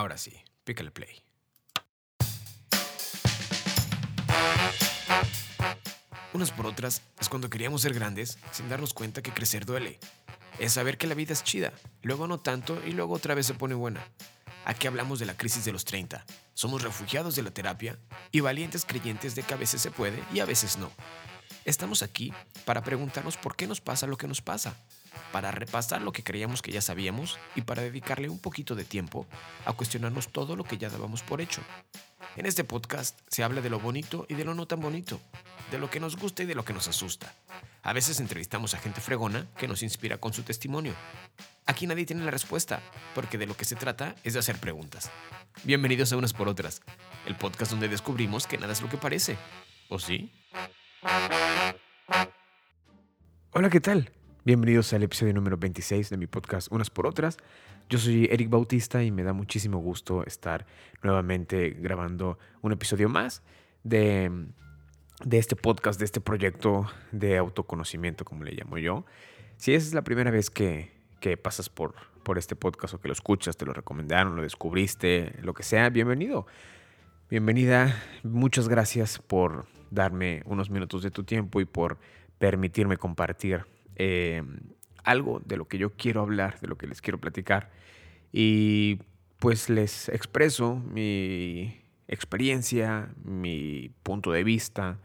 Ahora 0.00 0.16
sí, 0.16 0.32
pícale 0.64 0.90
play. 0.90 1.22
Unas 6.32 6.52
por 6.52 6.64
otras 6.64 7.02
es 7.20 7.28
cuando 7.28 7.50
queríamos 7.50 7.82
ser 7.82 7.92
grandes 7.92 8.38
sin 8.50 8.70
darnos 8.70 8.94
cuenta 8.94 9.20
que 9.20 9.34
crecer 9.34 9.66
duele. 9.66 10.00
Es 10.58 10.72
saber 10.72 10.96
que 10.96 11.06
la 11.06 11.14
vida 11.14 11.34
es 11.34 11.44
chida, 11.44 11.74
luego 12.00 12.26
no 12.26 12.40
tanto 12.40 12.80
y 12.86 12.92
luego 12.92 13.12
otra 13.12 13.34
vez 13.34 13.44
se 13.44 13.52
pone 13.52 13.74
buena. 13.74 14.02
Aquí 14.64 14.86
hablamos 14.86 15.18
de 15.18 15.26
la 15.26 15.36
crisis 15.36 15.66
de 15.66 15.72
los 15.72 15.84
30. 15.84 16.24
Somos 16.54 16.80
refugiados 16.80 17.36
de 17.36 17.42
la 17.42 17.50
terapia 17.50 17.98
y 18.32 18.40
valientes 18.40 18.86
creyentes 18.86 19.34
de 19.34 19.42
que 19.42 19.52
a 19.52 19.58
veces 19.58 19.82
se 19.82 19.90
puede 19.90 20.24
y 20.32 20.40
a 20.40 20.46
veces 20.46 20.78
no. 20.78 20.90
Estamos 21.66 22.02
aquí 22.02 22.32
para 22.64 22.82
preguntarnos 22.82 23.36
por 23.36 23.54
qué 23.54 23.66
nos 23.66 23.82
pasa 23.82 24.06
lo 24.06 24.16
que 24.16 24.28
nos 24.28 24.40
pasa, 24.40 24.74
para 25.32 25.50
repasar 25.50 26.02
lo 26.02 26.12
que 26.12 26.22
creíamos 26.22 26.62
que 26.62 26.72
ya 26.72 26.80
sabíamos 26.80 27.38
y 27.54 27.62
para 27.62 27.82
dedicarle 27.82 28.28
un 28.28 28.38
poquito 28.38 28.74
de 28.74 28.84
tiempo 28.84 29.26
a 29.64 29.72
cuestionarnos 29.72 30.28
todo 30.28 30.56
lo 30.56 30.64
que 30.64 30.78
ya 30.78 30.88
dábamos 30.90 31.22
por 31.22 31.40
hecho. 31.40 31.62
En 32.36 32.46
este 32.46 32.64
podcast 32.64 33.18
se 33.28 33.42
habla 33.42 33.60
de 33.60 33.70
lo 33.70 33.80
bonito 33.80 34.26
y 34.28 34.34
de 34.34 34.44
lo 34.44 34.54
no 34.54 34.66
tan 34.66 34.80
bonito, 34.80 35.20
de 35.70 35.78
lo 35.78 35.90
que 35.90 36.00
nos 36.00 36.16
gusta 36.16 36.42
y 36.42 36.46
de 36.46 36.54
lo 36.54 36.64
que 36.64 36.72
nos 36.72 36.88
asusta. 36.88 37.34
A 37.82 37.92
veces 37.92 38.20
entrevistamos 38.20 38.74
a 38.74 38.78
gente 38.78 39.00
fregona 39.00 39.46
que 39.56 39.66
nos 39.66 39.82
inspira 39.82 40.18
con 40.18 40.32
su 40.32 40.42
testimonio. 40.42 40.94
Aquí 41.66 41.86
nadie 41.86 42.06
tiene 42.06 42.24
la 42.24 42.30
respuesta, 42.30 42.82
porque 43.14 43.38
de 43.38 43.46
lo 43.46 43.56
que 43.56 43.64
se 43.64 43.76
trata 43.76 44.14
es 44.22 44.34
de 44.34 44.40
hacer 44.40 44.58
preguntas. 44.58 45.10
Bienvenidos 45.64 46.12
a 46.12 46.16
Unas 46.16 46.32
por 46.32 46.48
Otras, 46.48 46.82
el 47.26 47.36
podcast 47.36 47.70
donde 47.70 47.88
descubrimos 47.88 48.46
que 48.46 48.58
nada 48.58 48.72
es 48.72 48.82
lo 48.82 48.88
que 48.88 48.96
parece. 48.96 49.36
¿O 49.88 49.98
sí? 49.98 50.32
Hola, 53.52 53.70
¿qué 53.70 53.80
tal? 53.80 54.12
Bienvenidos 54.42 54.94
al 54.94 55.02
episodio 55.02 55.34
número 55.34 55.58
26 55.58 56.08
de 56.08 56.16
mi 56.16 56.26
podcast 56.26 56.72
Unas 56.72 56.88
por 56.88 57.06
Otras. 57.06 57.36
Yo 57.90 57.98
soy 57.98 58.26
Eric 58.30 58.48
Bautista 58.48 59.04
y 59.04 59.10
me 59.10 59.22
da 59.22 59.34
muchísimo 59.34 59.80
gusto 59.80 60.24
estar 60.24 60.64
nuevamente 61.02 61.76
grabando 61.78 62.38
un 62.62 62.72
episodio 62.72 63.10
más 63.10 63.42
de, 63.84 64.32
de 65.22 65.38
este 65.38 65.56
podcast, 65.56 65.98
de 65.98 66.06
este 66.06 66.22
proyecto 66.22 66.86
de 67.12 67.36
autoconocimiento, 67.36 68.24
como 68.24 68.44
le 68.44 68.52
llamo 68.52 68.78
yo. 68.78 69.04
Si 69.58 69.74
es 69.74 69.92
la 69.92 70.00
primera 70.00 70.30
vez 70.30 70.48
que, 70.48 70.90
que 71.20 71.36
pasas 71.36 71.68
por, 71.68 71.94
por 72.24 72.38
este 72.38 72.56
podcast 72.56 72.94
o 72.94 72.98
que 72.98 73.08
lo 73.08 73.12
escuchas, 73.12 73.58
te 73.58 73.66
lo 73.66 73.74
recomendaron, 73.74 74.36
lo 74.36 74.42
descubriste, 74.42 75.34
lo 75.42 75.52
que 75.52 75.64
sea, 75.64 75.90
bienvenido. 75.90 76.46
Bienvenida, 77.28 77.94
muchas 78.22 78.70
gracias 78.70 79.18
por 79.18 79.66
darme 79.90 80.42
unos 80.46 80.70
minutos 80.70 81.02
de 81.02 81.10
tu 81.10 81.24
tiempo 81.24 81.60
y 81.60 81.66
por 81.66 81.98
permitirme 82.38 82.96
compartir 82.96 83.66
eh, 84.02 84.42
algo 85.04 85.42
de 85.44 85.58
lo 85.58 85.68
que 85.68 85.76
yo 85.76 85.90
quiero 85.90 86.22
hablar, 86.22 86.58
de 86.60 86.68
lo 86.68 86.78
que 86.78 86.86
les 86.86 87.02
quiero 87.02 87.18
platicar. 87.18 87.70
Y 88.32 88.98
pues 89.38 89.68
les 89.68 90.08
expreso 90.08 90.76
mi 90.76 91.82
experiencia, 92.08 93.10
mi 93.22 93.90
punto 94.02 94.32
de 94.32 94.42
vista, 94.42 94.98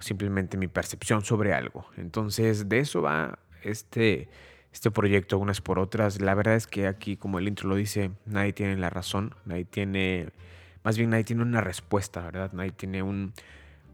simplemente 0.00 0.56
mi 0.56 0.66
percepción 0.66 1.24
sobre 1.24 1.54
algo. 1.54 1.86
Entonces, 1.96 2.68
de 2.68 2.80
eso 2.80 3.00
va 3.00 3.38
este, 3.62 4.28
este 4.72 4.90
proyecto 4.90 5.38
unas 5.38 5.60
por 5.60 5.78
otras. 5.78 6.20
La 6.20 6.34
verdad 6.34 6.56
es 6.56 6.66
que 6.66 6.88
aquí, 6.88 7.16
como 7.16 7.38
el 7.38 7.46
intro 7.46 7.68
lo 7.68 7.76
dice, 7.76 8.10
nadie 8.26 8.52
tiene 8.52 8.76
la 8.76 8.90
razón, 8.90 9.36
nadie 9.44 9.66
tiene, 9.66 10.30
más 10.82 10.98
bien 10.98 11.10
nadie 11.10 11.22
tiene 11.22 11.42
una 11.42 11.60
respuesta, 11.60 12.22
¿verdad? 12.22 12.52
Nadie 12.52 12.72
tiene 12.72 13.04
un 13.04 13.34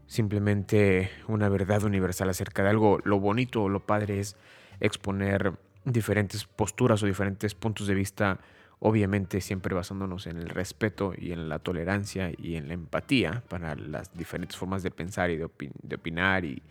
simplemente 0.09 1.11
una 1.27 1.47
verdad 1.49 1.83
universal 1.83 2.29
acerca 2.29 2.63
de 2.63 2.69
algo. 2.69 2.99
Lo 3.05 3.19
bonito 3.19 3.63
o 3.63 3.69
lo 3.69 3.85
padre 3.85 4.19
es 4.19 4.35
exponer 4.81 5.53
diferentes 5.85 6.45
posturas 6.45 7.01
o 7.03 7.05
diferentes 7.05 7.53
puntos 7.53 7.85
de 7.85 7.93
vista, 7.93 8.39
obviamente 8.79 9.39
siempre 9.39 9.75
basándonos 9.75 10.25
en 10.25 10.37
el 10.37 10.49
respeto 10.49 11.13
y 11.15 11.31
en 11.31 11.47
la 11.47 11.59
tolerancia 11.59 12.31
y 12.35 12.55
en 12.55 12.67
la 12.67 12.73
empatía 12.73 13.43
para 13.47 13.75
las 13.75 14.11
diferentes 14.17 14.57
formas 14.57 14.81
de 14.81 14.89
pensar 14.89 15.29
y 15.29 15.37
de, 15.37 15.45
opinar 15.45 16.43
y, 16.43 16.61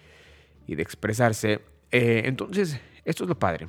de 0.66 0.82
expresarse. 0.82 1.60
Eh, 1.92 2.22
entonces, 2.24 2.80
esto 3.04 3.22
es 3.22 3.28
lo 3.28 3.38
padre. 3.38 3.68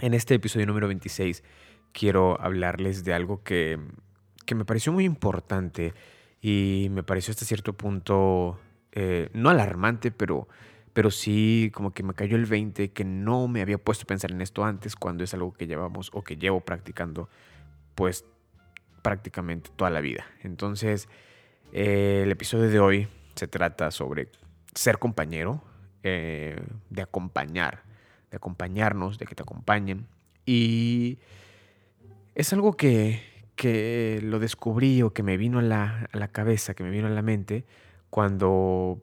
En 0.00 0.14
este 0.14 0.34
episodio 0.34 0.66
número 0.66 0.88
26 0.88 1.44
quiero 1.92 2.40
hablarles 2.40 3.04
de 3.04 3.12
algo 3.12 3.42
que, 3.42 3.78
que 4.46 4.54
me 4.54 4.64
pareció 4.64 4.90
muy 4.90 5.04
importante 5.04 5.92
y 6.40 6.88
me 6.90 7.02
pareció 7.02 7.32
hasta 7.32 7.44
cierto 7.44 7.72
punto, 7.72 8.58
eh, 8.96 9.28
no 9.34 9.50
alarmante, 9.50 10.10
pero 10.10 10.48
pero 10.94 11.10
sí 11.10 11.70
como 11.74 11.92
que 11.92 12.02
me 12.02 12.14
cayó 12.14 12.36
el 12.36 12.46
20 12.46 12.88
que 12.92 13.04
no 13.04 13.48
me 13.48 13.60
había 13.60 13.76
puesto 13.76 14.04
a 14.04 14.06
pensar 14.06 14.32
en 14.32 14.40
esto 14.40 14.64
antes 14.64 14.96
cuando 14.96 15.24
es 15.24 15.34
algo 15.34 15.52
que 15.52 15.66
llevamos 15.66 16.10
o 16.14 16.24
que 16.24 16.36
llevo 16.38 16.60
practicando 16.60 17.28
pues 17.94 18.24
prácticamente 19.02 19.68
toda 19.76 19.90
la 19.90 20.00
vida. 20.00 20.24
Entonces, 20.42 21.10
eh, 21.74 22.22
el 22.24 22.30
episodio 22.30 22.70
de 22.70 22.80
hoy 22.80 23.08
se 23.34 23.46
trata 23.46 23.90
sobre 23.90 24.30
ser 24.74 24.98
compañero, 24.98 25.62
eh, 26.02 26.58
de 26.88 27.02
acompañar, 27.02 27.82
de 28.30 28.38
acompañarnos, 28.38 29.18
de 29.18 29.26
que 29.26 29.34
te 29.34 29.42
acompañen. 29.42 30.06
Y 30.46 31.18
es 32.34 32.54
algo 32.54 32.74
que, 32.74 33.20
que 33.54 34.20
lo 34.22 34.38
descubrí 34.38 35.02
o 35.02 35.12
que 35.12 35.22
me 35.22 35.36
vino 35.36 35.58
a 35.58 35.62
la, 35.62 36.08
a 36.10 36.16
la 36.16 36.28
cabeza, 36.28 36.72
que 36.72 36.84
me 36.84 36.90
vino 36.90 37.06
a 37.06 37.10
la 37.10 37.20
mente 37.20 37.66
cuando 38.10 39.02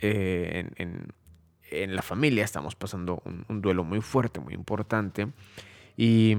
eh, 0.00 0.70
en, 0.76 1.12
en, 1.70 1.96
la 1.96 2.02
familia 2.02 2.44
estamos 2.44 2.74
pasando 2.74 3.22
un, 3.24 3.62
duelo 3.62 3.84
muy 3.84 4.00
fuerte, 4.00 4.40
muy 4.40 4.54
importante. 4.54 5.28
Y 5.96 6.34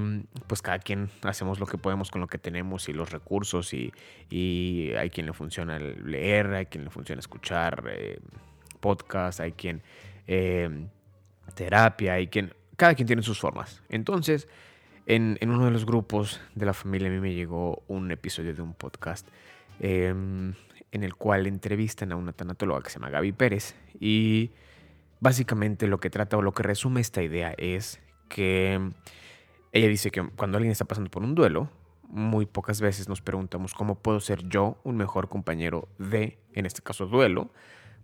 pues 0.46 0.60
cada 0.60 0.78
quien 0.78 1.08
hacemos 1.22 1.58
lo 1.58 1.66
que 1.66 1.78
podemos 1.78 2.10
con 2.10 2.20
lo 2.20 2.26
que 2.26 2.36
tenemos 2.36 2.90
y 2.90 2.92
los 2.92 3.10
recursos 3.10 3.72
y, 3.72 3.92
y 4.28 4.92
hay 4.98 5.08
quien 5.08 5.24
le 5.26 5.32
funciona 5.32 5.78
leer, 5.78 6.48
hay 6.48 6.66
quien 6.66 6.84
le 6.84 6.90
funciona 6.90 7.20
escuchar 7.20 7.84
eh, 7.88 8.18
podcast, 8.80 9.40
hay 9.40 9.52
quien 9.52 9.82
eh, 10.26 10.86
terapia, 11.54 12.14
hay 12.14 12.26
quien, 12.28 12.52
cada 12.76 12.94
quien 12.94 13.06
tiene 13.06 13.22
sus 13.22 13.40
formas. 13.40 13.82
Entonces, 13.88 14.46
en, 15.06 15.38
en, 15.40 15.50
uno 15.50 15.64
de 15.64 15.70
los 15.70 15.86
grupos 15.86 16.40
de 16.54 16.66
la 16.66 16.74
familia 16.74 17.08
a 17.08 17.10
mí 17.10 17.20
me 17.20 17.34
llegó 17.34 17.82
un 17.88 18.10
episodio 18.10 18.54
de 18.54 18.62
un 18.62 18.74
podcast 18.74 19.26
em, 19.80 20.52
en 20.96 21.04
el 21.04 21.14
cual 21.14 21.46
entrevistan 21.46 22.10
a 22.10 22.16
una 22.16 22.32
tanatóloga 22.32 22.82
que 22.82 22.90
se 22.90 22.98
llama 22.98 23.10
Gaby 23.10 23.32
Pérez 23.32 23.76
y 24.00 24.50
básicamente 25.20 25.86
lo 25.86 26.00
que 26.00 26.10
trata 26.10 26.36
o 26.36 26.42
lo 26.42 26.52
que 26.52 26.62
resume 26.62 27.00
esta 27.00 27.22
idea 27.22 27.54
es 27.56 28.00
que 28.28 28.80
ella 29.72 29.88
dice 29.88 30.10
que 30.10 30.28
cuando 30.30 30.56
alguien 30.58 30.72
está 30.72 30.86
pasando 30.86 31.10
por 31.10 31.22
un 31.22 31.34
duelo, 31.34 31.70
muy 32.08 32.46
pocas 32.46 32.80
veces 32.80 33.08
nos 33.08 33.20
preguntamos 33.20 33.74
cómo 33.74 33.96
puedo 33.96 34.20
ser 34.20 34.48
yo 34.48 34.78
un 34.84 34.96
mejor 34.96 35.28
compañero 35.28 35.88
de, 35.98 36.38
en 36.54 36.66
este 36.66 36.82
caso, 36.82 37.06
duelo, 37.06 37.50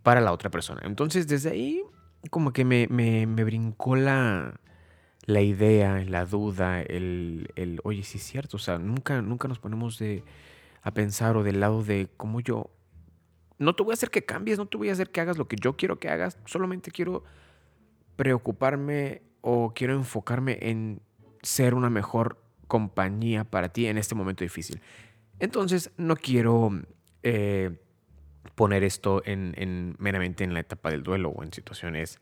para 0.02 0.20
la 0.20 0.32
otra 0.32 0.50
persona. 0.50 0.82
Entonces, 0.84 1.26
desde 1.26 1.50
ahí, 1.50 1.82
como 2.30 2.52
que 2.52 2.64
me, 2.64 2.88
me, 2.88 3.26
brincó 3.44 3.96
la, 3.96 4.60
la 5.24 5.40
idea, 5.40 6.04
la 6.04 6.26
duda, 6.26 6.82
el, 6.82 7.48
el, 7.56 7.80
oye, 7.84 8.02
sí 8.02 8.18
es 8.18 8.24
cierto, 8.24 8.56
o 8.56 8.60
sea, 8.60 8.78
nunca, 8.78 9.22
nunca 9.22 9.48
nos 9.48 9.58
ponemos 9.58 9.98
de, 9.98 10.24
a 10.82 10.92
pensar 10.92 11.36
o 11.36 11.42
del 11.42 11.60
lado 11.60 11.82
de 11.82 12.08
cómo 12.16 12.40
yo 12.40 12.70
no 13.62 13.74
te 13.74 13.82
voy 13.82 13.92
a 13.92 13.94
hacer 13.94 14.10
que 14.10 14.24
cambies, 14.24 14.58
no 14.58 14.66
te 14.66 14.76
voy 14.76 14.88
a 14.88 14.92
hacer 14.92 15.10
que 15.10 15.20
hagas 15.20 15.38
lo 15.38 15.48
que 15.48 15.56
yo 15.56 15.76
quiero 15.76 15.98
que 15.98 16.08
hagas, 16.08 16.38
solamente 16.44 16.90
quiero 16.90 17.24
preocuparme 18.16 19.22
o 19.40 19.72
quiero 19.74 19.94
enfocarme 19.94 20.58
en 20.60 21.00
ser 21.42 21.74
una 21.74 21.90
mejor 21.90 22.38
compañía 22.68 23.44
para 23.44 23.70
ti 23.70 23.86
en 23.86 23.98
este 23.98 24.14
momento 24.14 24.44
difícil. 24.44 24.80
Entonces, 25.38 25.90
no 25.96 26.16
quiero 26.16 26.70
eh, 27.22 27.78
poner 28.54 28.84
esto 28.84 29.22
en, 29.24 29.96
meramente 29.98 30.44
en 30.44 30.54
la 30.54 30.60
etapa 30.60 30.90
del 30.90 31.02
duelo 31.02 31.30
o 31.30 31.42
en 31.42 31.52
situaciones 31.52 32.18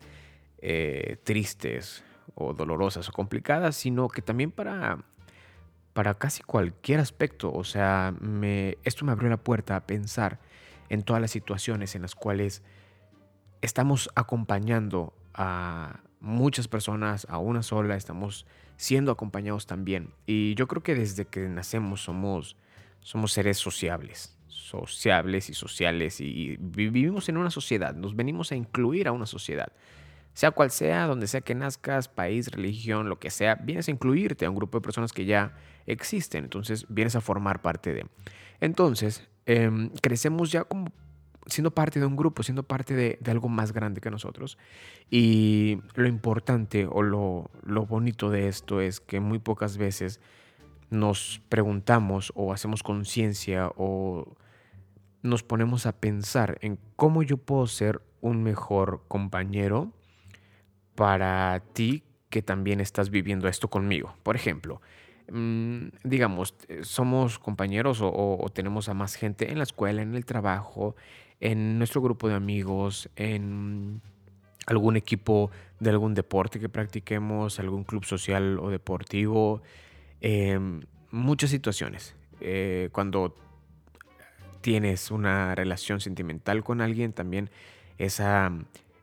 eh, 0.59 1.19
tristes 1.25 2.03
o 2.35 2.55
dolorosas 2.55 3.09
o 3.09 3.13
complicadas, 3.13 3.77
sino 3.77 4.09
que 4.09 4.23
también 4.23 4.51
para, 4.51 5.05
para 5.93 6.15
casi 6.15 6.43
cualquier 6.43 7.01
aspecto. 7.01 7.53
O 7.53 7.65
sea, 7.65 8.15
esto 8.83 9.05
me 9.05 9.13
abrió 9.13 9.29
la 9.29 9.37
puerta 9.37 9.77
a 9.77 9.87
pensar 9.87 10.39
en 10.91 11.03
todas 11.03 11.23
las 11.23 11.31
situaciones 11.31 11.95
en 11.95 12.03
las 12.03 12.15
cuales 12.15 12.63
estamos 13.63 14.11
acompañando 14.15 15.15
a 15.33 16.01
muchas 16.21 16.69
personas, 16.69 17.27
a 17.31 17.39
una 17.39 17.63
sola, 17.63 17.97
estamos 17.97 18.47
siendo 18.77 19.13
acompañados 19.13 19.67
también. 19.67 20.11
Y 20.27 20.55
yo 20.57 20.69
creo 20.69 20.83
que 20.83 20.95
desde 20.95 21.25
que 21.25 21.49
nacemos 21.49 22.03
somos, 22.03 22.57
somos 23.01 23.33
seres 23.33 23.57
sociables, 23.57 24.37
sociables 24.49 25.49
y 25.49 25.55
sociales 25.55 26.21
y 26.21 26.57
vivimos 26.59 27.29
en 27.29 27.39
una 27.39 27.51
sociedad, 27.51 27.95
nos 27.95 28.15
venimos 28.15 28.53
a 28.53 28.57
incluir 28.57 29.09
a 29.09 29.13
una 29.13 29.27
sociedad. 29.27 29.73
Sea 30.35 30.53
cual 30.53 30.71
sea, 30.71 31.07
donde 31.07 31.27
sea 31.27 31.41
que 31.41 31.55
nazcas, 31.55 32.09
país, 32.09 32.51
religión, 32.51 33.09
lo 33.09 33.19
que 33.19 33.31
sea, 33.31 33.57
vienes 33.57 33.89
a 33.89 33.91
incluirte 33.91 34.47
a 34.47 34.51
un 34.51 34.57
grupo 34.57 34.79
de 34.79 34.83
personas 34.83 35.13
que 35.13 35.25
ya 35.25 35.55
existen, 35.87 36.45
entonces 36.45 36.87
vienes 36.89 37.17
a 37.17 37.21
formar 37.21 37.63
parte 37.63 37.93
de. 37.93 38.07
Entonces, 38.61 39.29
Em, 39.53 39.91
crecemos 40.01 40.53
ya 40.53 40.63
como 40.63 40.93
siendo 41.47 41.73
parte 41.73 41.99
de 41.99 42.07
un 42.07 42.15
grupo, 42.15 42.45
siendo 42.45 42.63
parte 42.63 42.95
de, 42.95 43.19
algo 43.29 43.49
más 43.49 43.73
grande 43.73 44.01
que 44.01 44.09
nosotros. 44.09 44.59
Y 45.11 45.81
lo 45.95 46.07
importante 46.07 46.87
o 46.89 47.03
lo, 47.03 47.51
bonito 47.87 48.31
de 48.31 48.47
esto 48.47 48.81
es 48.81 49.01
que 49.01 49.19
muy 49.19 49.41
pocas 49.41 49.77
veces 49.77 50.21
nos 50.91 51.43
preguntamos 51.49 52.33
o 52.37 52.53
hacemos 52.53 52.85
conciencia 52.85 53.73
o 53.77 54.37
nos 55.23 55.43
ponemos 55.43 55.87
a 55.87 55.99
pensar 55.99 56.59
en 56.61 56.79
cómo 56.95 57.25
yo 57.25 57.37
puedo 57.37 57.67
ser 57.67 58.03
un 58.21 58.45
mejor 58.45 59.03
compañero 59.09 59.93
para 61.01 61.63
ti 61.73 62.03
que 62.29 62.43
también 62.43 62.79
estás 62.79 63.09
viviendo 63.09 63.49
esto 63.49 63.69
conmigo. 63.69 64.15
Por 64.23 64.37
ejemplo, 64.37 64.83
mm, 65.33 65.87
digamos, 66.05 66.55
eh, 66.69 66.81
somos 66.83 67.39
compañeros 67.39 68.01
o, 68.03 68.47
tenemos 68.53 68.91
a 68.91 68.93
más 68.93 69.15
gente 69.15 69.51
en 69.51 69.57
la 69.57 69.63
escuela, 69.63 70.03
en 70.03 70.15
el 70.15 70.27
trabajo, 70.27 70.95
en 71.41 71.79
nuestro 71.79 72.03
grupo 72.03 72.29
de 72.29 72.35
amigos, 72.35 73.09
en 73.17 74.03
algún 74.67 74.99
equipo 74.99 75.51
de 75.79 75.89
algún 75.89 76.13
deporte 76.13 76.61
que 76.61 76.69
practiquemos, 76.69 77.59
algún 77.61 77.85
club 77.85 78.05
social 78.05 78.59
o 78.59 78.69
deportivo, 78.69 79.63
em, 80.21 80.83
muchas 81.11 81.49
situaciones. 81.49 82.15
Eh, 82.43 82.91
cuando 82.93 83.35
tienes 84.61 85.11
una 85.11 85.55
relación 85.55 85.99
sentimental 85.99 86.63
con 86.63 86.83
alguien, 86.83 87.15
también 87.15 87.49
esa, 87.97 88.53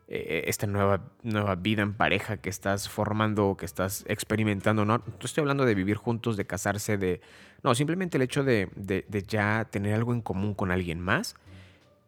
eh, 0.09 0.45
esta 0.48 0.68
nueva, 0.68 1.01
nueva 1.21 1.56
vida 1.56 1.81
en 1.81 1.94
pareja 1.94 2.38
que 2.38 2.50
estás 2.50 2.88
formando, 2.88 3.57
que 3.57 3.65
estás 3.65 4.06
experimentando, 4.07 4.86
no, 4.86 5.04
estoy 5.21 5.42
hablando 5.42 5.65
de 5.65 5.75
vivir 5.75 5.98
juntos, 5.98 6.38
de 6.38 6.48
casarse, 6.48 6.98
de... 6.98 7.19
No, 7.62 7.75
simplemente 7.75 8.15
el 8.15 8.24
hecho 8.24 8.45
de, 8.45 8.69
de, 8.75 9.24
ya 9.27 9.68
tener 9.69 9.94
algo 9.94 10.13
en 10.13 10.21
común 10.21 10.54
con 10.54 10.71
alguien 10.71 11.01
más 11.01 11.36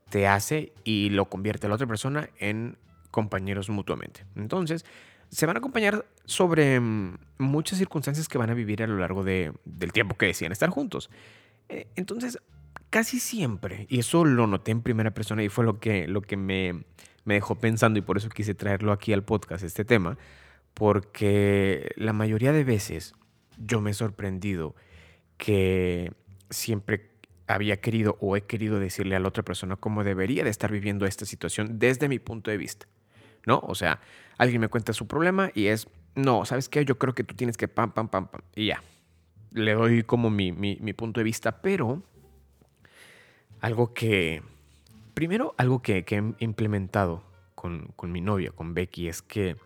te 0.09 0.27
hace 0.27 0.71
y 0.85 1.09
lo 1.09 1.25
convierte 1.25 1.67
a 1.67 1.69
la 1.69 1.75
otra 1.75 1.87
persona 1.87 2.29
en 2.37 2.77
compañeros 3.11 3.69
mutuamente. 3.69 4.25
Entonces, 4.35 4.85
se 5.29 5.45
van 5.45 5.57
a 5.57 5.59
acompañar 5.59 6.05
sobre 6.23 6.79
mm, 6.79 7.17
muchas 7.39 7.79
circunstancias 7.79 8.29
que 8.29 8.37
van 8.37 8.49
a 8.49 8.53
vivir 8.53 8.81
a 8.81 8.87
lo 8.87 8.97
largo 8.97 9.25
de, 9.25 9.51
del 9.65 9.91
tiempo 9.91 10.15
que 10.15 10.27
decían 10.27 10.53
estar 10.53 10.69
juntos. 10.69 11.09
Eh, 11.67 11.87
entonces, 11.97 12.39
casi 12.89 13.19
siempre, 13.19 13.87
y 13.89 13.99
eso 13.99 14.23
lo 14.23 14.47
noté 14.47 14.71
en 14.71 14.83
primera 14.83 15.11
persona 15.11 15.43
y 15.43 15.49
fue 15.49 15.65
lo 15.65 15.79
que, 15.79 16.07
lo 16.07 16.21
que 16.21 16.37
me, 16.37 16.85
me 17.25 17.35
dejó 17.35 17.55
pensando 17.55 17.99
y 17.99 18.01
por 18.01 18.17
eso 18.17 18.29
quise 18.29 18.53
traerlo 18.53 18.91
aquí 18.91 19.13
al 19.13 19.23
podcast, 19.23 19.63
este 19.63 19.85
tema, 19.85 20.17
porque 20.73 21.91
la 21.95 22.13
mayoría 22.13 22.51
de 22.51 22.63
veces 22.63 23.13
yo 23.57 23.81
me 23.81 23.91
he 23.91 23.93
sorprendido 23.93 24.75
que 25.37 26.13
siempre 26.49 27.09
había 27.47 27.81
querido 27.81 28.17
o 28.21 28.37
he 28.37 28.41
querido 28.41 28.79
decirle 28.79 29.15
a 29.15 29.19
la 29.19 29.27
otra 29.27 29.43
persona 29.43 29.75
cómo 29.75 30.03
debería 30.03 30.43
de 30.43 30.49
estar 30.49 30.71
viviendo 30.71 31.05
esta 31.05 31.25
situación 31.25 31.79
desde 31.79 32.07
mi 32.07 32.19
punto 32.19 32.51
de 32.51 32.57
vista. 32.57 32.87
¿No? 33.45 33.59
O 33.63 33.73
sea, 33.73 34.01
alguien 34.37 34.61
me 34.61 34.67
cuenta 34.67 34.93
su 34.93 35.07
problema 35.07 35.49
y 35.55 35.67
es, 35.67 35.87
no, 36.13 36.45
¿sabes 36.45 36.69
qué? 36.69 36.85
Yo 36.85 36.99
creo 36.99 37.15
que 37.15 37.23
tú 37.23 37.35
tienes 37.35 37.57
que 37.57 37.67
pam, 37.67 37.91
pam, 37.91 38.09
pam, 38.09 38.27
pam. 38.27 38.41
Y 38.55 38.67
ya. 38.67 38.83
Le 39.51 39.73
doy 39.73 40.03
como 40.03 40.29
mi, 40.29 40.51
mi, 40.51 40.77
mi 40.81 40.93
punto 40.93 41.19
de 41.19 41.23
vista, 41.23 41.61
pero 41.61 42.03
algo 43.61 43.93
que, 43.93 44.43
primero, 45.13 45.53
algo 45.57 45.81
que, 45.81 46.05
he 46.07 46.43
implementado 46.43 47.23
con, 47.55 47.93
mi 48.03 48.21
novia, 48.21 48.51
con 48.51 48.73
Becky, 48.73 49.07
es 49.07 49.21
que, 49.21 49.57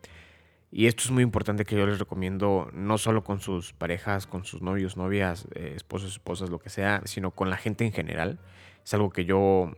y 0.72 0.88
esto 0.88 1.04
es 1.04 1.12
muy 1.12 1.24
importante 1.24 1.66
que 1.66 1.76
yo 1.76 1.86
les 1.86 2.00
recomiendo, 2.00 2.70
no 2.74 2.98
solo 2.98 3.24
con 3.24 3.40
sus 3.40 3.74
parejas, 3.74 4.26
con 4.28 4.46
sus 4.46 4.62
novios, 4.62 4.98
novias, 4.98 5.48
eh, 5.56 5.74
esposos, 5.76 6.14
esposas, 6.14 6.50
lo 6.50 6.60
que 6.60 6.70
sea, 6.70 7.02
sino 7.06 7.32
con 7.32 7.50
la 7.50 7.58
gente 7.58 7.86
en 7.86 7.92
general. 7.92 8.40
Es 8.84 8.94
algo 8.94 9.12
que 9.12 9.26
yo 9.26 9.72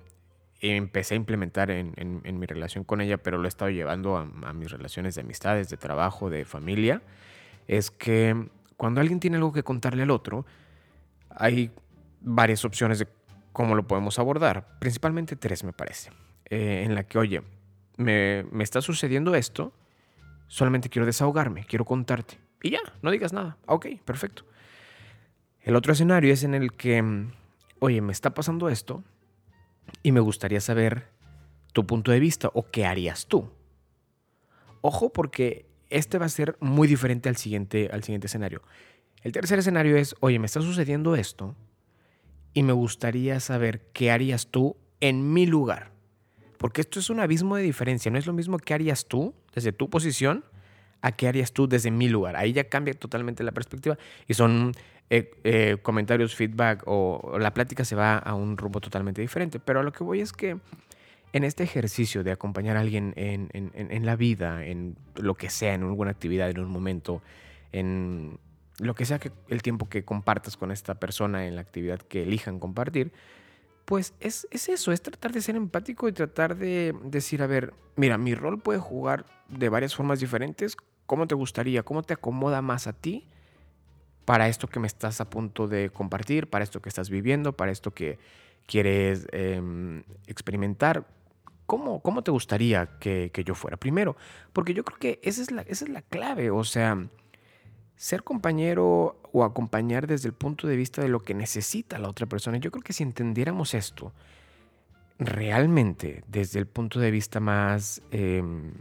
empecé 0.61 1.13
a 1.13 1.17
implementar 1.17 1.69
en, 1.69 2.21
mi 2.23 2.45
relación 2.45 2.83
con 2.83 3.01
ella, 3.01 3.17
pero 3.17 3.37
lo 3.37 3.45
he 3.45 3.49
estado 3.49 3.69
llevando 3.69 4.17
a, 4.17 4.27
a, 4.45 4.53
mis 4.53 4.71
relaciones 4.71 5.15
de 5.15 5.21
amistades, 5.21 5.69
de 5.69 5.77
trabajo, 5.77 6.29
de 6.29 6.45
familia, 6.45 7.01
es 7.67 7.91
que 7.91 8.49
cuando 8.77 9.01
alguien 9.01 9.19
tiene 9.19 9.37
algo 9.37 9.51
que 9.51 9.63
contarle 9.63 10.03
al 10.03 10.11
otro, 10.11 10.45
hay 11.29 11.71
varias 12.21 12.65
opciones 12.65 12.99
de 12.99 13.07
cómo 13.55 13.73
lo 13.73 13.87
podemos 13.87 14.19
abordar. 14.19 14.77
Principalmente 14.79 15.35
tres, 15.35 15.63
me 15.63 15.73
parece. 15.73 16.11
Eh, 16.49 16.83
en 16.85 16.93
la 16.93 17.05
que, 17.05 17.17
oye, 17.17 17.41
me, 17.97 18.45
me 18.51 18.63
está 18.63 18.81
sucediendo 18.81 19.33
esto, 19.33 19.73
solamente 20.47 20.89
quiero 20.89 21.07
desahogarme, 21.07 21.65
quiero 21.65 21.85
contarte. 21.85 22.37
Y 22.61 22.71
ya, 22.71 22.81
no 23.01 23.09
digas 23.09 23.33
nada. 23.33 23.57
Ok, 23.65 23.87
perfecto. 24.03 24.45
El 25.61 25.75
otro 25.75 25.93
escenario 25.93 26.31
es 26.31 26.43
en 26.43 26.53
el 26.53 26.73
que, 26.73 27.01
oye, 27.79 28.01
me 28.01 28.11
está 28.11 28.33
pasando 28.33 28.69
esto 28.69 29.03
y 30.03 30.11
me 30.11 30.19
gustaría 30.19 30.59
saber 30.59 31.07
tu 31.73 31.87
punto 31.87 32.11
de 32.11 32.19
vista 32.19 32.51
o 32.53 32.69
qué 32.69 32.85
harías 32.85 33.25
tú. 33.25 33.49
Ojo 34.81 35.11
porque 35.11 35.65
este 35.89 36.17
va 36.17 36.25
a 36.25 36.29
ser 36.29 36.57
muy 36.59 36.87
diferente 36.87 37.29
al 37.29 37.37
siguiente, 37.37 37.89
al 37.91 38.03
siguiente 38.03 38.27
escenario. 38.27 38.61
El 39.23 39.31
tercer 39.31 39.59
escenario 39.59 39.95
es, 39.95 40.15
oye, 40.19 40.39
me 40.39 40.45
está 40.45 40.61
sucediendo 40.61 41.15
esto 41.15 41.55
y 42.55 42.63
me 42.63 42.73
gustaría 42.73 43.39
saber 43.41 43.81
qué 43.93 44.09
harías 44.09 44.47
tú 44.47 44.77
en 45.01 45.33
mi 45.33 45.45
lugar. 45.45 45.91
Porque 46.57 46.81
esto 46.81 46.99
es 46.99 47.09
un 47.09 47.19
abismo 47.19 47.57
de 47.57 47.63
diferencia. 47.63 48.09
No 48.09 48.17
es 48.17 48.25
lo 48.25 48.33
mismo 48.33 48.57
que 48.57 48.73
harías 48.73 49.05
tú 49.05 49.35
desde 49.53 49.73
tu 49.73 49.89
posición 49.89 50.45
a 51.01 51.11
qué 51.11 51.27
harías 51.27 51.51
tú 51.51 51.67
desde 51.67 51.91
mi 51.91 52.07
lugar. 52.07 52.37
Ahí 52.37 52.53
ya 52.53 52.63
cambia 52.69 52.93
totalmente 52.93 53.43
la 53.43 53.51
perspectiva 53.51 53.97
y 54.25 54.33
son 54.35 54.71
eh, 55.09 55.31
eh, 55.43 55.77
comentarios, 55.81 56.33
feedback 56.33 56.83
o, 56.87 57.37
la 57.37 57.53
plática 57.53 57.83
se 57.83 57.95
va 57.95 58.17
a 58.17 58.33
un 58.33 58.57
rumbo 58.57 58.79
totalmente 58.79 59.21
diferente. 59.21 59.59
Pero 59.59 59.81
a 59.81 59.83
lo 59.83 59.91
que 59.91 60.05
voy 60.05 60.21
es 60.21 60.31
que 60.31 60.57
en 61.33 61.43
este 61.43 61.63
ejercicio 61.63 62.23
de 62.23 62.31
acompañar 62.31 62.77
a 62.77 62.79
alguien 62.79 63.13
en, 63.17 63.49
en 63.51 64.05
la 64.05 64.15
vida, 64.15 64.65
en 64.65 64.95
lo 65.17 65.35
que 65.35 65.49
sea, 65.49 65.73
en 65.73 65.83
alguna 65.83 66.11
actividad, 66.11 66.49
en 66.49 66.59
un 66.59 66.69
momento, 66.69 67.21
en 67.73 68.39
lo 68.79 68.95
que 68.95 69.05
sea 69.05 69.19
que 69.19 69.31
el 69.47 69.61
tiempo 69.61 69.87
que 69.89 70.03
compartas 70.03 70.57
con 70.57 70.71
esta 70.71 70.95
persona 70.95 71.47
en 71.47 71.55
la 71.55 71.61
actividad 71.61 71.99
que 71.99 72.23
elijan 72.23 72.59
compartir, 72.59 73.13
pues 73.85 74.13
es, 74.19 74.47
eso, 74.51 74.91
es 74.91 75.01
tratar 75.01 75.31
de 75.31 75.41
ser 75.41 75.55
empático 75.55 76.07
y 76.07 76.11
tratar 76.11 76.57
de 76.57 76.93
decir, 77.03 77.41
a 77.41 77.47
ver, 77.47 77.73
mira, 77.95 78.17
mi 78.17 78.33
rol 78.33 78.59
puede 78.59 78.79
jugar 78.79 79.25
de 79.47 79.69
varias 79.69 79.95
formas 79.95 80.19
diferentes, 80.19 80.75
¿cómo 81.05 81.27
te 81.27 81.35
gustaría? 81.35 81.83
¿Cómo 81.83 82.01
te 82.01 82.13
acomoda 82.13 82.61
más 82.61 82.87
a 82.87 82.93
ti 82.93 83.27
para 84.25 84.47
esto 84.47 84.67
que 84.67 84.79
me 84.79 84.87
estás 84.87 85.21
a 85.21 85.29
punto 85.29 85.67
de 85.67 85.91
compartir, 85.91 86.49
para 86.49 86.63
esto 86.63 86.81
que 86.81 86.89
estás 86.89 87.09
viviendo, 87.09 87.53
para 87.53 87.71
esto 87.71 87.91
que 87.91 88.17
quieres 88.65 89.27
em, 89.31 90.03
experimentar? 90.25 91.05
¿Cómo, 91.67 91.99
¿Cómo, 92.01 92.23
te 92.23 92.31
gustaría 92.31 92.97
que, 92.99 93.31
que, 93.31 93.43
yo 93.43 93.55
fuera? 93.55 93.77
Primero, 93.77 94.15
porque 94.53 94.73
yo 94.73 94.83
creo 94.83 94.99
que 94.99 95.19
esa 95.23 95.41
es 95.41 95.51
la, 95.51 95.61
esa 95.63 95.85
es 95.85 95.89
la 95.89 96.01
clave, 96.01 96.51
o 96.51 96.63
sea 96.63 97.07
ser 97.95 98.23
compañero 98.23 99.17
o 99.31 99.43
acompañar 99.43 100.07
desde 100.07 100.27
el 100.27 100.33
punto 100.33 100.67
de 100.67 100.75
vista 100.75 101.01
de 101.01 101.09
lo 101.09 101.23
que 101.23 101.33
necesita 101.33 101.99
la 101.99 102.09
otra 102.09 102.25
persona. 102.25 102.57
Yo 102.57 102.71
creo 102.71 102.83
que 102.83 102.93
si 102.93 103.03
entendiéramos 103.03 103.73
esto 103.73 104.13
realmente 105.17 106.23
desde 106.27 106.59
el 106.59 106.67
punto 106.67 106.99
de 106.99 107.11
vista 107.11 107.39
más 107.39 108.01
em, 108.11 108.73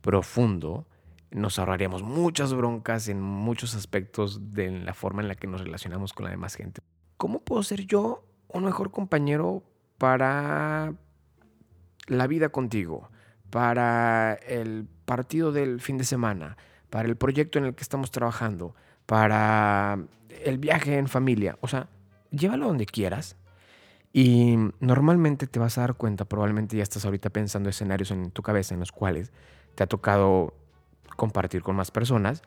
profundo, 0.00 0.86
nos 1.30 1.58
ahorraríamos 1.58 2.02
muchas 2.02 2.54
broncas 2.54 3.08
en 3.08 3.20
muchos 3.20 3.74
aspectos 3.74 4.52
de 4.52 4.70
la 4.70 4.94
forma 4.94 5.22
en 5.22 5.28
la 5.28 5.34
que 5.34 5.46
nos 5.46 5.62
relacionamos 5.62 6.12
con 6.12 6.24
la 6.24 6.30
demás 6.30 6.54
gente. 6.54 6.80
¿Cómo 7.16 7.40
puedo 7.40 7.62
ser 7.62 7.86
yo 7.86 8.24
un 8.48 8.64
mejor 8.64 8.90
compañero 8.90 9.62
para 9.98 10.94
la 12.06 12.26
vida 12.26 12.50
contigo, 12.50 13.08
para 13.50 14.34
el 14.34 14.86
partido 15.04 15.52
del 15.52 15.80
fin 15.80 15.98
de 15.98 16.04
semana, 16.04 16.56
para 16.92 17.08
el 17.08 17.16
proyecto 17.16 17.58
en 17.58 17.64
el 17.64 17.74
que 17.74 17.82
estamos 17.82 18.10
trabajando, 18.10 18.74
para 19.06 19.98
el 20.44 20.58
viaje 20.58 20.98
en 20.98 21.08
familia. 21.08 21.56
O 21.62 21.66
sea, 21.66 21.88
llévalo 22.30 22.66
donde 22.66 22.84
quieras. 22.84 23.38
Y 24.12 24.56
normalmente 24.78 25.46
te 25.46 25.58
vas 25.58 25.78
a 25.78 25.80
dar 25.80 25.94
cuenta, 25.94 26.26
probablemente 26.26 26.76
ya 26.76 26.82
estás 26.82 27.06
ahorita 27.06 27.30
pensando 27.30 27.70
escenarios 27.70 28.10
en 28.10 28.30
tu 28.30 28.42
cabeza 28.42 28.74
en 28.74 28.80
los 28.80 28.92
cuales 28.92 29.32
te 29.74 29.82
ha 29.82 29.86
tocado 29.86 30.52
compartir 31.16 31.62
con 31.62 31.76
más 31.76 31.90
personas. 31.90 32.42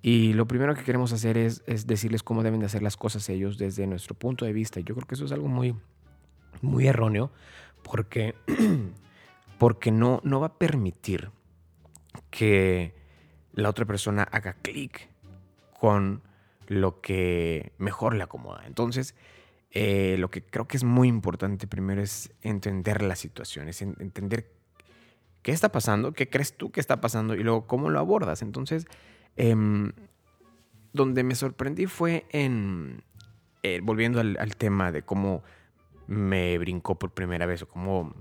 Y 0.00 0.32
lo 0.34 0.46
primero 0.46 0.76
que 0.76 0.84
queremos 0.84 1.12
hacer 1.12 1.36
es, 1.36 1.64
decirles 1.88 2.22
cómo 2.22 2.44
deben 2.44 2.60
de 2.60 2.66
hacer 2.66 2.82
las 2.82 2.96
cosas 2.96 3.28
ellos 3.28 3.58
desde 3.58 3.84
nuestro 3.88 4.14
punto 4.14 4.44
de 4.44 4.52
vista. 4.52 4.78
Yo 4.78 4.94
creo 4.94 5.08
que 5.08 5.16
eso 5.16 5.24
es 5.24 5.32
algo 5.32 5.48
muy, 5.48 5.74
muy 6.62 6.86
erróneo 6.86 7.32
porque, 7.82 8.36
porque 9.58 9.90
no, 9.90 10.20
no 10.22 10.38
va 10.38 10.46
a 10.46 10.54
permitir 10.54 11.32
que 12.30 12.96
la 13.58 13.68
otra 13.68 13.84
persona 13.84 14.22
haga 14.22 14.52
clic 14.52 15.08
con 15.80 16.22
lo 16.68 17.00
que 17.00 17.72
mejor 17.78 18.14
le 18.14 18.22
acomoda. 18.22 18.62
Entonces, 18.66 19.16
eh, 19.72 20.14
lo 20.18 20.30
que 20.30 20.42
creo 20.42 20.68
que 20.68 20.76
es 20.76 20.84
muy 20.84 21.08
importante 21.08 21.66
primero 21.66 22.00
es 22.00 22.30
entender 22.42 23.02
la 23.02 23.16
situación, 23.16 23.68
es 23.68 23.82
entender 23.82 24.52
qué 25.42 25.50
está 25.50 25.70
pasando, 25.70 26.12
qué 26.12 26.28
crees 26.30 26.56
tú 26.56 26.70
que 26.70 26.78
está 26.78 27.00
pasando 27.00 27.34
y 27.34 27.42
luego 27.42 27.66
cómo 27.66 27.90
lo 27.90 27.98
abordas. 27.98 28.42
Entonces, 28.42 28.86
em, 29.36 29.90
donde 30.92 31.24
me 31.24 31.34
sorprendí 31.34 31.86
fue 31.86 32.26
en, 32.30 33.02
eh, 33.64 33.80
volviendo 33.82 34.20
al, 34.20 34.56
tema 34.56 34.92
de 34.92 35.02
cómo 35.02 35.42
me 36.06 36.58
brincó 36.58 36.96
por 36.96 37.10
primera 37.10 37.44
vez 37.44 37.62
o 37.62 37.68
cómo 37.68 38.14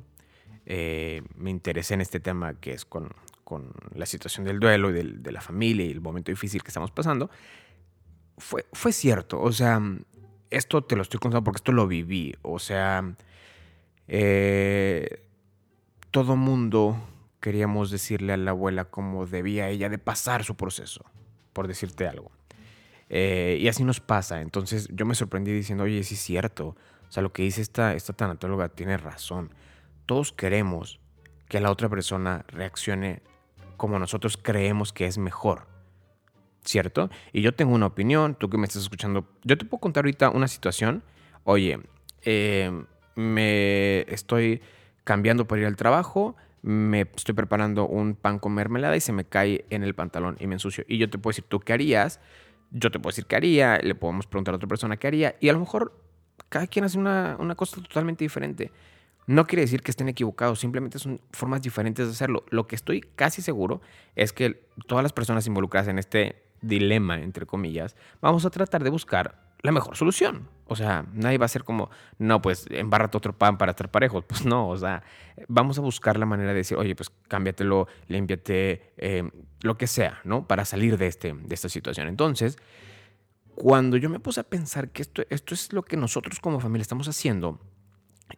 eh, 0.65 1.22
me 1.36 1.51
interesé 1.51 1.94
en 1.94 2.01
este 2.01 2.20
tema 2.20 2.56
que 2.56 2.74
es 2.74 2.86
con, 2.86 3.10
con 3.47 3.71
la 3.95 4.05
situación 4.05 4.43
del 4.43 4.59
duelo 4.59 4.89
y 4.89 5.01
de 5.01 5.31
la 5.31 5.39
familia 5.39 5.85
y 5.85 5.91
el 5.91 6.01
momento 6.01 6.33
difícil 6.33 6.61
que 6.61 6.67
estamos 6.67 6.91
pasando, 6.91 7.29
fue, 8.37 8.65
fue 8.73 8.91
cierto. 8.91 9.41
O 9.41 9.53
sea, 9.53 9.81
esto 10.49 10.83
te 10.83 10.97
lo 10.97 11.01
estoy 11.01 11.21
contando 11.21 11.45
porque 11.45 11.59
esto 11.59 11.71
lo 11.71 11.87
viví. 11.87 12.35
O 12.41 12.59
sea, 12.59 13.15
eh, 14.09 15.23
todo 16.11 16.35
mundo 16.35 17.01
queríamos 17.39 17.89
decirle 17.89 18.33
a 18.33 18.37
la 18.37 18.51
abuela 18.51 18.83
cómo 18.83 19.25
debía 19.25 19.69
ella 19.69 19.87
de 19.87 19.97
pasar 19.97 20.43
su 20.43 20.55
proceso, 20.57 21.05
por 21.53 21.69
decirte 21.69 22.05
algo. 22.05 22.33
Eh, 23.07 23.59
y 23.61 23.69
así 23.69 23.85
nos 23.85 24.01
pasa. 24.01 24.41
Entonces 24.41 24.89
yo 24.91 25.05
me 25.05 25.15
sorprendí 25.15 25.53
diciendo, 25.53 25.85
oye, 25.85 26.03
sí 26.03 26.15
es 26.15 26.21
cierto. 26.21 26.75
O 27.07 27.11
sea, 27.13 27.23
lo 27.23 27.31
que 27.31 27.43
dice 27.43 27.61
esta, 27.61 27.93
esta 27.93 28.11
tanatóloga 28.11 28.67
tiene 28.67 28.97
razón. 28.97 29.53
Todos 30.05 30.33
queremos 30.33 30.99
que 31.47 31.61
la 31.61 31.71
otra 31.71 31.87
persona 31.87 32.43
reaccione 32.49 33.21
como 33.77 34.00
nosotros 34.00 34.38
creemos 34.38 34.91
que 34.91 35.05
es 35.05 35.17
mejor. 35.17 35.67
¿Cierto? 36.63 37.10
Y 37.31 37.41
yo 37.41 37.53
tengo 37.53 37.74
una 37.74 37.86
opinión, 37.86 38.36
tú 38.36 38.50
que 38.50 38.57
me 38.57 38.65
estás 38.65 38.81
escuchando, 38.81 39.25
yo 39.43 39.57
te 39.57 39.63
puedo 39.63 39.79
contar 39.79 40.03
ahorita 40.03 40.29
una 40.31 40.50
situación. 40.50 41.01
Oye, 41.46 41.79
eh, 42.24 42.84
me 43.15 44.01
estoy 44.13 44.62
cambiando 45.05 45.48
para 45.48 45.62
ir 45.62 45.67
al 45.67 45.77
trabajo, 45.77 46.36
me 46.62 47.01
estoy 47.15 47.34
preparando 47.34 47.88
un 47.88 48.15
pan 48.15 48.39
con 48.39 48.53
mermelada 48.53 48.98
y 48.98 49.00
se 49.00 49.13
me 49.13 49.24
cae 49.24 49.63
en 49.69 49.84
el 49.84 49.96
pantalón 49.96 50.36
y 50.41 50.48
me 50.48 50.55
ensucio. 50.55 50.84
Y 50.89 50.98
yo 50.98 51.10
te 51.10 51.17
puedo 51.17 51.31
decir, 51.31 51.46
¿tú 51.48 51.62
qué 51.62 51.72
harías? 51.72 52.19
Yo 52.72 52.91
te 52.91 53.00
puedo 53.00 53.12
decir 53.12 53.25
qué 53.25 53.38
haría, 53.38 53.77
le 53.77 53.96
podemos 53.96 54.27
preguntar 54.27 54.53
a 54.53 54.57
otra 54.57 54.67
persona 54.67 54.98
qué 54.98 55.07
haría. 55.07 55.36
Y 55.39 55.48
a 55.48 55.53
lo 55.53 55.60
mejor 55.60 55.93
cada 56.50 56.67
quien 56.67 56.84
hace 56.84 56.98
una, 56.98 57.38
una 57.39 57.55
cosa 57.55 57.81
totalmente 57.81 58.25
diferente. 58.25 58.72
No 59.27 59.46
quiere 59.46 59.62
decir 59.62 59.81
que 59.81 59.91
estén 59.91 60.07
equivocados, 60.07 60.60
simplemente 60.60 61.00
son 61.00 61.19
formas 61.31 61.62
diferentes 61.62 62.05
de 62.05 62.12
hacerlo. 62.13 62.46
Lo 62.50 62.65
que 62.65 62.75
estoy 62.75 63.01
casi 63.01 63.41
seguro 63.41 63.81
es 64.15 64.31
que 64.31 64.63
todas 64.88 65.03
las 65.03 65.12
personas 65.12 65.46
involucradas 65.48 65.89
en 65.89 66.00
este 66.00 66.41
dilema, 66.62 67.19
entre 67.19 67.46
comillas, 67.46 67.98
vamos 68.22 68.46
a 68.46 68.50
tratar 68.50 68.86
de 68.86 68.89
buscar 68.89 69.48
la 69.62 69.74
mejor 69.74 69.98
solución. 69.98 70.48
O 70.65 70.77
sea, 70.77 71.05
nadie 71.13 71.38
va 71.38 71.46
a 71.46 71.50
ser 71.50 71.65
como, 71.65 71.89
no, 72.19 72.41
pues 72.41 72.67
embárrate 72.69 73.17
otro 73.17 73.34
pan 73.34 73.57
para 73.57 73.72
estar 73.72 73.91
parejos. 73.91 74.24
Pues 74.27 74.46
no, 74.46 74.69
o 74.69 74.77
sea, 74.77 75.03
vamos 75.50 75.77
a 75.77 75.81
buscar 75.81 76.17
la 76.17 76.25
manera 76.25 76.51
de 76.51 76.57
decir, 76.60 76.77
oye, 76.77 76.96
pues 76.96 77.12
cámbiatelo, 77.27 77.88
límpiate, 78.07 78.93
eh, 78.98 79.29
lo 79.62 79.77
que 79.77 79.88
sea, 79.88 80.22
¿no? 80.24 80.48
Para 80.48 80.63
salir 80.63 80.98
de, 80.98 81.07
este, 81.07 81.34
de 81.34 81.53
esta 81.53 81.67
situación. 81.67 82.07
Entonces, 82.07 82.57
cuando 83.55 83.98
yo 83.98 84.10
me 84.10 84.19
puse 84.19 84.39
a 84.39 84.43
pensar 84.43 84.89
que 84.89 85.01
esto, 85.01 85.24
esto 85.29 85.53
es 85.53 85.74
lo 85.74 85.84
que 85.84 85.98
nosotros 85.98 86.39
como 86.39 86.62
familia 86.62 86.84
estamos 86.84 87.07
haciendo, 87.07 87.60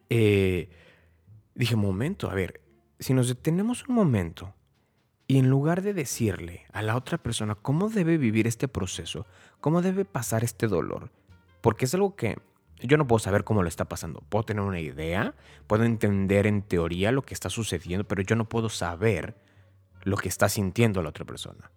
eh, 0.09 0.69
dije, 1.55 1.75
momento, 1.75 2.29
a 2.29 2.33
ver, 2.33 2.61
si 2.99 3.13
nos 3.13 3.27
detenemos 3.27 3.87
un 3.87 3.95
momento 3.95 4.53
y 5.27 5.37
en 5.37 5.49
lugar 5.49 5.81
de 5.81 5.93
decirle 5.93 6.65
a 6.73 6.81
la 6.81 6.95
otra 6.95 7.17
persona 7.17 7.55
cómo 7.55 7.89
debe 7.89 8.17
vivir 8.17 8.47
este 8.47 8.67
proceso, 8.67 9.25
cómo 9.59 9.81
debe 9.81 10.05
pasar 10.05 10.43
este 10.43 10.67
dolor, 10.67 11.11
porque 11.61 11.85
es 11.85 11.93
algo 11.93 12.15
que 12.15 12.37
yo 12.81 12.97
no 12.97 13.07
puedo 13.07 13.19
saber 13.19 13.43
cómo 13.43 13.61
lo 13.61 13.67
está 13.67 13.85
pasando. 13.85 14.23
Puedo 14.29 14.45
tener 14.45 14.63
una 14.63 14.79
idea, 14.79 15.35
puedo 15.67 15.83
entender 15.83 16.47
en 16.47 16.61
teoría 16.61 17.11
lo 17.11 17.23
que 17.23 17.33
está 17.33 17.49
sucediendo, 17.49 18.07
pero 18.07 18.21
yo 18.21 18.35
no 18.35 18.47
puedo 18.47 18.69
saber 18.69 19.35
lo 20.03 20.17
que 20.17 20.29
está 20.29 20.47
sintiendo 20.47 21.03
la 21.03 21.09
otra 21.09 21.25
persona. 21.25 21.71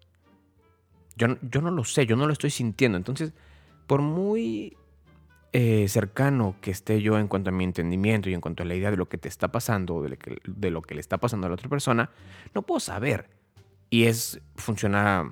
Yo, 1.15 1.27
yo 1.41 1.61
no 1.61 1.71
lo 1.71 1.83
sé, 1.83 2.05
yo 2.05 2.15
no 2.15 2.25
lo 2.25 2.33
estoy 2.33 2.49
sintiendo. 2.51 2.97
Entonces, 2.97 3.33
por 3.85 4.01
muy 4.01 4.77
eh, 5.55 5.87
cercano 5.87 6.55
que 6.61 6.71
esté 6.71 6.99
yo 6.99 7.19
en 7.19 7.27
cuanto 7.27 7.51
a 7.51 7.53
mi 7.53 7.63
entendimiento 7.63 8.27
y 8.27 8.33
en 8.33 8.41
cuanto 8.41 8.63
a 8.63 8.65
la 8.65 8.73
idea 8.73 8.89
de 8.89 8.97
lo 8.97 9.07
que 9.07 9.19
te 9.19 9.27
está 9.27 9.51
pasando, 9.51 10.01
de 10.01 10.09
lo 10.09 10.17
que, 10.17 10.37
de 10.45 10.71
lo 10.71 10.81
que 10.81 10.95
le 10.95 10.99
está 10.99 11.19
pasando 11.19 11.45
a 11.45 11.49
la 11.51 11.53
otra 11.53 11.69
persona, 11.69 12.09
no 12.55 12.63
puedo 12.63 12.79
saber. 12.79 13.29
Y 13.91 14.05
es, 14.05 14.41
funciona 14.55 15.29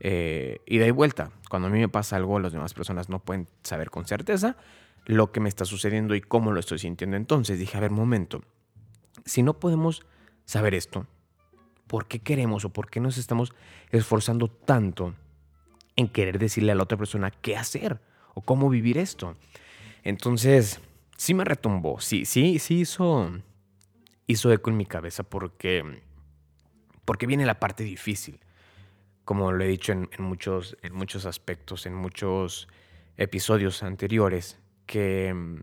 eh, 0.00 0.60
ida 0.66 0.88
y 0.88 0.90
vuelta. 0.90 1.30
Cuando 1.48 1.68
a 1.68 1.70
mí 1.70 1.78
me 1.78 1.88
pasa 1.88 2.16
algo, 2.16 2.40
las 2.40 2.52
demás 2.52 2.74
personas 2.74 3.08
no 3.08 3.20
pueden 3.20 3.46
saber 3.62 3.90
con 3.90 4.06
certeza 4.06 4.56
lo 5.06 5.30
que 5.30 5.38
me 5.38 5.48
está 5.48 5.64
sucediendo 5.64 6.16
y 6.16 6.20
cómo 6.20 6.50
lo 6.50 6.58
estoy 6.58 6.80
sintiendo. 6.80 7.16
Entonces 7.16 7.60
dije, 7.60 7.76
a 7.76 7.80
ver, 7.80 7.92
momento, 7.92 8.42
si 9.24 9.44
no 9.44 9.60
podemos 9.60 10.04
saber 10.46 10.74
esto, 10.74 11.06
¿por 11.86 12.06
qué 12.06 12.18
queremos 12.18 12.64
o 12.64 12.70
por 12.72 12.90
qué 12.90 12.98
nos 12.98 13.18
estamos 13.18 13.54
esforzando 13.90 14.48
tanto 14.48 15.14
en 15.94 16.08
querer 16.08 16.40
decirle 16.40 16.72
a 16.72 16.74
la 16.74 16.82
otra 16.82 16.98
persona 16.98 17.30
qué 17.30 17.56
hacer 17.56 18.00
o 18.34 18.42
cómo 18.42 18.68
vivir 18.68 18.98
esto? 18.98 19.36
Entonces, 20.02 20.80
sí 21.16 21.34
me 21.34 21.44
retumbó, 21.44 22.00
sí, 22.00 22.24
sí, 22.24 22.58
sí 22.58 22.80
hizo, 22.80 23.30
hizo 24.26 24.52
eco 24.52 24.70
en 24.70 24.76
mi 24.76 24.86
cabeza 24.86 25.22
porque, 25.22 26.02
porque 27.04 27.26
viene 27.26 27.44
la 27.44 27.60
parte 27.60 27.84
difícil. 27.84 28.40
Como 29.24 29.52
lo 29.52 29.62
he 29.62 29.68
dicho 29.68 29.92
en, 29.92 30.08
muchos, 30.18 30.76
en 30.82 30.94
muchos 30.94 31.26
aspectos, 31.26 31.86
en 31.86 31.94
muchos 31.94 32.68
episodios 33.16 33.82
anteriores, 33.82 34.58
que 34.86 35.32
mm, 35.32 35.60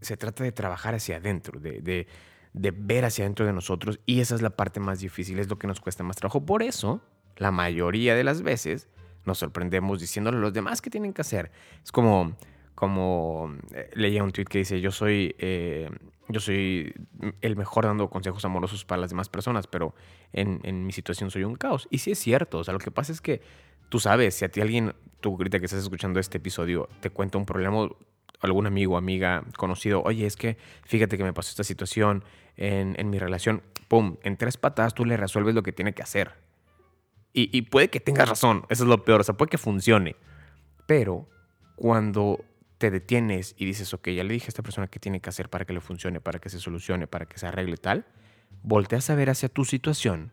se 0.00 0.16
trata 0.16 0.44
de 0.44 0.52
trabajar 0.52 0.94
hacia 0.94 1.16
adentro, 1.16 1.58
de, 1.58 1.80
de, 1.80 2.06
de 2.52 2.70
ver 2.70 3.04
hacia 3.04 3.24
adentro 3.24 3.46
de 3.46 3.52
nosotros 3.52 4.00
y 4.06 4.20
esa 4.20 4.34
es 4.34 4.42
la 4.42 4.50
parte 4.50 4.80
más 4.80 5.00
difícil, 5.00 5.38
es 5.38 5.48
lo 5.48 5.58
que 5.58 5.66
nos 5.66 5.80
cuesta 5.80 6.04
más 6.04 6.16
trabajo. 6.16 6.44
Por 6.44 6.62
eso, 6.62 7.02
la 7.36 7.50
mayoría 7.50 8.14
de 8.14 8.22
las 8.22 8.42
veces 8.42 8.88
nos 9.24 9.38
sorprendemos 9.38 10.00
diciéndole 10.00 10.38
a 10.38 10.40
los 10.40 10.52
demás 10.52 10.80
qué 10.80 10.90
tienen 10.90 11.12
que 11.12 11.22
hacer. 11.22 11.50
Es 11.82 11.92
como, 11.92 12.36
como 12.74 13.54
eh, 13.72 13.90
leía 13.94 14.22
un 14.22 14.32
tweet 14.32 14.46
que 14.46 14.58
dice, 14.58 14.80
yo 14.80 14.90
soy, 14.90 15.34
eh, 15.38 15.90
yo 16.28 16.40
soy 16.40 16.94
el 17.40 17.56
mejor 17.56 17.84
dando 17.84 18.08
consejos 18.10 18.44
amorosos 18.44 18.84
para 18.84 19.00
las 19.00 19.10
demás 19.10 19.28
personas, 19.28 19.66
pero 19.66 19.94
en, 20.32 20.86
mi 20.86 20.92
situación 20.92 21.30
soy 21.30 21.44
un 21.44 21.56
caos. 21.56 21.88
Y 21.90 21.98
sí 21.98 22.12
es 22.12 22.18
cierto, 22.18 22.58
o 22.58 22.64
sea, 22.64 22.72
lo 22.72 22.80
que 22.80 22.90
pasa 22.90 23.12
es 23.12 23.20
que 23.20 23.40
tú 23.88 24.00
sabes, 24.00 24.34
si 24.34 24.44
a 24.44 24.50
ti 24.50 24.60
alguien, 24.60 24.94
tú 25.20 25.30
ahorita 25.30 25.58
que 25.58 25.66
estás 25.66 25.82
escuchando 25.82 26.20
este 26.20 26.38
episodio, 26.38 26.88
te 27.00 27.10
cuenta 27.10 27.38
un 27.38 27.46
problema, 27.46 27.88
algún 28.40 28.66
amigo, 28.66 28.96
amiga, 28.96 29.44
conocido, 29.56 30.02
oye, 30.02 30.26
es 30.26 30.36
que 30.36 30.58
fíjate 30.84 31.16
que 31.16 31.24
me 31.24 31.32
pasó 31.32 31.50
esta 31.50 31.64
situación 31.64 32.24
en, 32.56 32.94
en 32.98 33.10
mi 33.10 33.18
relación, 33.18 33.62
¡pum!, 33.88 34.16
en 34.22 34.36
tres 34.36 34.56
patadas 34.56 34.94
tú 34.94 35.04
le 35.04 35.16
resuelves 35.16 35.54
lo 35.54 35.62
que 35.62 35.72
tiene 35.72 35.92
que 35.94 36.02
hacer. 36.02 36.43
Y, 37.36 37.62
puede 37.62 37.90
que 37.90 37.98
tengas 37.98 38.28
razón, 38.28 38.64
eso 38.68 38.84
es 38.84 38.88
lo 38.88 39.04
peor, 39.04 39.20
o 39.20 39.24
sea, 39.24 39.36
puede 39.36 39.50
que 39.50 39.58
funcione. 39.58 40.14
Pero 40.86 41.28
cuando 41.74 42.44
te 42.78 42.92
detienes 42.92 43.56
y 43.58 43.64
dices, 43.64 43.92
ok, 43.92 44.10
ya 44.10 44.22
le 44.22 44.34
dije 44.34 44.46
a 44.46 44.48
esta 44.48 44.62
persona 44.62 44.86
qué 44.86 45.00
tiene 45.00 45.20
que 45.20 45.30
hacer 45.30 45.48
para 45.48 45.64
que 45.64 45.72
le 45.72 45.80
funcione, 45.80 46.20
para 46.20 46.38
que 46.38 46.48
se 46.48 46.60
solucione, 46.60 47.08
para 47.08 47.26
que 47.26 47.36
se 47.36 47.48
arregle 47.48 47.76
tal, 47.76 48.06
volteas 48.62 49.10
a 49.10 49.16
ver 49.16 49.30
hacia 49.30 49.48
tu 49.48 49.64
situación 49.64 50.30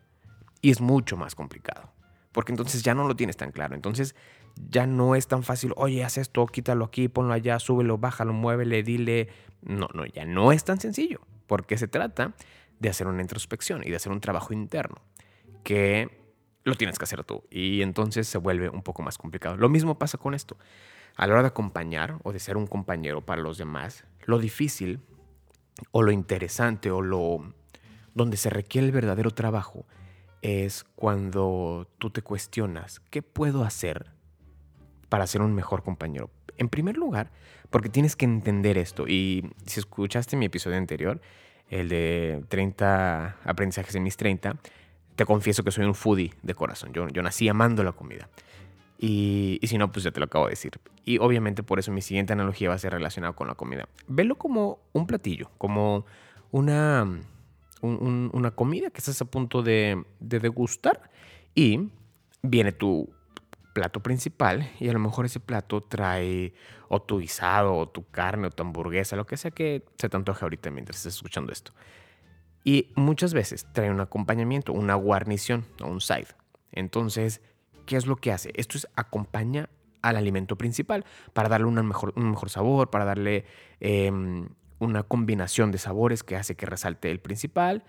y 0.60 0.70
es 0.70 0.80
mucho 0.80 1.16
más 1.16 1.34
complicado. 1.34 1.92
Porque 2.30 2.52
entonces 2.52 2.84
ya 2.84 2.94
no 2.94 3.08
lo 3.08 3.16
tienes 3.16 3.36
tan 3.36 3.50
claro. 3.50 3.74
Entonces 3.74 4.14
ya 4.70 4.86
no 4.86 5.16
es 5.16 5.26
tan 5.26 5.42
fácil, 5.42 5.72
oye, 5.76 6.04
haz 6.04 6.18
esto, 6.18 6.46
quítalo 6.46 6.84
aquí, 6.84 7.08
ponlo 7.08 7.34
allá, 7.34 7.58
súbelo, 7.58 7.98
bájalo, 7.98 8.32
muévele, 8.32 8.84
dile. 8.84 9.28
No, 9.60 9.88
no, 9.92 10.06
ya 10.06 10.24
no 10.24 10.52
es 10.52 10.62
tan 10.62 10.78
sencillo. 10.78 11.20
Porque 11.48 11.76
se 11.78 11.88
trata 11.88 12.34
de 12.78 12.88
hacer 12.88 13.08
una 13.08 13.22
introspección 13.22 13.82
y 13.84 13.90
de 13.90 13.96
hacer 13.96 14.12
un 14.12 14.20
trabajo 14.20 14.52
interno 14.54 15.02
que 15.64 16.21
lo 16.64 16.74
tienes 16.74 16.98
que 16.98 17.04
hacer 17.04 17.24
tú. 17.24 17.44
Y 17.50 17.82
entonces 17.82 18.28
se 18.28 18.38
vuelve 18.38 18.68
un 18.68 18.82
poco 18.82 19.02
más 19.02 19.18
complicado. 19.18 19.56
Lo 19.56 19.68
mismo 19.68 19.98
pasa 19.98 20.18
con 20.18 20.34
esto 20.34 20.56
a 21.16 21.26
la 21.26 21.34
hora 21.34 21.42
de 21.42 21.48
acompañar 21.48 22.18
o 22.22 22.32
de 22.32 22.38
ser 22.38 22.56
un 22.56 22.66
compañero 22.66 23.20
para 23.20 23.42
los 23.42 23.58
demás, 23.58 24.04
lo 24.24 24.38
difícil 24.38 25.00
o 25.90 26.02
lo 26.02 26.12
interesante 26.12 26.90
o 26.90 27.02
lo 27.02 27.54
donde 28.14 28.36
se 28.36 28.50
requiere 28.50 28.86
el 28.86 28.92
verdadero 28.92 29.30
trabajo 29.30 29.86
es 30.42 30.84
cuando 30.96 31.88
tú 31.98 32.10
te 32.10 32.22
cuestionas, 32.22 33.00
¿qué 33.10 33.22
puedo 33.22 33.64
hacer 33.64 34.06
para 35.08 35.26
ser 35.26 35.40
un 35.40 35.54
mejor 35.54 35.82
compañero? 35.82 36.30
En 36.58 36.68
primer 36.68 36.96
lugar, 36.96 37.30
porque 37.70 37.88
tienes 37.88 38.16
que 38.16 38.24
entender 38.24 38.76
esto 38.76 39.08
y 39.08 39.50
si 39.66 39.80
escuchaste 39.80 40.36
mi 40.36 40.46
episodio 40.46 40.76
anterior, 40.76 41.20
el 41.68 41.88
de 41.88 42.44
30 42.48 43.38
aprendizajes 43.44 43.94
en 43.94 44.02
mis 44.02 44.16
30, 44.16 44.56
te 45.16 45.24
confieso 45.26 45.62
que 45.62 45.70
soy 45.70 45.84
un 45.84 45.94
foodie 45.94 46.34
de 46.42 46.54
corazón. 46.54 46.92
Yo, 46.92 47.08
yo 47.08 47.22
nací 47.22 47.48
amando 47.48 47.82
la 47.84 47.92
comida. 47.92 48.28
Y, 48.98 49.58
si 49.64 49.78
no, 49.78 49.90
pues 49.90 50.04
ya 50.04 50.12
te 50.12 50.20
lo 50.20 50.26
acabo 50.26 50.46
de 50.46 50.50
decir. 50.50 50.78
Y 51.04 51.18
obviamente 51.18 51.64
por 51.64 51.80
eso 51.80 51.90
mi 51.90 52.02
siguiente 52.02 52.32
analogía 52.32 52.68
va 52.68 52.76
a 52.76 52.78
ser 52.78 52.92
relacionada 52.92 53.32
con 53.32 53.48
la 53.48 53.56
comida. 53.56 53.88
Velo 54.06 54.36
como 54.36 54.78
un 54.92 55.08
platillo, 55.08 55.50
como 55.58 56.06
una, 56.52 57.20
una 57.80 58.50
comida 58.52 58.90
que 58.90 58.98
estás 58.98 59.20
a 59.20 59.24
punto 59.24 59.62
de, 59.62 60.04
de 60.20 60.38
degustar 60.38 61.10
y 61.52 61.90
viene 62.42 62.70
tu 62.70 63.12
plato 63.72 64.00
principal 64.00 64.70
y 64.78 64.88
a 64.88 64.92
lo 64.92 65.00
mejor 65.00 65.26
ese 65.26 65.40
plato 65.40 65.82
trae 65.82 66.54
o 66.88 67.02
tu 67.02 67.18
guisado 67.18 67.74
o 67.74 67.88
tu 67.88 68.08
carne 68.08 68.46
o 68.46 68.50
tu 68.50 68.62
hamburguesa, 68.62 69.16
lo 69.16 69.26
que 69.26 69.36
sea 69.36 69.50
que 69.50 69.84
se 69.98 70.08
te 70.08 70.16
antoje 70.16 70.44
ahorita 70.44 70.70
mientras 70.70 70.98
estés 70.98 71.16
escuchando 71.16 71.52
esto. 71.52 71.72
Y 72.64 72.90
muchas 72.94 73.34
veces 73.34 73.66
trae 73.72 73.90
un 73.90 74.00
acompañamiento, 74.00 74.72
una 74.72 74.94
guarnición 74.94 75.66
o 75.80 75.88
un 75.88 76.00
side. 76.00 76.28
Entonces, 76.70 77.40
¿Qué 77.86 77.96
es 77.96 78.06
lo 78.06 78.16
que 78.16 78.32
hace? 78.32 78.52
Esto 78.54 78.78
es 78.78 78.88
acompaña 78.96 79.68
al 80.02 80.16
alimento 80.16 80.56
principal 80.56 81.04
para 81.32 81.48
darle 81.48 81.66
un 81.66 81.74
mejor, 81.86 82.12
un 82.16 82.30
mejor 82.30 82.50
sabor, 82.50 82.90
para 82.90 83.04
darle 83.04 83.44
em, 83.80 84.48
una 84.78 85.02
combinación 85.02 85.70
de 85.70 85.78
sabores 85.78 86.22
que 86.22 86.36
hace 86.36 86.56
que 86.56 86.66
resalte 86.66 87.10
el 87.10 87.20
principal. 87.20 87.84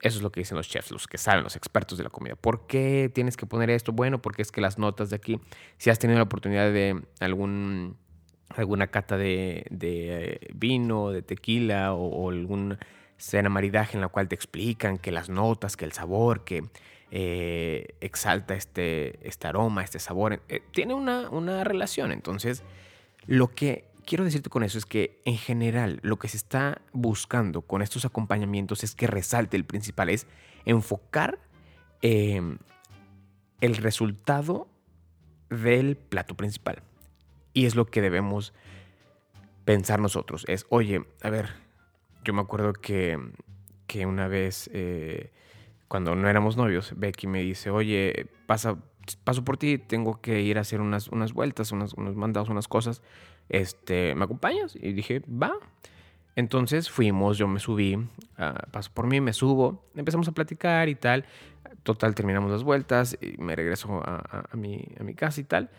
Eso 0.00 0.18
es 0.18 0.22
lo 0.22 0.30
que 0.30 0.40
dicen 0.40 0.56
los 0.56 0.68
chefs, 0.68 0.90
los 0.90 1.06
que 1.06 1.16
saben, 1.16 1.44
los 1.44 1.56
expertos 1.56 1.96
de 1.96 2.04
la 2.04 2.10
comida. 2.10 2.36
¿Por 2.36 2.66
qué 2.66 3.10
tienes 3.14 3.36
que 3.36 3.46
poner 3.46 3.70
esto? 3.70 3.92
Bueno, 3.92 4.20
porque 4.20 4.42
es 4.42 4.52
que 4.52 4.60
las 4.60 4.78
notas 4.78 5.10
de 5.10 5.16
aquí, 5.16 5.40
si 5.78 5.88
has 5.88 5.98
tenido 5.98 6.18
la 6.18 6.24
oportunidad 6.24 6.70
de 6.72 7.02
algún, 7.20 7.96
alguna 8.50 8.88
cata 8.88 9.16
de, 9.16 9.66
de 9.70 10.50
vino, 10.54 11.10
de 11.10 11.22
tequila 11.22 11.94
o 11.94 12.30
algún 12.30 12.76
cena 13.16 13.48
maridaje 13.48 13.96
en 13.96 14.00
la 14.00 14.08
cual 14.08 14.28
te 14.28 14.34
explican 14.34 14.98
que 14.98 15.12
las 15.12 15.28
notas, 15.28 15.76
que 15.76 15.84
el 15.84 15.92
sabor, 15.92 16.44
que 16.44 16.64
eh, 17.10 17.96
exalta 18.00 18.54
este, 18.54 19.26
este 19.26 19.46
aroma, 19.46 19.84
este 19.84 19.98
sabor, 19.98 20.42
eh, 20.48 20.62
tiene 20.72 20.94
una, 20.94 21.30
una 21.30 21.64
relación. 21.64 22.12
Entonces, 22.12 22.62
lo 23.26 23.48
que 23.48 23.88
quiero 24.04 24.24
decirte 24.24 24.50
con 24.50 24.62
eso 24.62 24.78
es 24.78 24.86
que 24.86 25.20
en 25.24 25.36
general 25.36 26.00
lo 26.02 26.18
que 26.18 26.28
se 26.28 26.36
está 26.36 26.82
buscando 26.92 27.62
con 27.62 27.82
estos 27.82 28.04
acompañamientos 28.04 28.84
es 28.84 28.94
que 28.94 29.06
resalte 29.06 29.56
el 29.56 29.64
principal, 29.64 30.08
es 30.10 30.26
enfocar 30.64 31.38
em, 32.02 32.58
el 33.60 33.76
resultado 33.76 34.68
del 35.50 35.96
plato 35.96 36.36
principal. 36.36 36.82
Y 37.52 37.66
es 37.66 37.76
lo 37.76 37.86
que 37.86 38.00
debemos 38.00 38.52
pensar 39.64 40.00
nosotros. 40.00 40.44
Es, 40.48 40.66
oye, 40.68 41.04
a 41.22 41.30
ver, 41.30 41.63
yo 42.24 42.32
me 42.34 42.40
acuerdo 42.40 42.72
que, 42.72 43.18
que 43.86 44.06
una 44.06 44.28
vez, 44.28 44.70
eh, 44.72 45.30
cuando 45.88 46.14
no 46.14 46.28
éramos 46.28 46.56
novios, 46.56 46.92
Becky 46.96 47.26
me 47.26 47.42
dice, 47.42 47.70
oye, 47.70 48.26
pasa, 48.46 48.78
paso 49.22 49.44
por 49.44 49.56
ti, 49.56 49.78
tengo 49.78 50.20
que 50.20 50.40
ir 50.42 50.58
a 50.58 50.62
hacer 50.62 50.80
unas, 50.80 51.08
unas 51.08 51.32
vueltas, 51.32 51.72
unos 51.72 51.96
mandados, 51.96 52.48
unas 52.48 52.68
cosas 52.68 53.02
este, 53.48 54.14
¿me 54.14 54.24
acompañas? 54.24 54.76
Y 54.76 54.92
dije, 54.92 55.22
va. 55.28 55.52
Entonces 56.36 56.90
fuimos, 56.90 57.38
yo 57.38 57.46
me 57.46 57.60
subí, 57.60 57.94
uh, 57.94 58.70
paso 58.72 58.90
por 58.92 59.06
mí, 59.06 59.20
me 59.20 59.32
subo, 59.32 59.84
empezamos 59.94 60.26
a 60.26 60.32
platicar 60.32 60.88
y 60.88 60.96
tal. 60.96 61.24
Total, 61.84 62.14
terminamos 62.14 62.50
las 62.50 62.64
vueltas 62.64 63.16
y 63.20 63.36
me 63.40 63.54
regreso 63.54 64.02
a, 64.04 64.48
a, 64.50 64.56
mi, 64.56 64.84
a 64.98 65.04
mi 65.04 65.14
casa 65.14 65.40
y 65.40 65.44
tal. 65.44 65.70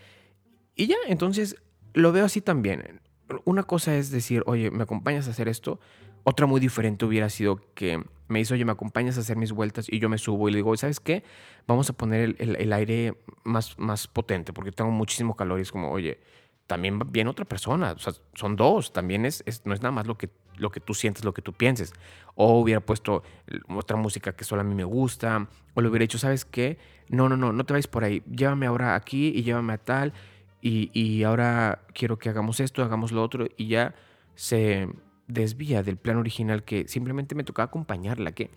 Y 0.75 0.87
ya, 0.87 0.97
entonces 1.07 1.57
lo 1.93 2.11
veo 2.11 2.25
así 2.25 2.41
también. 2.41 3.01
Una 3.43 3.63
cosa 3.63 3.95
es 3.95 4.11
decir, 4.11 4.43
oye, 4.45 4.71
¿me 4.71 4.83
acompañas 4.83 5.27
a 5.27 5.31
hacer 5.31 5.47
esto? 5.47 5.79
Otra 6.27 6.47
muy 6.47 6.59
diferente 6.59 7.05
hubiera 7.05 7.29
sido 7.29 7.61
que 7.75 8.03
me 8.27 8.39
dice, 8.39 8.55
oye, 8.55 8.65
¿me 8.65 8.71
acompañas 8.71 9.15
a 9.17 9.21
hacer 9.21 9.37
mis 9.37 9.51
vueltas? 9.51 9.85
Y 9.87 9.99
yo 9.99 10.09
me 10.09 10.17
subo 10.17 10.49
y 10.49 10.51
le 10.51 10.57
digo, 10.57 10.75
¿sabes 10.75 10.99
qué? 10.99 11.23
Vamos 11.67 11.87
a 11.91 11.93
poner 11.93 12.35
el, 12.39 12.55
el, 12.55 12.73
aire 12.73 13.13
más, 13.43 13.77
más 13.77 14.07
potente 14.07 14.51
porque 14.51 14.71
tengo 14.71 14.89
muchísimo 14.89 15.35
calor. 15.35 15.59
Y 15.59 15.61
es 15.61 15.71
como, 15.71 15.91
oye, 15.91 16.19
también 16.65 16.97
viene 17.11 17.29
otra 17.29 17.45
persona. 17.45 17.91
O 17.91 17.99
sea, 17.99 18.13
son 18.33 18.55
dos. 18.55 18.91
También 18.91 19.23
es, 19.23 19.43
no 19.65 19.75
es 19.75 19.83
nada 19.83 19.91
más 19.91 20.07
lo 20.07 20.17
que, 20.17 20.31
lo 20.57 20.71
que 20.71 20.79
tú 20.79 20.95
sientes, 20.95 21.23
lo 21.23 21.31
que 21.31 21.43
tú 21.43 21.53
pienses. 21.53 21.93
O 22.33 22.59
hubiera 22.59 22.81
puesto 22.81 23.21
otra 23.69 23.95
música 23.95 24.35
que 24.35 24.45
solo 24.45 24.61
a 24.61 24.63
mí 24.63 24.73
me 24.73 24.83
gusta. 24.83 25.47
O 25.75 25.81
le 25.81 25.89
hubiera 25.89 26.05
dicho, 26.05 26.17
¿sabes 26.17 26.43
qué? 26.43 26.79
No, 27.07 27.29
no, 27.29 27.37
no, 27.37 27.53
no 27.53 27.63
te 27.67 27.73
vayas 27.73 27.85
por 27.85 28.03
ahí. 28.03 28.23
Llévame 28.35 28.65
ahora 28.65 28.95
aquí 28.95 29.27
y 29.27 29.43
llévame 29.43 29.73
a 29.73 29.77
tal. 29.77 30.13
Y, 30.59 30.89
y 30.99 31.21
ahora 31.21 31.83
quiero 31.93 32.17
que 32.17 32.29
hagamos 32.29 32.59
esto, 32.59 32.81
hagamos 32.81 33.11
lo 33.11 33.21
otro. 33.21 33.47
Y 33.57 33.67
ya 33.67 33.93
se 34.33 34.89
desvía 35.27 35.83
del 35.83 35.97
plan 35.97 36.17
original 36.17 36.63
que 36.63 36.87
simplemente 36.87 37.35
me 37.35 37.43
tocaba 37.43 37.65
acompañarla. 37.65 38.31
¿Qué, 38.33 38.51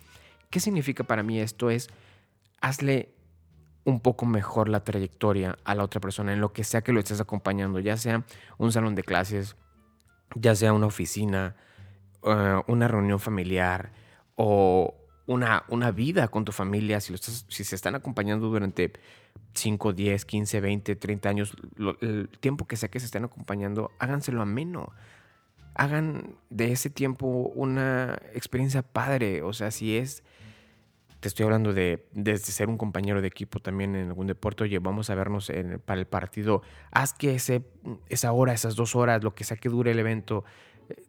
¿Qué 0.49 0.59
significa 0.59 1.03
para 1.03 1.23
mí 1.23 1.39
esto? 1.39 1.69
Es 1.69 1.89
hazle 2.61 3.13
un 3.85 3.99
poco 3.99 4.25
mejor 4.25 4.69
la 4.69 4.83
trayectoria 4.83 5.57
a 5.63 5.75
la 5.75 5.83
otra 5.83 5.99
persona 5.99 6.33
en 6.33 6.41
lo 6.41 6.53
que 6.53 6.63
sea 6.63 6.81
que 6.81 6.93
lo 6.93 6.99
estés 6.99 7.21
acompañando, 7.21 7.79
ya 7.79 7.97
sea 7.97 8.25
un 8.57 8.71
salón 8.71 8.95
de 8.95 9.03
clases, 9.03 9.55
ya 10.35 10.55
sea 10.55 10.73
una 10.73 10.87
oficina, 10.87 11.55
eh, 12.23 12.61
una 12.67 12.87
reunión 12.87 13.19
familiar 13.19 13.91
o 14.35 14.95
una, 15.25 15.63
una 15.67 15.91
vida 15.91 16.27
con 16.27 16.45
tu 16.45 16.51
familia, 16.51 16.99
si, 16.99 17.11
lo 17.11 17.15
estás, 17.15 17.45
si 17.49 17.63
se 17.63 17.75
están 17.75 17.95
acompañando 17.95 18.47
durante 18.47 18.93
5, 19.53 19.93
10, 19.93 20.25
15, 20.25 20.61
20, 20.61 20.95
30 20.95 21.29
años, 21.29 21.55
el 22.01 22.29
tiempo 22.39 22.65
que 22.67 22.75
sea 22.75 22.89
que 22.89 22.99
se 22.99 23.05
estén 23.05 23.25
acompañando, 23.25 23.91
háganselo 23.99 24.41
ameno. 24.41 24.91
Hagan 25.79 26.35
de 26.49 26.71
ese 26.71 26.89
tiempo 26.89 27.27
una 27.55 28.19
experiencia 28.33 28.81
padre. 28.81 29.43
O 29.43 29.53
sea, 29.53 29.71
si 29.71 29.97
es 29.97 30.23
te 31.19 31.27
estoy 31.27 31.43
hablando 31.43 31.73
de 31.73 32.07
desde 32.13 32.51
ser 32.51 32.69
un 32.69 32.77
compañero 32.77 33.21
de 33.21 33.27
equipo 33.27 33.59
también 33.59 33.95
en 33.95 34.07
algún 34.07 34.27
deporte, 34.27 34.63
oye, 34.63 34.79
vamos 34.79 35.09
a 35.09 35.15
vernos 35.15 35.51
para 35.85 35.99
el 35.99 36.07
partido, 36.07 36.61
haz 36.91 37.13
que 37.13 37.35
ese, 37.35 37.63
esa 38.07 38.31
hora, 38.31 38.53
esas 38.53 38.75
dos 38.75 38.95
horas, 38.95 39.23
lo 39.23 39.35
que 39.35 39.43
sea 39.43 39.57
que 39.57 39.69
dure 39.69 39.91
el 39.91 39.99
evento, 39.99 40.45
eh, 40.87 41.03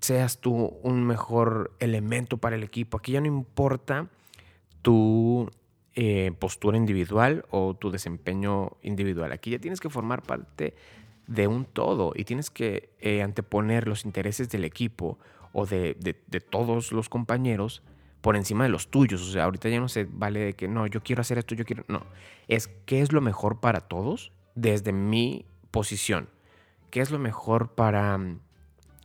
seas 0.00 0.38
tú 0.38 0.78
un 0.82 1.04
mejor 1.04 1.74
elemento 1.78 2.36
para 2.36 2.56
el 2.56 2.62
equipo. 2.62 2.98
Aquí 2.98 3.12
ya 3.12 3.20
no 3.20 3.26
importa 3.26 4.08
tu 4.82 5.50
eh, 5.94 6.32
postura 6.38 6.76
individual 6.76 7.46
o 7.50 7.74
tu 7.74 7.90
desempeño 7.90 8.72
individual. 8.82 9.32
Aquí 9.32 9.50
ya 9.50 9.58
tienes 9.58 9.80
que 9.80 9.88
formar 9.88 10.22
parte 10.22 10.74
de 11.26 11.46
un 11.46 11.64
todo 11.64 12.12
y 12.14 12.24
tienes 12.24 12.50
que 12.50 12.90
eh, 13.00 13.22
anteponer 13.22 13.88
los 13.88 14.04
intereses 14.04 14.48
del 14.50 14.64
equipo 14.64 15.18
o 15.52 15.66
de, 15.66 15.96
de 16.00 16.40
todos 16.40 16.92
los 16.92 17.08
compañeros 17.08 17.82
por 18.24 18.36
encima 18.36 18.64
de 18.64 18.70
los 18.70 18.88
tuyos. 18.88 19.20
O 19.20 19.30
sea, 19.30 19.44
ahorita 19.44 19.68
ya 19.68 19.78
no 19.78 19.88
se 19.90 20.08
vale 20.10 20.40
de 20.40 20.52
que 20.54 20.66
no, 20.66 20.86
yo 20.86 21.02
quiero 21.02 21.20
hacer 21.20 21.36
esto, 21.36 21.54
yo 21.54 21.66
quiero. 21.66 21.84
No. 21.88 22.06
Es 22.48 22.68
qué 22.86 23.02
es 23.02 23.12
lo 23.12 23.20
mejor 23.20 23.60
para 23.60 23.82
todos 23.82 24.32
desde 24.54 24.94
mi 24.94 25.44
posición. 25.70 26.30
¿Qué 26.88 27.02
es 27.02 27.10
lo 27.10 27.18
mejor 27.18 27.74
para 27.74 28.16
mm, 28.16 28.40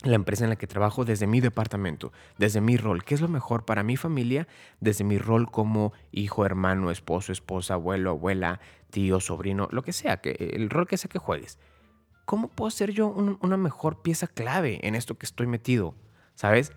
la 0.04 0.16
empresa 0.16 0.46
en 0.46 0.52
la 0.52 0.56
que 0.56 0.68
trabajo 0.68 1.04
desde 1.04 1.28
mi 1.28 1.42
departamento, 1.42 2.14
desde 2.38 2.62
mi 2.62 2.78
rol? 2.78 3.04
¿Qué 3.04 3.14
es 3.14 3.20
lo 3.20 3.28
mejor 3.28 3.66
para 3.66 3.84
mi 3.84 3.98
familia 3.98 4.48
desde 4.80 5.04
mi 5.04 5.18
rol 5.18 5.52
como 5.52 5.92
hijo, 6.14 6.46
hermano, 6.46 6.90
esposo, 6.90 7.34
esposa, 7.34 7.74
abuelo, 7.74 8.12
abuela, 8.12 8.62
tío, 8.90 9.20
sobrino, 9.20 9.68
lo 9.72 9.84
que 9.84 9.92
sea, 9.92 10.22
que, 10.22 10.32
el 10.54 10.70
rol 10.70 10.88
que 10.88 10.96
sea 10.96 11.10
que 11.10 11.20
juegues? 11.20 11.60
¿Cómo 12.30 12.48
puedo 12.48 12.70
ser 12.70 12.92
yo 12.92 13.08
una 13.08 13.58
mejor 13.58 14.04
pieza 14.04 14.28
clave 14.28 14.80
en 14.84 14.94
esto 14.94 15.18
que 15.18 15.26
estoy 15.26 15.48
metido? 15.48 15.96
¿Sabes? 16.36 16.74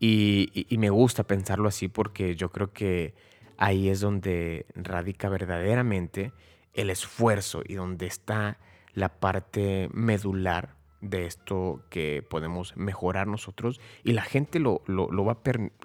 Y, 0.00 0.66
me 0.76 0.90
gusta 0.90 1.22
pensarlo 1.22 1.68
así 1.68 1.86
porque 1.86 2.34
yo 2.34 2.50
creo 2.50 2.72
que 2.72 3.14
ahí 3.58 3.90
es 3.90 4.00
donde 4.00 4.66
radica 4.74 5.28
verdaderamente 5.28 6.32
el 6.74 6.90
esfuerzo 6.90 7.62
y 7.64 7.74
donde 7.74 8.06
está 8.06 8.58
la 8.92 9.20
parte 9.20 9.88
medular 9.92 10.74
de 11.00 11.26
esto 11.26 11.84
que 11.90 12.26
podemos 12.28 12.76
mejorar 12.76 13.28
nosotros 13.28 13.80
y 14.02 14.14
la 14.14 14.22
gente 14.22 14.58
lo, 14.58 14.82
va 14.88 15.38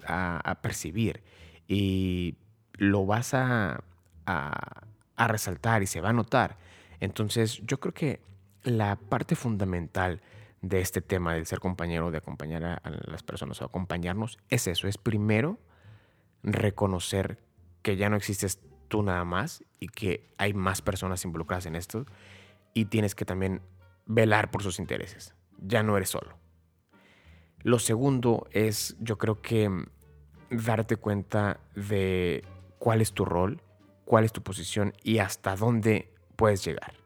a, 0.08 0.58
percibir 0.60 1.22
y 1.68 2.34
lo 2.72 3.06
vas 3.06 3.32
a, 3.32 3.84
a 4.26 5.28
resaltar 5.28 5.84
y 5.84 5.86
se 5.86 6.00
va 6.00 6.08
a 6.08 6.12
notar. 6.12 6.58
Entonces 6.98 7.62
yo 7.64 7.78
creo 7.78 7.94
que 7.94 8.33
la 8.64 8.96
parte 8.96 9.36
fundamental 9.36 10.20
de 10.62 10.80
este 10.80 11.00
tema 11.00 11.34
del 11.34 11.46
ser 11.46 11.60
compañero, 11.60 12.10
de 12.10 12.18
acompañar 12.18 12.64
a, 12.64 12.80
las 13.06 13.22
personas 13.22 13.60
o 13.60 13.66
acompañarnos, 13.66 14.38
es 14.48 14.66
eso, 14.66 14.88
es 14.88 14.98
primero 14.98 15.58
reconocer 16.42 17.38
que 17.82 17.96
ya 17.96 18.08
no 18.08 18.16
existes 18.16 18.60
tú 18.88 19.02
nada 19.02 19.24
más 19.24 19.62
y 19.78 19.88
que 19.88 20.30
hay 20.38 20.54
más 20.54 20.80
personas 20.82 21.24
involucradas 21.24 21.66
en 21.66 21.76
esto 21.76 22.06
y 22.72 22.86
tienes 22.86 23.14
que 23.14 23.24
también 23.24 23.60
velar 24.06 24.50
por 24.50 24.62
sus 24.62 24.78
intereses. 24.78 25.34
Ya 25.58 25.82
no 25.82 25.96
eres 25.96 26.10
solo. 26.10 26.38
Lo 27.62 27.78
segundo 27.78 28.46
es, 28.50 28.96
yo 29.00 29.16
creo 29.18 29.40
que 29.40 29.70
darte 30.50 30.96
cuenta 30.96 31.60
de 31.74 32.44
cuál 32.78 33.00
es 33.00 33.12
tu 33.12 33.24
rol, 33.24 33.62
cuál 34.04 34.24
es 34.24 34.32
tu 34.32 34.42
posición 34.42 34.92
y 35.02 35.18
hasta 35.18 35.56
dónde 35.56 36.12
puedes 36.36 36.64
llegar. 36.64 37.03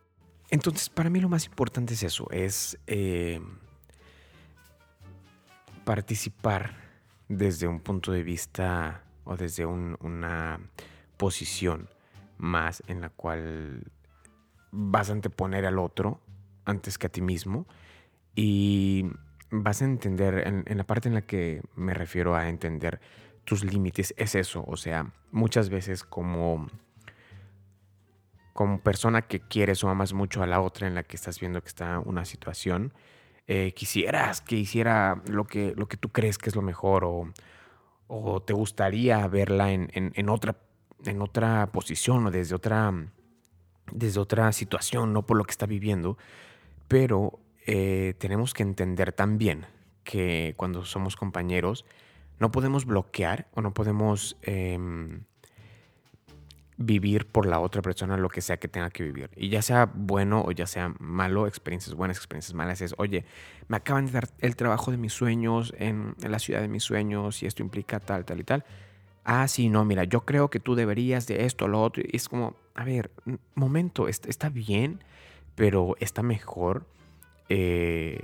Entonces, 0.50 0.88
para 0.88 1.10
mí 1.10 1.20
lo 1.20 1.28
más 1.28 1.46
importante 1.46 1.94
es 1.94 2.02
eso, 2.02 2.26
es 2.30 2.78
eh, 2.86 3.40
participar 5.84 6.74
desde 7.28 7.66
un 7.66 7.80
punto 7.80 8.12
de 8.12 8.22
vista 8.22 9.04
o 9.24 9.36
desde 9.36 9.66
una 9.66 10.58
posición 11.18 11.88
más 12.38 12.82
en 12.86 13.02
la 13.02 13.10
cual 13.10 13.84
vas 14.70 15.10
a 15.10 15.12
anteponer 15.12 15.66
al 15.66 15.78
otro 15.78 16.20
antes 16.64 16.96
que 16.96 17.08
a 17.08 17.10
ti 17.10 17.20
mismo 17.20 17.66
y 18.34 19.10
vas 19.50 19.82
a 19.82 19.84
entender, 19.84 20.46
en, 20.46 20.64
en 20.66 20.78
la 20.78 20.84
parte 20.84 21.08
en 21.08 21.14
la 21.14 21.22
que 21.22 21.60
me 21.74 21.92
refiero 21.92 22.36
a 22.36 22.48
entender 22.48 23.00
tus 23.44 23.64
límites, 23.64 24.14
es 24.16 24.34
eso, 24.34 24.64
o 24.66 24.76
sea, 24.76 25.12
muchas 25.30 25.68
veces 25.70 26.04
como 26.04 26.68
como 28.58 28.80
persona 28.80 29.22
que 29.22 29.38
quieres 29.38 29.84
o 29.84 29.88
amas 29.88 30.12
mucho 30.14 30.42
a 30.42 30.46
la 30.48 30.60
otra 30.60 30.88
en 30.88 30.96
la 30.96 31.04
que 31.04 31.14
estás 31.14 31.38
viendo 31.38 31.62
que 31.62 31.68
está 31.68 32.00
una 32.00 32.24
situación, 32.24 32.92
eh, 33.46 33.72
quisieras 33.72 34.40
que 34.40 34.56
hiciera 34.56 35.22
lo 35.28 35.44
que, 35.44 35.74
lo 35.76 35.86
que 35.86 35.96
tú 35.96 36.08
crees 36.08 36.38
que 36.38 36.50
es 36.50 36.56
lo 36.56 36.62
mejor 36.62 37.04
o, 37.04 37.32
o 38.08 38.42
te 38.42 38.54
gustaría 38.54 39.24
verla 39.28 39.70
en, 39.70 39.92
en, 39.92 40.28
otra, 40.28 40.56
en 41.04 41.22
otra 41.22 41.68
posición 41.70 42.26
o 42.26 42.32
desde 42.32 42.56
otra, 42.56 42.92
desde 43.92 44.18
otra 44.18 44.50
situación, 44.50 45.12
no 45.12 45.24
por 45.24 45.36
lo 45.36 45.44
que 45.44 45.52
está 45.52 45.66
viviendo, 45.66 46.18
pero 46.88 47.38
eh, 47.64 48.14
tenemos 48.18 48.54
que 48.54 48.64
entender 48.64 49.12
también 49.12 49.66
que 50.02 50.54
cuando 50.56 50.84
somos 50.84 51.14
compañeros, 51.14 51.84
no 52.40 52.50
podemos 52.50 52.86
bloquear 52.86 53.46
o 53.54 53.60
no 53.60 53.72
podemos 53.72 54.36
em, 54.42 55.20
vivir 56.78 57.26
por 57.26 57.46
la 57.46 57.58
otra 57.58 57.82
persona 57.82 58.16
lo 58.16 58.28
que 58.28 58.40
sea 58.40 58.56
que 58.56 58.68
tenga 58.68 58.88
que 58.90 59.02
vivir. 59.02 59.30
Y 59.36 59.48
ya 59.48 59.62
sea 59.62 59.90
bueno 59.92 60.42
o 60.46 60.52
ya 60.52 60.66
sea 60.66 60.94
malo, 61.00 61.48
experiencias 61.48 61.94
buenas, 61.94 62.16
experiencias 62.16 62.54
malas, 62.54 62.80
es, 62.80 62.94
oye, 62.98 63.24
me 63.66 63.76
acaban 63.76 64.06
de 64.06 64.12
dar 64.12 64.28
el 64.38 64.54
trabajo 64.54 64.92
de 64.92 64.96
mis 64.96 65.12
sueños 65.12 65.74
en, 65.76 66.14
la 66.20 66.38
ciudad 66.38 66.60
de 66.60 66.68
mis 66.68 66.84
sueños 66.84 67.42
y 67.42 67.46
esto 67.46 67.62
implica 67.62 67.98
tal, 67.98 68.24
tal 68.24 68.38
y 68.38 68.44
tal. 68.44 68.64
Ah, 69.24 69.48
sí, 69.48 69.68
no, 69.68 69.84
mira, 69.84 70.04
yo 70.04 70.20
creo 70.20 70.48
que 70.50 70.60
tú 70.60 70.76
deberías 70.76 71.26
de 71.26 71.44
esto, 71.44 71.66
lo 71.66 71.82
otro. 71.82 72.02
Y 72.06 72.16
es 72.16 72.28
como, 72.28 72.56
a 72.74 72.84
ver, 72.84 73.10
momento, 73.54 74.06
está 74.08 74.48
bien, 74.48 75.02
pero 75.56 75.96
está 75.98 76.22
mejor 76.22 76.86
eh, 77.48 78.22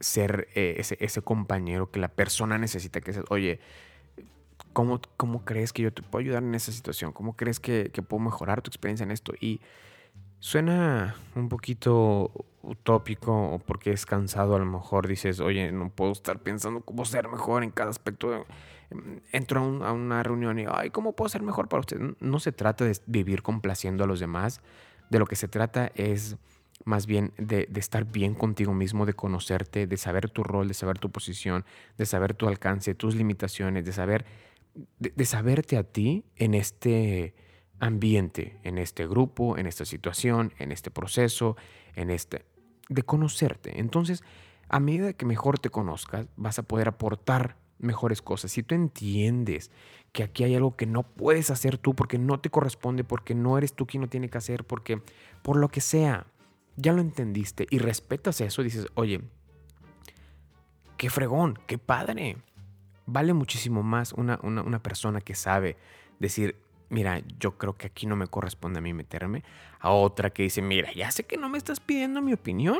ser 0.00 0.48
eh, 0.54 0.76
ese, 0.78 0.96
ese 1.00 1.20
compañero 1.20 1.90
que 1.90 2.00
la 2.00 2.08
persona 2.08 2.56
necesita, 2.56 3.02
que 3.02 3.10
es, 3.10 3.20
oye, 3.28 3.60
¿Cómo, 4.72 5.00
¿Cómo, 5.16 5.44
crees 5.44 5.72
que 5.72 5.82
yo 5.82 5.92
te 5.92 6.02
puedo 6.02 6.20
ayudar 6.22 6.42
en 6.42 6.54
esa 6.54 6.72
situación? 6.72 7.12
¿Cómo 7.12 7.36
crees 7.36 7.60
que, 7.60 7.90
puedo 8.08 8.22
mejorar 8.22 8.62
tu 8.62 8.68
experiencia 8.68 9.04
en 9.04 9.10
esto? 9.10 9.32
Y 9.40 9.60
suena 10.38 11.16
un 11.34 11.48
poquito 11.48 12.30
utópico 12.62 13.32
o 13.32 13.58
porque 13.58 13.92
es 13.92 14.06
cansado 14.06 14.54
a 14.54 14.58
lo 14.58 14.66
mejor 14.66 15.08
dices, 15.08 15.40
oye, 15.40 15.72
no 15.72 15.90
puedo 15.90 16.12
estar 16.12 16.38
pensando 16.40 16.80
cómo 16.82 17.04
ser 17.04 17.28
mejor 17.28 17.64
en 17.64 17.70
cada 17.70 17.90
aspecto. 17.90 18.46
Entro 19.32 19.60
a, 19.84 19.92
una 19.92 20.22
reunión 20.22 20.58
y, 20.58 20.66
ay, 20.70 20.90
¿cómo 20.90 21.12
puedo 21.12 21.28
ser 21.28 21.42
mejor 21.42 21.68
para 21.68 21.80
usted? 21.80 21.98
No 22.20 22.38
se 22.38 22.52
trata 22.52 22.84
de 22.84 22.98
vivir 23.06 23.42
complaciendo 23.42 24.04
a 24.04 24.06
los 24.06 24.20
demás. 24.20 24.60
De 25.10 25.18
lo 25.18 25.26
que 25.26 25.36
se 25.36 25.48
trata 25.48 25.90
es 25.96 26.36
más 26.84 27.06
bien 27.06 27.32
de, 27.36 27.68
estar 27.76 28.04
bien 28.04 28.34
contigo 28.34 28.72
mismo, 28.72 29.06
de 29.06 29.14
conocerte, 29.14 29.86
de 29.86 29.96
saber 29.96 30.30
tu 30.30 30.42
rol, 30.42 30.68
de 30.68 30.74
saber 30.74 30.98
tu 30.98 31.10
posición, 31.10 31.64
de 31.98 32.06
saber 32.06 32.34
tu 32.34 32.48
alcance, 32.48 32.94
tus 32.94 33.14
limitaciones, 33.14 33.84
de 33.84 33.92
saber 33.92 34.24
de, 34.98 35.24
saberte 35.24 35.76
a 35.76 35.84
ti 35.84 36.24
en 36.36 36.54
este 36.54 37.34
ambiente, 37.78 38.58
en 38.62 38.78
este 38.78 39.06
grupo, 39.06 39.56
en 39.58 39.66
esta 39.66 39.84
situación, 39.84 40.52
en 40.58 40.72
este 40.72 40.90
proceso, 40.90 41.56
en 41.94 42.10
este, 42.10 42.44
de 42.88 43.02
conocerte. 43.02 43.80
Entonces, 43.80 44.22
a 44.68 44.80
medida 44.80 45.12
que 45.12 45.26
mejor 45.26 45.58
te 45.58 45.70
conozcas, 45.70 46.26
vas 46.36 46.58
a 46.58 46.62
poder 46.62 46.88
aportar 46.88 47.56
mejores 47.78 48.22
cosas. 48.22 48.52
Si 48.52 48.62
tú 48.62 48.74
entiendes 48.74 49.70
que 50.12 50.22
aquí 50.22 50.44
hay 50.44 50.54
algo 50.54 50.76
que 50.76 50.86
no 50.86 51.02
puedes 51.02 51.50
hacer 51.50 51.78
tú 51.78 51.94
porque 51.94 52.18
no 52.18 52.40
te 52.40 52.50
corresponde, 52.50 53.04
porque 53.04 53.34
no 53.34 53.56
eres 53.58 53.74
tú 53.74 53.86
quien 53.86 54.02
lo 54.02 54.08
tiene 54.08 54.28
que 54.28 54.38
hacer, 54.38 54.64
porque 54.64 55.02
por 55.42 55.56
lo 55.56 55.68
que 55.68 55.80
sea, 55.80 56.26
ya 56.76 56.92
lo 56.92 57.00
entendiste 57.00 57.66
y 57.70 57.78
respetas 57.78 58.40
eso, 58.40 58.62
dices, 58.62 58.86
oye, 58.94 59.22
qué 60.96 61.10
fregón, 61.10 61.58
qué 61.66 61.78
padre 61.78 62.36
vale 63.10 63.34
muchísimo 63.34 63.82
más 63.82 64.12
una, 64.12 64.38
una, 64.42 64.82
persona 64.82 65.20
que 65.20 65.34
sabe 65.34 65.76
decir, 66.18 66.56
mira, 66.88 67.20
yo 67.38 67.58
creo 67.58 67.76
que 67.76 67.86
aquí 67.86 68.06
no 68.06 68.16
me 68.16 68.26
corresponde 68.26 68.78
a 68.78 68.82
mí 68.82 68.92
meterme, 68.92 69.42
a 69.78 69.90
otra 69.90 70.30
que 70.30 70.44
dice, 70.44 70.62
mira, 70.62 70.92
ya 70.92 71.10
sé 71.10 71.24
que 71.24 71.36
no 71.36 71.48
me 71.48 71.58
estás 71.58 71.80
pidiendo 71.80 72.22
mi 72.22 72.32
opinión, 72.32 72.78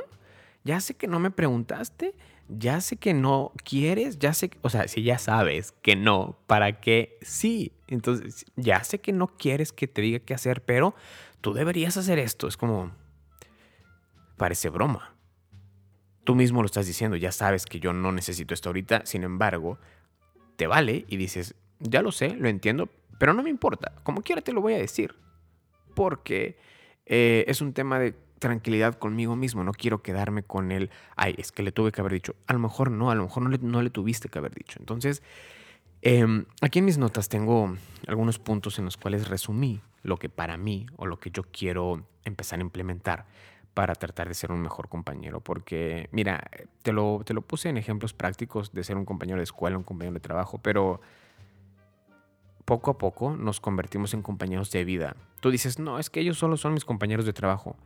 ya 0.65 0.81
sé 0.81 0.95
que 0.95 1.07
no 1.07 1.19
me 1.19 1.31
preguntaste, 1.31 2.15
ya 2.49 2.81
sé 2.81 2.97
que 2.97 3.15
no 3.15 3.53
quieres, 3.65 4.19
ya 4.19 4.35
sé, 4.35 4.51
o 4.63 4.71
sea, 4.71 4.89
si 4.89 5.03
ya 5.03 5.19
sabes 5.19 5.73
que 5.83 5.97
no, 5.97 6.39
¿para 6.47 6.81
qué 6.81 7.19
sí? 7.23 7.73
Entonces, 7.87 8.47
ya 8.57 8.85
sé 8.85 9.01
que 9.01 9.13
no 9.13 9.29
quieres 9.29 9.73
que 9.73 9.89
te 9.89 10.03
diga 10.03 10.21
qué 10.21 10.35
hacer, 10.35 10.63
pero 10.65 10.95
tú 11.41 11.55
deberías 11.55 11.97
hacer 11.97 12.19
esto. 12.19 12.49
Es 12.49 12.57
como, 12.57 12.93
parece 14.37 14.69
broma. 14.69 15.15
Tú 16.25 16.35
mismo 16.35 16.63
lo 16.63 16.67
estás 16.67 16.87
diciendo, 16.87 17.17
ya 17.17 17.33
sabes 17.33 17.67
que 17.67 17.81
yo 17.81 17.93
no 17.93 18.13
necesito 18.13 18.55
esto 18.55 18.69
ahorita, 18.69 19.07
sin 19.07 19.23
embargo, 19.23 19.79
te 20.61 20.67
vale 20.67 21.07
y 21.09 21.17
dices, 21.17 21.55
ya 21.79 22.03
lo 22.03 22.13
sé, 22.13 22.37
lo 22.37 22.47
entiendo, 22.47 22.91
pero 23.19 23.33
no 23.33 23.43
me 23.43 23.49
importa, 23.49 23.95
como 24.03 24.21
quiera 24.21 24.43
te 24.43 24.53
lo 24.53 24.61
voy 24.61 24.75
a 24.75 24.77
decir, 24.77 25.15
porque 25.95 26.59
eh, 27.07 27.47
es 27.49 27.63
un 27.63 27.73
tema 27.73 27.99
de 27.99 28.15
tranquilidad 28.39 28.99
conmigo 28.99 29.37
mismo, 29.37 29.65
no 29.65 29.73
quiero 29.73 30.03
quedarme 30.03 30.43
con 30.43 30.71
él, 30.71 30.91
ay, 31.17 31.35
es 31.39 31.51
que 31.51 31.63
le 31.63 31.73
tuve 31.73 31.93
que 31.93 32.03
haber 32.03 32.13
dicho, 32.13 32.35
a 32.47 32.53
lo 32.53 32.59
mejor 32.59 32.91
no, 32.91 33.11
a 33.11 33.15
lo 33.15 33.23
mejor 33.23 33.43
no 33.43 33.49
le, 33.49 33.57
no 33.57 33.81
le 33.81 33.89
tuviste 33.89 34.29
que 34.29 34.37
haber 34.37 34.55
dicho. 34.55 34.79
Entonces, 34.79 35.23
em, 36.03 36.45
aquí 36.61 36.81
en 36.81 36.85
mis 36.85 36.99
notas 36.99 37.31
tengo 37.31 37.75
algunos 38.07 38.39
puntos 38.39 38.79
en 38.79 38.85
los 38.85 38.99
cuales 38.99 39.29
resumí 39.29 39.81
lo 40.03 40.19
que 40.19 40.29
para 40.29 40.59
mí 40.59 40.85
o 40.97 41.07
lo 41.07 41.19
que 41.19 41.31
yo 41.31 41.45
quiero 41.45 42.07
empezar 42.27 42.59
a 42.59 42.63
implementar 42.63 43.25
para 43.75 43.95
tratar 43.95 44.29
de 44.29 44.35
ser 44.35 44.53
un 44.53 44.61
mejor 44.61 44.89
compañero. 44.89 45.41
Porque, 45.41 46.09
mira, 46.13 46.43
te 46.83 46.93
lo, 46.93 47.23
te 47.25 47.35
lo 47.35 47.43
puse 47.43 47.69
en 47.69 47.77
ejemplos 47.77 48.13
prácticos 48.13 48.73
de 48.73 48.85
ser 48.85 48.97
un 48.97 49.05
compañero 49.05 49.39
de 49.39 49.45
escuela, 49.45 49.79
un 49.79 49.85
compañero 49.85 50.15
de 50.15 50.21
trabajo, 50.21 50.59
pero 50.59 51.01
poco 52.65 52.93
a 52.93 52.99
poco 52.99 53.37
nos 53.37 53.61
convertimos 53.61 54.15
en 54.15 54.23
compañeros 54.23 54.71
de 54.71 54.85
vida. 54.85 55.17
Tú 55.41 55.51
dices, 55.51 55.79
no, 55.79 55.99
es 55.99 56.11
que 56.11 56.21
ellos 56.21 56.39
solo 56.39 56.57
son 56.57 56.75
mis 56.75 56.85
compañeros 56.85 57.25
de 57.25 57.33
trabajo. 57.33 57.77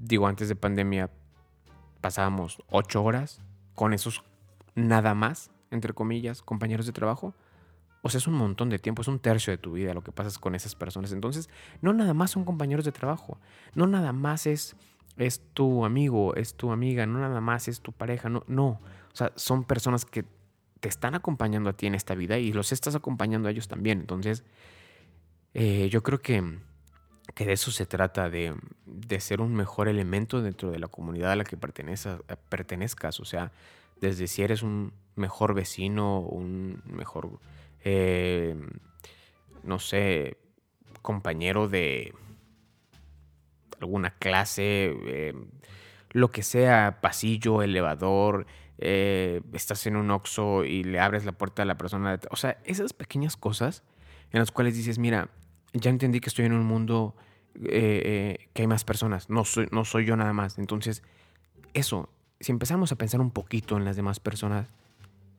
Digo, 0.00 0.26
antes 0.26 0.48
de 0.48 0.56
pandemia 0.56 1.10
pasábamos 2.00 2.62
ocho 2.68 3.02
horas 3.02 3.40
con 3.74 3.92
esos 3.92 4.22
nada 4.74 5.14
más, 5.14 5.50
entre 5.70 5.94
comillas, 5.94 6.42
compañeros 6.42 6.86
de 6.86 6.92
trabajo. 6.92 7.34
O 8.06 8.08
sea, 8.08 8.18
es 8.18 8.26
un 8.26 8.34
montón 8.34 8.70
de 8.70 8.78
tiempo, 8.78 9.02
es 9.02 9.08
un 9.08 9.18
tercio 9.18 9.50
de 9.50 9.58
tu 9.58 9.72
vida 9.72 9.92
lo 9.92 10.02
que 10.02 10.12
pasas 10.12 10.38
con 10.38 10.54
esas 10.54 10.74
personas. 10.74 11.12
Entonces, 11.12 11.50
no 11.82 11.92
nada 11.92 12.14
más 12.14 12.30
son 12.30 12.44
compañeros 12.44 12.84
de 12.84 12.92
trabajo, 12.92 13.38
no 13.74 13.86
nada 13.86 14.12
más 14.12 14.46
es, 14.46 14.76
es 15.16 15.42
tu 15.52 15.84
amigo, 15.84 16.34
es 16.36 16.54
tu 16.54 16.70
amiga, 16.70 17.04
no 17.06 17.18
nada 17.18 17.40
más 17.40 17.68
es 17.68 17.80
tu 17.80 17.92
pareja, 17.92 18.28
no, 18.28 18.44
no. 18.46 18.80
O 19.12 19.16
sea, 19.16 19.32
son 19.34 19.64
personas 19.64 20.04
que 20.04 20.24
te 20.80 20.88
están 20.88 21.14
acompañando 21.14 21.70
a 21.70 21.72
ti 21.72 21.86
en 21.86 21.94
esta 21.94 22.14
vida 22.14 22.38
y 22.38 22.52
los 22.52 22.70
estás 22.70 22.94
acompañando 22.94 23.48
a 23.48 23.50
ellos 23.50 23.66
también. 23.66 24.00
Entonces, 24.00 24.44
eh, 25.54 25.88
yo 25.90 26.02
creo 26.02 26.20
que, 26.20 26.58
que, 27.34 27.44
de 27.44 27.54
eso 27.54 27.70
se 27.70 27.86
trata, 27.86 28.30
de, 28.30 28.54
de, 28.84 29.20
ser 29.20 29.40
un 29.40 29.54
mejor 29.54 29.88
elemento 29.88 30.42
dentro 30.42 30.70
de 30.70 30.78
la 30.78 30.86
comunidad 30.86 31.32
a 31.32 31.36
la 31.36 31.44
que 31.44 31.56
pertenezcas. 31.56 33.18
O 33.20 33.24
sea, 33.24 33.50
desde 34.00 34.26
si 34.26 34.42
eres 34.42 34.62
un 34.62 34.92
mejor 35.16 35.54
vecino, 35.54 36.20
un 36.20 36.82
mejor 36.86 37.40
eh, 37.84 38.56
no 39.62 39.78
sé, 39.78 40.38
compañero 41.02 41.68
de 41.68 42.14
alguna 43.80 44.10
clase, 44.10 44.94
eh, 45.06 45.34
lo 46.10 46.30
que 46.30 46.42
sea, 46.42 46.98
pasillo, 47.00 47.62
elevador, 47.62 48.46
eh, 48.78 49.40
estás 49.52 49.86
en 49.86 49.96
un 49.96 50.10
oxo 50.10 50.64
y 50.64 50.84
le 50.84 51.00
abres 51.00 51.24
la 51.24 51.32
puerta 51.32 51.62
a 51.62 51.64
la 51.64 51.76
persona. 51.76 52.18
O 52.30 52.36
sea, 52.36 52.58
esas 52.64 52.92
pequeñas 52.92 53.36
cosas 53.36 53.82
en 54.32 54.40
las 54.40 54.50
cuales 54.50 54.76
dices, 54.76 54.98
mira, 54.98 55.28
ya 55.72 55.90
entendí 55.90 56.20
que 56.20 56.28
estoy 56.28 56.46
en 56.46 56.52
un 56.52 56.64
mundo 56.64 57.14
que 57.54 58.48
hay 58.54 58.66
más 58.66 58.84
personas, 58.84 59.30
no 59.30 59.44
soy, 59.44 59.66
no 59.70 59.84
soy 59.84 60.04
yo 60.04 60.16
nada 60.16 60.34
más. 60.34 60.58
Entonces, 60.58 61.02
eso, 61.72 62.10
si 62.40 62.52
empezamos 62.52 62.92
a 62.92 62.96
pensar 62.96 63.20
un 63.20 63.30
poquito 63.30 63.76
en 63.76 63.84
las 63.84 63.96
demás 63.96 64.20
personas, 64.20 64.72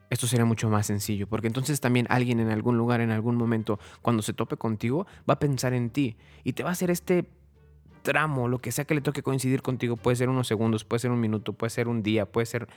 esto 0.10 0.28
sería 0.28 0.46
mucho 0.46 0.70
más 0.70 0.88
sencillo, 0.88 1.28
porque 1.28 1.48
entonces 1.48 1.82
también 1.82 2.08
alguien 2.10 2.39
en 2.39 2.50
algún 2.50 2.78
lugar, 2.78 3.02
en 3.02 3.12
algún 3.12 3.36
momento, 3.36 3.80
cuando 4.02 4.22
se 4.22 4.34
tope 4.34 4.58
contigo, 4.58 5.06
va 5.30 5.36
a 5.36 5.39
pensar 5.39 5.74
en 5.74 5.89
ti 5.89 6.17
y 6.43 6.54
te 6.54 6.63
va 6.63 6.70
a 6.70 6.72
hacer 6.74 6.91
este 6.91 7.30
tramo, 8.08 8.48
lo 8.48 8.60
que 8.60 8.72
sea 8.72 8.86
que 8.86 8.96
le 8.96 9.02
toque 9.02 9.22
coincidir 9.22 9.62
contigo, 9.62 9.98
puede 9.98 10.15
ser 10.15 10.30
unos 10.30 10.48
segundos, 10.48 10.86
puede 10.86 11.02
ser 11.02 11.12
un 11.12 11.20
minuto, 11.20 11.52
puede 11.52 11.72
ser 11.72 11.89
un 11.89 12.04
día, 12.04 12.26
puede 12.26 12.46
ser 12.46 12.70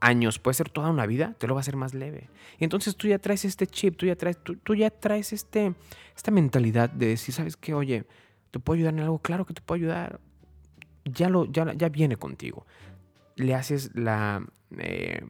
años, 0.00 0.40
puede 0.40 0.54
ser 0.54 0.70
toda 0.70 0.90
una 0.90 1.06
vida, 1.06 1.36
te 1.38 1.46
lo 1.46 1.54
va 1.54 1.60
a 1.60 1.62
hacer 1.62 1.76
más 1.76 1.94
leve. 1.94 2.28
Y 2.58 2.64
entonces 2.64 2.96
tú 2.96 3.06
ya 3.06 3.20
traes 3.20 3.44
este 3.44 3.68
chip, 3.68 3.96
tú 3.96 4.06
ya 4.06 4.16
traes, 4.16 4.38
tú, 4.42 4.74
ya 4.74 4.90
traes 4.90 5.32
este, 5.32 5.74
esta 6.16 6.32
mentalidad 6.32 6.90
de 6.90 7.06
decir, 7.06 7.32
¿sabes 7.32 7.56
qué? 7.56 7.74
Oye, 7.74 8.06
¿te 8.50 8.58
puedo 8.58 8.76
ayudar 8.76 8.94
en 8.94 9.00
algo? 9.00 9.20
Claro 9.20 9.46
que 9.46 9.54
te 9.54 9.62
puedo 9.62 9.76
ayudar. 9.76 10.20
Ya, 11.04 11.28
lo, 11.28 11.44
ya, 11.44 11.72
ya 11.74 11.88
viene 11.88 12.16
contigo. 12.16 12.66
Le 13.36 13.54
haces 13.54 13.92
la... 13.94 14.44
Eh, 14.78 15.22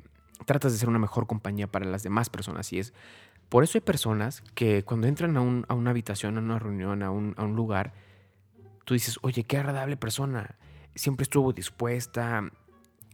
tratas 0.44 0.72
de 0.72 0.78
ser 0.78 0.88
una 0.88 0.98
mejor 0.98 1.26
compañía 1.26 1.66
para 1.66 1.87
las 1.87 2.02
demás 2.02 2.31
personas. 2.31 2.72
Y 2.72 2.78
es 2.78 2.92
por 3.48 3.64
eso 3.64 3.76
hay 3.76 3.83
personas 3.83 4.42
que 4.55 4.83
cuando 4.83 5.07
entran 5.07 5.37
a, 5.37 5.40
una 5.74 5.90
habitación, 5.90 6.38
a 6.38 6.40
una 6.40 6.59
reunión, 6.59 7.02
a 7.02 7.11
un, 7.11 7.35
a 7.37 7.44
un 7.44 7.55
lugar, 7.55 7.92
tú 8.85 8.94
dices, 8.94 9.18
oye, 9.22 9.44
qué 9.44 9.59
agradable 9.59 9.96
persona. 9.96 10.57
Siempre 10.94 11.24
estuvo 11.24 11.52
dispuesta, 11.52 12.50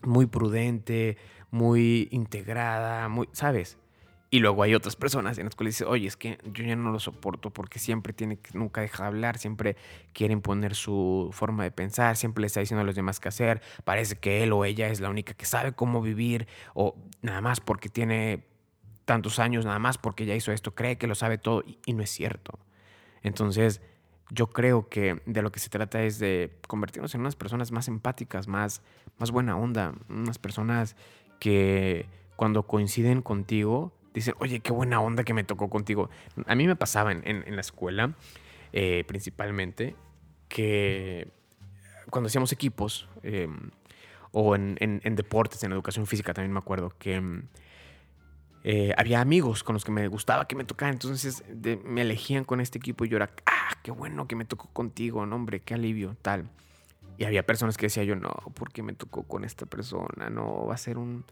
muy 0.02 0.26
prudente, 0.26 1.16
muy 1.50 2.08
integrada, 2.12 3.08
muy, 3.08 3.28
¿sabes? 3.32 3.78
Y 4.30 4.40
luego 4.40 4.62
hay 4.62 4.74
otras 4.74 4.94
personas 4.94 5.38
en 5.38 5.46
las 5.46 5.54
cuales 5.54 5.74
dices, 5.74 5.86
oye, 5.86 6.06
es 6.06 6.16
que 6.16 6.38
yo 6.52 6.62
ya 6.62 6.76
no 6.76 6.92
lo 6.92 7.00
soporto 7.00 7.50
porque 7.50 7.78
siempre 7.78 8.12
tiene 8.12 8.38
que, 8.38 8.56
nunca 8.58 8.82
deja 8.82 9.04
de 9.04 9.06
hablar, 9.06 9.38
siempre 9.38 9.76
quiere 10.12 10.34
imponer 10.34 10.74
su 10.74 11.30
forma 11.32 11.64
de 11.64 11.70
pensar, 11.70 12.16
siempre 12.16 12.42
le 12.42 12.48
está 12.48 12.60
diciendo 12.60 12.82
a 12.82 12.84
los 12.84 12.94
demás 12.94 13.20
qué 13.20 13.28
hacer, 13.28 13.62
parece 13.84 14.16
que 14.16 14.42
él 14.42 14.52
o 14.52 14.66
ella 14.66 14.88
es 14.88 15.00
la 15.00 15.08
única 15.08 15.32
que 15.32 15.46
sabe 15.46 15.72
cómo 15.72 16.02
vivir, 16.02 16.46
o 16.74 16.94
nada 17.22 17.40
más 17.40 17.60
porque 17.60 17.88
tiene 17.88 18.44
tantos 19.06 19.38
años, 19.38 19.64
nada 19.64 19.78
más 19.78 19.96
porque 19.96 20.26
ya 20.26 20.34
hizo 20.34 20.52
esto, 20.52 20.74
cree 20.74 20.98
que 20.98 21.06
lo 21.06 21.14
sabe 21.14 21.38
todo, 21.38 21.64
y, 21.86 21.94
no 21.94 22.02
es 22.02 22.10
cierto. 22.10 22.58
Entonces, 23.22 23.80
yo 24.30 24.48
creo 24.48 24.90
que 24.90 25.22
de 25.24 25.40
lo 25.40 25.50
que 25.50 25.58
se 25.58 25.70
trata 25.70 26.02
es 26.02 26.18
de 26.18 26.58
convertirnos 26.68 27.14
en 27.14 27.22
unas 27.22 27.34
personas 27.34 27.72
más 27.72 27.88
empáticas, 27.88 28.46
más, 28.46 28.82
más 29.16 29.30
buena 29.30 29.56
onda, 29.56 29.94
unas 30.10 30.38
personas 30.38 30.96
que 31.40 32.04
cuando 32.36 32.64
coinciden 32.64 33.22
contigo 33.22 33.97
dicen, 34.14 34.34
oye, 34.38 34.60
qué 34.60 34.72
buena 34.72 35.00
onda 35.00 35.24
que 35.24 35.34
me 35.34 35.44
tocó 35.44 35.68
contigo. 35.68 36.10
A 36.46 36.54
mí 36.54 36.66
me 36.66 36.76
pasaba 36.76 37.12
en, 37.12 37.22
en, 37.24 37.54
la 37.54 37.60
escuela, 37.60 38.14
eh, 38.72 39.04
principalmente, 39.06 39.96
que 40.48 41.28
cuando 42.10 42.28
hacíamos 42.28 42.52
equipos, 42.52 43.08
em, 43.22 43.70
o 44.32 44.54
en, 44.54 44.76
en, 44.80 45.16
deportes, 45.16 45.62
en 45.64 45.72
educación 45.72 46.06
física 46.06 46.34
también 46.34 46.52
me 46.52 46.58
acuerdo, 46.58 46.92
que 46.98 47.14
em, 47.14 47.42
eh, 48.64 48.92
había 48.96 49.20
amigos 49.20 49.62
con 49.62 49.74
los 49.74 49.84
que 49.84 49.92
me 49.92 50.06
gustaba 50.08 50.46
que 50.46 50.56
me 50.56 50.64
tocaran. 50.64 50.94
Entonces 50.94 51.44
me 51.84 52.02
elegían 52.02 52.44
con 52.44 52.60
este 52.60 52.78
equipo 52.78 53.04
y 53.04 53.08
yo 53.08 53.16
era, 53.16 53.30
ah, 53.46 53.76
qué 53.82 53.90
bueno 53.90 54.26
que 54.26 54.36
me 54.36 54.44
tocó 54.44 54.68
contigo, 54.72 55.24
no, 55.26 55.36
hombre, 55.36 55.60
qué 55.60 55.74
alivio, 55.74 56.16
tal. 56.22 56.50
Y 57.16 57.24
había 57.24 57.44
personas 57.44 57.76
que 57.76 57.86
decía 57.86 58.04
yo, 58.04 58.14
no, 58.14 58.30
¿por 58.54 58.72
qué 58.72 58.82
me 58.82 58.92
tocó 58.92 59.24
con 59.24 59.44
esta 59.44 59.66
persona? 59.66 60.30
No, 60.30 60.66
va 60.66 60.74
a 60.74 60.78
ser 60.78 60.98
un, 60.98 61.24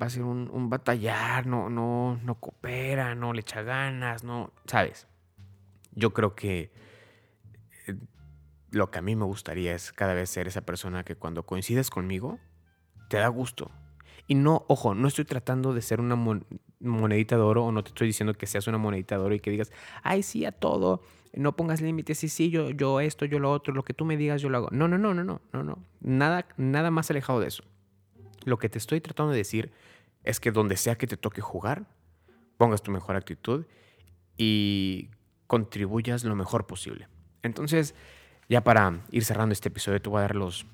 va 0.00 0.06
a 0.06 0.10
ser 0.10 0.22
un, 0.22 0.70
batallar, 0.70 1.46
no, 1.46 1.68
no, 1.70 2.18
no 2.22 2.34
coopera, 2.36 3.14
no 3.14 3.32
le 3.32 3.40
echa 3.40 3.62
ganas, 3.62 4.24
no, 4.24 4.52
¿sabes? 4.66 5.06
Yo 5.92 6.12
creo 6.12 6.34
que 6.34 6.72
eh, 7.86 7.96
lo 8.70 8.90
que 8.90 8.98
a 8.98 9.02
mí 9.02 9.16
me 9.16 9.24
gustaría 9.24 9.74
es 9.74 9.92
cada 9.92 10.14
vez 10.14 10.30
ser 10.30 10.48
esa 10.48 10.62
persona 10.62 11.04
que 11.04 11.16
cuando 11.16 11.44
coincides 11.44 11.90
conmigo, 11.90 12.38
te 13.08 13.18
da 13.18 13.28
gusto. 13.28 13.70
Y 14.26 14.36
no, 14.36 14.64
ojo, 14.68 14.94
no 14.94 15.08
estoy 15.08 15.24
tratando 15.24 15.74
de 15.74 15.82
ser 15.82 16.00
una 16.00 16.16
monedita 16.78 17.36
de 17.36 17.42
oro 17.42 17.64
o 17.64 17.72
no 17.72 17.82
te 17.82 17.88
estoy 17.88 18.06
diciendo 18.06 18.34
que 18.34 18.46
seas 18.46 18.68
una 18.68 18.78
monedita 18.78 19.16
de 19.16 19.24
oro 19.24 19.34
y 19.34 19.40
que 19.40 19.50
digas, 19.50 19.72
ay, 20.02 20.22
sí, 20.22 20.44
a 20.44 20.52
todo, 20.52 21.02
no 21.34 21.56
pongas 21.56 21.80
límites, 21.80 22.18
sí, 22.18 22.28
sí, 22.28 22.50
yo, 22.50 22.70
yo 22.70 23.00
esto, 23.00 23.24
yo 23.24 23.38
lo 23.38 23.50
otro, 23.50 23.74
lo 23.74 23.82
que 23.82 23.94
tú 23.94 24.04
me 24.04 24.16
digas, 24.16 24.40
yo 24.40 24.48
lo 24.48 24.58
hago. 24.58 24.68
No, 24.70 24.88
no, 24.88 24.98
no, 24.98 25.14
no, 25.14 25.24
no, 25.24 25.40
no, 25.52 25.62
no. 25.64 25.78
Nada, 26.00 26.46
nada 26.56 26.90
más 26.90 27.10
alejado 27.10 27.40
de 27.40 27.48
eso. 27.48 27.64
Lo 28.44 28.58
que 28.58 28.68
te 28.68 28.78
estoy 28.78 29.00
tratando 29.00 29.32
de 29.32 29.38
decir 29.38 29.72
es 30.24 30.40
que 30.40 30.50
donde 30.50 30.76
sea 30.76 30.96
que 30.96 31.06
te 31.06 31.16
toque 31.16 31.40
jugar, 31.40 31.86
pongas 32.56 32.82
tu 32.82 32.90
mejor 32.90 33.16
actitud 33.16 33.66
y 34.36 35.08
contribuyas 35.46 36.24
lo 36.24 36.36
mejor 36.36 36.66
posible. 36.66 37.08
Entonces, 37.42 37.94
ya 38.48 38.62
para 38.62 39.00
ir 39.10 39.24
cerrando 39.24 39.52
este 39.52 39.68
episodio, 39.68 40.00
te 40.00 40.08
voy 40.08 40.18
a 40.18 40.22
dar 40.22 40.36
los, 40.36 40.66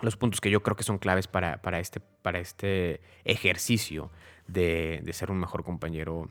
los 0.00 0.16
puntos 0.16 0.40
que 0.40 0.50
yo 0.50 0.62
creo 0.62 0.76
que 0.76 0.84
son 0.84 0.98
claves 0.98 1.26
para, 1.26 1.60
para, 1.62 1.80
este, 1.80 2.00
para 2.00 2.38
este 2.38 3.00
ejercicio 3.24 4.10
de, 4.46 5.00
de 5.02 5.12
ser 5.12 5.30
un 5.30 5.38
mejor 5.38 5.64
compañero 5.64 6.28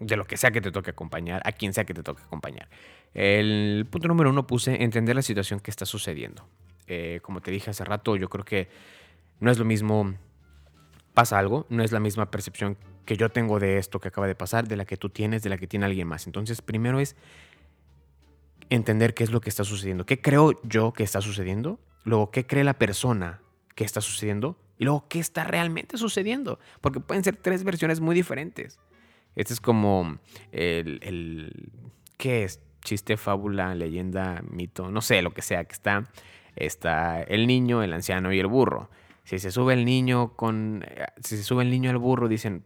de 0.00 0.16
lo 0.16 0.26
que 0.26 0.36
sea 0.36 0.50
que 0.50 0.60
te 0.60 0.70
toque 0.70 0.90
acompañar, 0.90 1.40
a 1.44 1.52
quien 1.52 1.72
sea 1.72 1.84
que 1.84 1.94
te 1.94 2.02
toque 2.02 2.22
acompañar. 2.22 2.68
El 3.14 3.86
punto 3.90 4.08
número 4.08 4.30
uno 4.30 4.46
puse 4.46 4.82
entender 4.82 5.16
la 5.16 5.22
situación 5.22 5.60
que 5.60 5.70
está 5.70 5.86
sucediendo. 5.86 6.46
Eh, 6.86 7.20
como 7.22 7.40
te 7.40 7.50
dije 7.50 7.70
hace 7.70 7.84
rato, 7.84 8.16
yo 8.16 8.28
creo 8.28 8.44
que 8.44 8.68
no 9.40 9.50
es 9.50 9.58
lo 9.58 9.64
mismo, 9.64 10.14
pasa 11.14 11.38
algo, 11.38 11.66
no 11.68 11.82
es 11.82 11.92
la 11.92 12.00
misma 12.00 12.30
percepción 12.30 12.76
que 13.04 13.16
yo 13.16 13.30
tengo 13.30 13.60
de 13.60 13.78
esto 13.78 14.00
que 14.00 14.08
acaba 14.08 14.26
de 14.26 14.34
pasar, 14.34 14.66
de 14.68 14.76
la 14.76 14.84
que 14.84 14.96
tú 14.96 15.08
tienes, 15.08 15.42
de 15.42 15.50
la 15.50 15.58
que 15.58 15.66
tiene 15.66 15.86
alguien 15.86 16.08
más. 16.08 16.26
Entonces, 16.26 16.60
primero 16.60 17.00
es 17.00 17.16
entender 18.68 19.14
qué 19.14 19.24
es 19.24 19.30
lo 19.30 19.40
que 19.40 19.48
está 19.48 19.64
sucediendo, 19.64 20.04
qué 20.04 20.20
creo 20.20 20.60
yo 20.64 20.92
que 20.92 21.04
está 21.04 21.20
sucediendo, 21.20 21.78
luego 22.04 22.30
qué 22.30 22.46
cree 22.46 22.64
la 22.64 22.74
persona 22.74 23.40
que 23.74 23.84
está 23.84 24.00
sucediendo 24.00 24.58
y 24.78 24.84
luego 24.84 25.06
qué 25.08 25.20
está 25.20 25.44
realmente 25.44 25.96
sucediendo, 25.96 26.58
porque 26.80 27.00
pueden 27.00 27.22
ser 27.22 27.36
tres 27.36 27.62
versiones 27.64 28.00
muy 28.00 28.14
diferentes. 28.14 28.78
Este 29.36 29.52
es 29.52 29.60
como 29.60 30.18
el, 30.50 30.98
el, 31.02 31.70
¿qué 32.16 32.44
es? 32.44 32.60
Chiste, 32.82 33.16
fábula, 33.16 33.74
leyenda, 33.74 34.42
mito, 34.48 34.90
no 34.90 35.00
sé, 35.02 35.20
lo 35.22 35.32
que 35.32 35.42
sea 35.42 35.64
que 35.64 35.72
está. 35.72 36.08
Está 36.54 37.22
el 37.22 37.46
niño, 37.46 37.82
el 37.82 37.92
anciano 37.92 38.32
y 38.32 38.40
el 38.40 38.46
burro. 38.46 38.88
Si 39.26 39.38
se 39.38 39.50
sube 39.50 39.74
el 39.74 39.84
niño 39.84 40.34
con, 40.36 40.86
si 41.20 41.36
se 41.36 41.42
sube 41.42 41.64
el 41.64 41.70
niño 41.70 41.90
al 41.90 41.98
burro, 41.98 42.28
dicen 42.28 42.64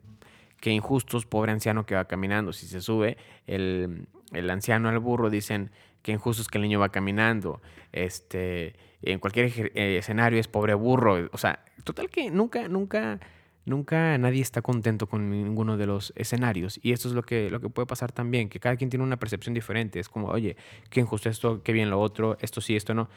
que 0.60 0.70
injustos, 0.70 1.26
pobre 1.26 1.50
anciano 1.50 1.86
que 1.86 1.94
va 1.94 2.04
caminando. 2.04 2.52
Si 2.52 2.66
se 2.66 2.80
sube 2.80 3.16
el, 3.46 4.06
el 4.32 4.50
anciano 4.50 4.88
al 4.88 4.98
burro, 4.98 5.30
dicen 5.30 5.72
que 6.02 6.12
injustos 6.12 6.48
que 6.48 6.58
el 6.58 6.62
niño 6.62 6.78
va 6.78 6.90
caminando. 6.90 7.60
Este, 7.92 8.76
en 9.02 9.18
cualquier 9.18 9.72
eh, 9.74 9.96
escenario 9.96 10.38
es 10.38 10.46
pobre 10.46 10.74
burro. 10.74 11.28
O 11.32 11.38
sea, 11.38 11.64
total 11.82 12.10
que 12.10 12.30
nunca, 12.30 12.68
nunca 12.68 13.18
Nunca 13.66 14.16
nadie 14.16 14.40
está 14.40 14.62
contento 14.62 15.06
con 15.06 15.30
ninguno 15.30 15.76
de 15.76 15.86
los 15.86 16.12
escenarios. 16.16 16.80
Y 16.82 16.92
esto 16.92 17.08
es 17.08 17.14
lo 17.14 17.22
que, 17.22 17.50
lo 17.50 17.60
que 17.60 17.68
puede 17.68 17.86
pasar 17.86 18.10
también, 18.10 18.48
que 18.48 18.58
cada 18.58 18.76
quien 18.76 18.88
tiene 18.88 19.04
una 19.04 19.18
percepción 19.18 19.54
diferente. 19.54 20.00
Es 20.00 20.08
como, 20.08 20.28
oye, 20.28 20.56
qué 20.88 21.00
injusto 21.00 21.28
esto, 21.28 21.62
qué 21.62 21.72
bien 21.72 21.90
lo 21.90 22.00
otro, 22.00 22.38
esto 22.40 22.60
sí, 22.60 22.74
esto 22.74 22.94
no. 22.94 23.08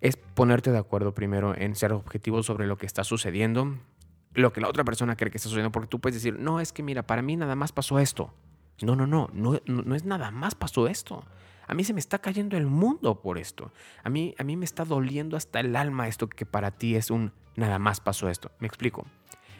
Es 0.00 0.16
ponerte 0.16 0.72
de 0.72 0.78
acuerdo 0.78 1.14
primero 1.14 1.54
en 1.56 1.74
ser 1.74 1.92
objetivo 1.92 2.42
sobre 2.42 2.66
lo 2.66 2.76
que 2.78 2.86
está 2.86 3.04
sucediendo, 3.04 3.76
lo 4.32 4.52
que 4.52 4.60
la 4.60 4.68
otra 4.68 4.84
persona 4.84 5.16
cree 5.16 5.30
que 5.30 5.36
está 5.38 5.48
sucediendo, 5.48 5.72
porque 5.72 5.88
tú 5.88 6.00
puedes 6.00 6.22
decir, 6.22 6.38
no, 6.38 6.60
es 6.60 6.72
que 6.72 6.82
mira, 6.82 7.02
para 7.02 7.22
mí 7.22 7.36
nada 7.36 7.54
más 7.56 7.72
pasó 7.72 7.98
esto. 7.98 8.32
No, 8.80 8.96
no, 8.96 9.06
no, 9.06 9.28
no, 9.34 9.60
no 9.66 9.94
es 9.94 10.04
nada 10.04 10.30
más 10.30 10.54
pasó 10.54 10.88
esto. 10.88 11.24
A 11.66 11.74
mí 11.74 11.84
se 11.84 11.92
me 11.92 12.00
está 12.00 12.18
cayendo 12.18 12.56
el 12.56 12.66
mundo 12.66 13.20
por 13.20 13.38
esto. 13.38 13.72
A 14.02 14.10
mí, 14.10 14.34
a 14.38 14.44
mí 14.44 14.56
me 14.56 14.64
está 14.64 14.84
doliendo 14.84 15.36
hasta 15.36 15.60
el 15.60 15.76
alma 15.76 16.08
esto 16.08 16.28
que 16.28 16.46
para 16.46 16.72
ti 16.72 16.96
es 16.96 17.10
un 17.10 17.32
nada 17.56 17.78
más 17.78 18.00
pasó 18.00 18.28
esto. 18.28 18.50
Me 18.58 18.66
explico. 18.66 19.06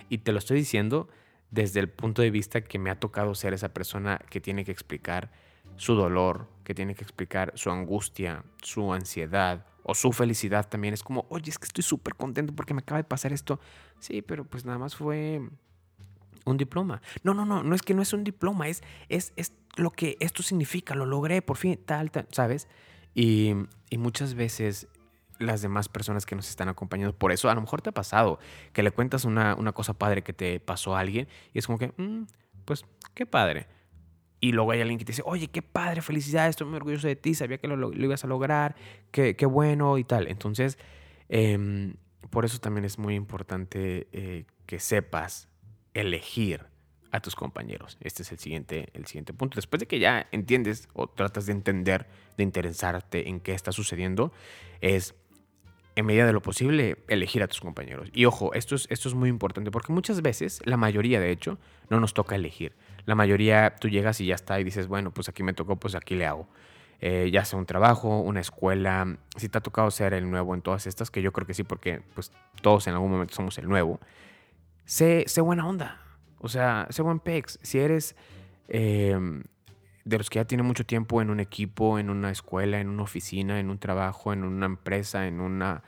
Y 0.09 0.19
te 0.19 0.33
lo 0.33 0.39
estoy 0.39 0.57
diciendo 0.59 1.09
desde 1.51 1.81
el 1.81 1.89
punto 1.89 2.23
de 2.23 2.31
vista 2.31 2.63
que 2.63 2.79
me 2.79 2.91
ha 2.91 2.99
tocado 2.99 3.35
ser 3.35 3.53
esa 3.53 3.75
persona 3.75 4.21
que 4.31 4.41
tiene 4.41 4.65
que 4.65 4.73
explicar 4.73 5.31
su 5.77 5.95
dolor, 5.95 6.49
que 6.65 6.75
tiene 6.75 6.95
que 6.95 7.05
explicar 7.05 7.53
su 7.55 7.71
angustia, 7.71 8.45
su 8.63 8.93
ansiedad 8.93 9.67
o 9.83 9.95
su 9.95 10.13
felicidad 10.13 10.69
también. 10.69 10.95
Es 10.95 11.03
como, 11.03 11.27
oye, 11.29 11.51
es 11.51 11.59
que 11.59 11.67
estoy 11.67 11.83
súper 11.83 12.15
contento 12.15 12.55
porque 12.55 12.75
me 12.75 12.81
acaba 12.81 12.99
de 12.99 13.05
pasar 13.05 13.33
esto. 13.33 13.61
Sí, 13.99 14.23
pero 14.23 14.45
pues 14.45 14.65
nada 14.65 14.79
más 14.79 14.97
fue 14.97 15.41
un 16.45 16.57
diploma. 16.57 17.03
No, 17.23 17.35
no, 17.35 17.45
no, 17.45 17.63
no 17.63 17.75
es 17.75 17.83
que 17.83 17.95
no 17.95 18.03
es 18.03 18.13
un 18.13 18.25
diploma, 18.25 18.69
es, 18.69 18.83
es, 19.09 19.33
es 19.37 19.53
lo 19.77 19.91
que 19.91 20.17
esto 20.21 20.43
significa, 20.43 20.95
lo 20.95 21.07
logré 21.07 21.43
por 21.43 21.57
fin, 21.57 21.79
tal, 21.85 22.11
tal, 22.11 22.27
¿sabes? 22.31 22.69
Y, 23.15 23.55
y 23.91 23.99
muchas 23.99 24.35
veces 24.35 24.89
las 25.41 25.63
demás 25.63 25.89
personas 25.89 26.27
que 26.27 26.37
nos 26.37 26.49
están 26.49 26.69
acompañando. 26.69 27.17
Por 27.17 27.33
eso 27.33 27.51
a 27.51 27.55
lo 27.55 27.61
mejor 27.61 27.83
te 27.83 27.91
ha 27.91 27.93
pasado 27.93 28.39
que 28.73 28.83
le 28.83 28.91
cuentas 28.91 29.25
una, 29.25 29.57
cosa 29.73 29.95
padre 29.95 30.23
que 30.23 30.33
te 30.33 30.61
pasó 30.61 30.97
a 30.97 31.01
alguien 31.01 31.27
y 31.53 31.59
es 31.59 31.67
como 31.67 31.79
que, 31.79 31.93
mm, 31.97 32.27
pues, 32.65 32.85
qué 33.15 33.27
padre. 33.27 33.67
Y 34.41 34.53
luego 34.53 34.71
hay 34.73 34.81
alguien 34.81 34.99
que 34.99 35.05
te 35.05 35.13
dice, 35.13 35.23
oye, 35.25 35.49
qué 35.49 35.61
padre, 35.63 36.01
felicidades, 36.01 36.51
estoy 36.51 36.67
muy 36.67 36.77
orgulloso 36.77 37.07
de 37.07 37.17
ti, 37.17 37.35
sabía 37.35 37.59
que 37.59 37.69
lo, 37.69 37.93
ibas 37.93 38.25
a 38.25 38.27
lograr, 38.27 38.75
qué, 39.11 39.37
qué, 39.37 39.47
bueno 39.47 39.99
y 39.99 40.05
tal. 40.05 40.29
Entonces, 40.29 40.79
em, 41.29 41.95
por 42.31 42.45
eso 42.45 42.59
también 42.59 42.85
es 42.85 42.99
muy 42.99 43.15
importante 43.15 44.09
eh, 44.13 44.45
que 44.67 44.81
sepas 44.81 45.49
elegir 45.93 46.65
a 47.13 47.21
tus 47.21 47.35
compañeros. 47.35 47.99
Este 48.01 48.23
es 48.23 48.33
el 48.33 48.39
siguiente, 48.39 48.89
el 48.95 49.07
siguiente 49.07 49.33
punto. 49.33 49.57
Después 49.57 49.81
de 49.81 49.87
que 49.87 49.99
ya 49.99 50.29
entiendes 50.33 50.89
o 50.93 51.09
tratas 51.09 51.47
de 51.47 51.53
entender, 51.53 52.07
de 52.37 52.45
interesarte 52.45 53.29
en 53.29 53.41
qué 53.41 53.53
está 53.53 53.73
sucediendo, 53.73 54.33
es 54.81 55.15
en 55.97 56.07
medida 56.07 56.25
de 56.25 56.33
lo 56.33 56.41
posible, 56.41 56.99
elegir 57.09 57.43
a 57.43 57.49
tus 57.49 57.61
compañeros. 57.61 58.09
Y 58.13 58.25
ojo, 58.25 58.55
esto 58.55 58.75
es, 58.75 58.87
esto 58.91 59.09
es 59.09 59.15
muy 59.15 59.29
importante 59.29 59.71
porque 59.71 59.93
muchas 59.93 60.23
veces, 60.23 60.61
la 60.65 60.77
mayoría 60.77 61.21
de 61.21 61.31
hecho, 61.31 61.59
no 61.89 62.01
nos 62.01 62.15
toca 62.15 62.37
elegir. 62.37 62.75
La 63.05 63.15
mayoría 63.15 63.75
tú 63.77 63.89
llegas 63.89 64.21
y 64.21 64.27
ya 64.27 64.35
está 64.35 64.61
y 64.61 64.65
dices, 64.65 64.87
bueno, 64.87 65.13
pues 65.13 65.29
aquí 65.29 65.43
me 65.43 65.53
tocó, 65.53 65.77
pues 65.77 65.95
aquí 65.95 66.15
le 66.15 66.27
hago. 66.27 66.49
Eh, 67.01 67.31
ya 67.33 67.45
sea 67.45 67.59
un 67.59 67.67
trabajo, 67.67 68.21
una 68.21 68.41
escuela, 68.41 69.17
si 69.37 69.49
te 69.49 69.59
ha 69.59 69.61
tocado 69.63 69.91
ser 69.91 70.13
el 70.13 70.31
nuevo 70.31 70.55
en 70.55 70.61
todas 70.61 70.87
estas, 70.87 71.11
que 71.11 71.23
yo 71.23 71.33
creo 71.33 71.47
que 71.47 71.55
sí, 71.55 71.63
porque 71.63 72.03
pues 72.15 72.31
todos 72.61 72.87
en 72.87 72.95
algún 72.95 73.11
momento 73.11 73.35
somos 73.35 73.57
el 73.59 73.69
nuevo, 73.69 74.01
sé, 74.85 75.25
sé 75.27 75.41
buena 75.41 75.67
onda. 75.67 76.03
O 76.39 76.49
sea, 76.49 76.87
sé 76.91 77.03
buen 77.03 77.21
pex. 77.21 77.59
Si 77.63 77.79
eres... 77.79 78.17
Em, 78.69 79.43
de 80.05 80.19
los 80.19 80.31
que 80.31 80.39
ya 80.39 80.45
tienen 80.45 80.67
mucho 80.67 80.85
tiempo 80.85 81.21
en 81.23 81.31
un 81.31 81.41
equipo, 81.41 81.99
en 81.99 82.11
una 82.11 82.31
escuela, 82.31 82.81
en 82.81 82.89
una 82.89 83.03
oficina, 83.03 83.61
en 83.61 83.71
un 83.71 83.79
trabajo, 83.79 84.33
en 84.33 84.45
una 84.45 84.67
empresa, 84.67 85.27
en 85.27 85.41
una 85.41 85.83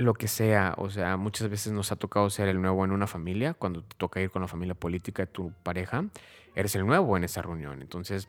lo 0.00 0.14
que 0.14 0.28
sea, 0.28 0.74
o 0.78 0.90
sea, 0.90 1.16
muchas 1.16 1.48
veces 1.48 1.72
nos 1.72 1.92
ha 1.92 1.96
tocado 1.96 2.28
ser 2.30 2.48
el 2.48 2.60
nuevo 2.60 2.84
en 2.84 2.92
una 2.92 3.06
familia, 3.06 3.54
cuando 3.54 3.82
te 3.82 3.96
toca 3.96 4.20
ir 4.20 4.30
con 4.30 4.42
la 4.42 4.48
familia 4.48 4.74
política 4.74 5.24
de 5.24 5.26
tu 5.26 5.52
pareja, 5.62 6.04
eres 6.54 6.74
el 6.74 6.86
nuevo 6.86 7.16
en 7.16 7.24
esa 7.24 7.42
reunión. 7.42 7.82
Entonces, 7.82 8.28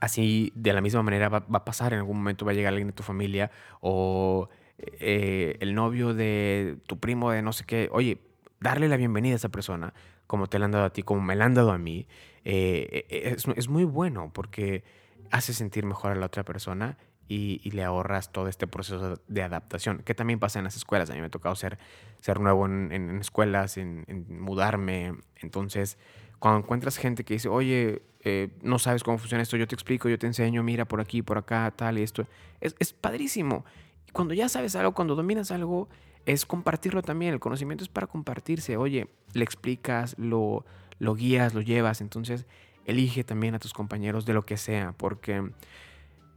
así 0.00 0.52
de 0.54 0.72
la 0.72 0.80
misma 0.80 1.02
manera 1.02 1.28
va, 1.28 1.44
a 1.50 1.64
pasar, 1.64 1.92
en 1.92 2.00
algún 2.00 2.18
momento 2.18 2.44
va 2.44 2.52
a 2.52 2.54
llegar 2.54 2.72
alguien 2.72 2.88
de 2.88 2.92
tu 2.92 3.02
familia 3.02 3.50
o 3.80 4.48
eh, 4.78 5.56
el 5.60 5.74
novio 5.74 6.14
de 6.14 6.78
tu 6.86 6.98
primo 6.98 7.30
de 7.30 7.42
no 7.42 7.52
sé 7.52 7.64
qué, 7.64 7.88
oye, 7.92 8.18
darle 8.60 8.88
la 8.88 8.96
bienvenida 8.96 9.34
a 9.34 9.36
esa 9.36 9.50
persona, 9.50 9.94
como 10.26 10.48
te 10.48 10.58
la 10.58 10.64
han 10.64 10.72
dado 10.72 10.84
a 10.84 10.92
ti, 10.92 11.02
como 11.02 11.20
me 11.20 11.36
la 11.36 11.44
han 11.44 11.54
dado 11.54 11.72
a 11.72 11.78
mí, 11.78 12.06
eh, 12.44 13.06
eh, 13.08 13.36
es, 13.56 13.68
muy 13.68 13.84
bueno 13.84 14.30
porque 14.32 14.84
hace 15.30 15.52
sentir 15.52 15.84
mejor 15.84 16.12
a 16.12 16.14
la 16.14 16.26
otra 16.26 16.42
persona 16.42 16.98
y, 17.28 17.70
le 17.70 17.84
ahorras 17.84 18.30
todo 18.32 18.48
este 18.48 18.66
proceso 18.66 19.20
de 19.26 19.42
adaptación, 19.42 20.02
que 20.04 20.14
también 20.14 20.38
pasa 20.38 20.58
en 20.58 20.64
las 20.64 20.76
escuelas. 20.76 21.10
A 21.10 21.14
mí 21.14 21.20
me 21.20 21.26
ha 21.26 21.30
tocado 21.30 21.54
ser, 21.54 21.78
ser 22.20 22.40
nuevo 22.40 22.66
en, 22.66 23.18
escuelas, 23.20 23.76
en, 23.78 24.04
mudarme. 24.28 25.14
Entonces, 25.36 25.98
cuando 26.38 26.60
encuentras 26.60 26.96
gente 26.96 27.24
que 27.24 27.34
dice, 27.34 27.48
oye, 27.48 28.02
eh, 28.20 28.48
no 28.62 28.78
sabes 28.78 29.02
cómo 29.02 29.18
funciona 29.18 29.42
esto, 29.42 29.56
yo 29.56 29.66
te 29.66 29.74
explico, 29.74 30.08
yo 30.08 30.18
te 30.18 30.26
enseño, 30.26 30.62
mira 30.62 30.84
por 30.84 31.00
aquí, 31.00 31.22
por 31.22 31.38
acá, 31.38 31.72
tal 31.74 31.98
y 31.98 32.02
esto, 32.02 32.26
es, 32.60 32.74
es 32.78 32.92
padrísimo. 32.92 33.64
Y 34.06 34.12
cuando 34.12 34.34
ya 34.34 34.48
sabes 34.48 34.76
algo, 34.76 34.92
cuando 34.92 35.14
dominas 35.14 35.50
algo, 35.50 35.88
es 36.26 36.46
compartirlo 36.46 37.02
también. 37.02 37.32
El 37.32 37.40
conocimiento 37.40 37.84
es 37.84 37.88
para 37.88 38.06
compartirse. 38.06 38.76
Oye, 38.76 39.08
le 39.32 39.44
explicas, 39.44 40.14
lo, 40.18 40.64
lo 40.98 41.14
guías, 41.14 41.54
lo 41.54 41.60
llevas. 41.62 42.00
Entonces, 42.00 42.46
elige 42.84 43.24
también 43.24 43.54
a 43.54 43.58
tus 43.58 43.72
compañeros 43.72 44.26
de 44.26 44.34
lo 44.34 44.44
que 44.44 44.56
sea, 44.56 44.92
porque 44.96 45.50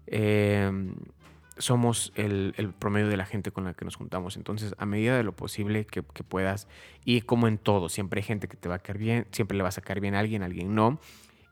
em, 0.07 0.95
somos 1.59 2.11
el, 2.15 2.73
promedio 2.77 3.07
de 3.07 3.17
la 3.17 3.25
gente 3.25 3.51
con 3.51 3.65
la 3.65 3.73
que 3.73 3.85
nos 3.85 3.95
juntamos. 3.95 4.37
Entonces, 4.37 4.75
a 4.77 4.85
medida 4.85 5.17
de 5.17 5.23
lo 5.23 5.35
posible 5.35 5.85
que, 5.85 6.03
puedas, 6.03 6.67
y 7.05 7.21
como 7.21 7.47
en 7.47 7.57
todo, 7.57 7.89
siempre 7.89 8.19
hay 8.19 8.23
gente 8.23 8.47
que 8.47 8.57
te 8.57 8.69
va 8.69 8.75
a 8.75 8.79
caer 8.79 8.97
bien, 8.97 9.27
siempre 9.31 9.57
le 9.57 9.63
va 9.63 9.69
a 9.69 9.73
sacar 9.73 9.99
bien 9.99 10.15
a 10.15 10.19
alguien, 10.19 10.43
a 10.43 10.45
alguien 10.45 10.75
no. 10.75 10.99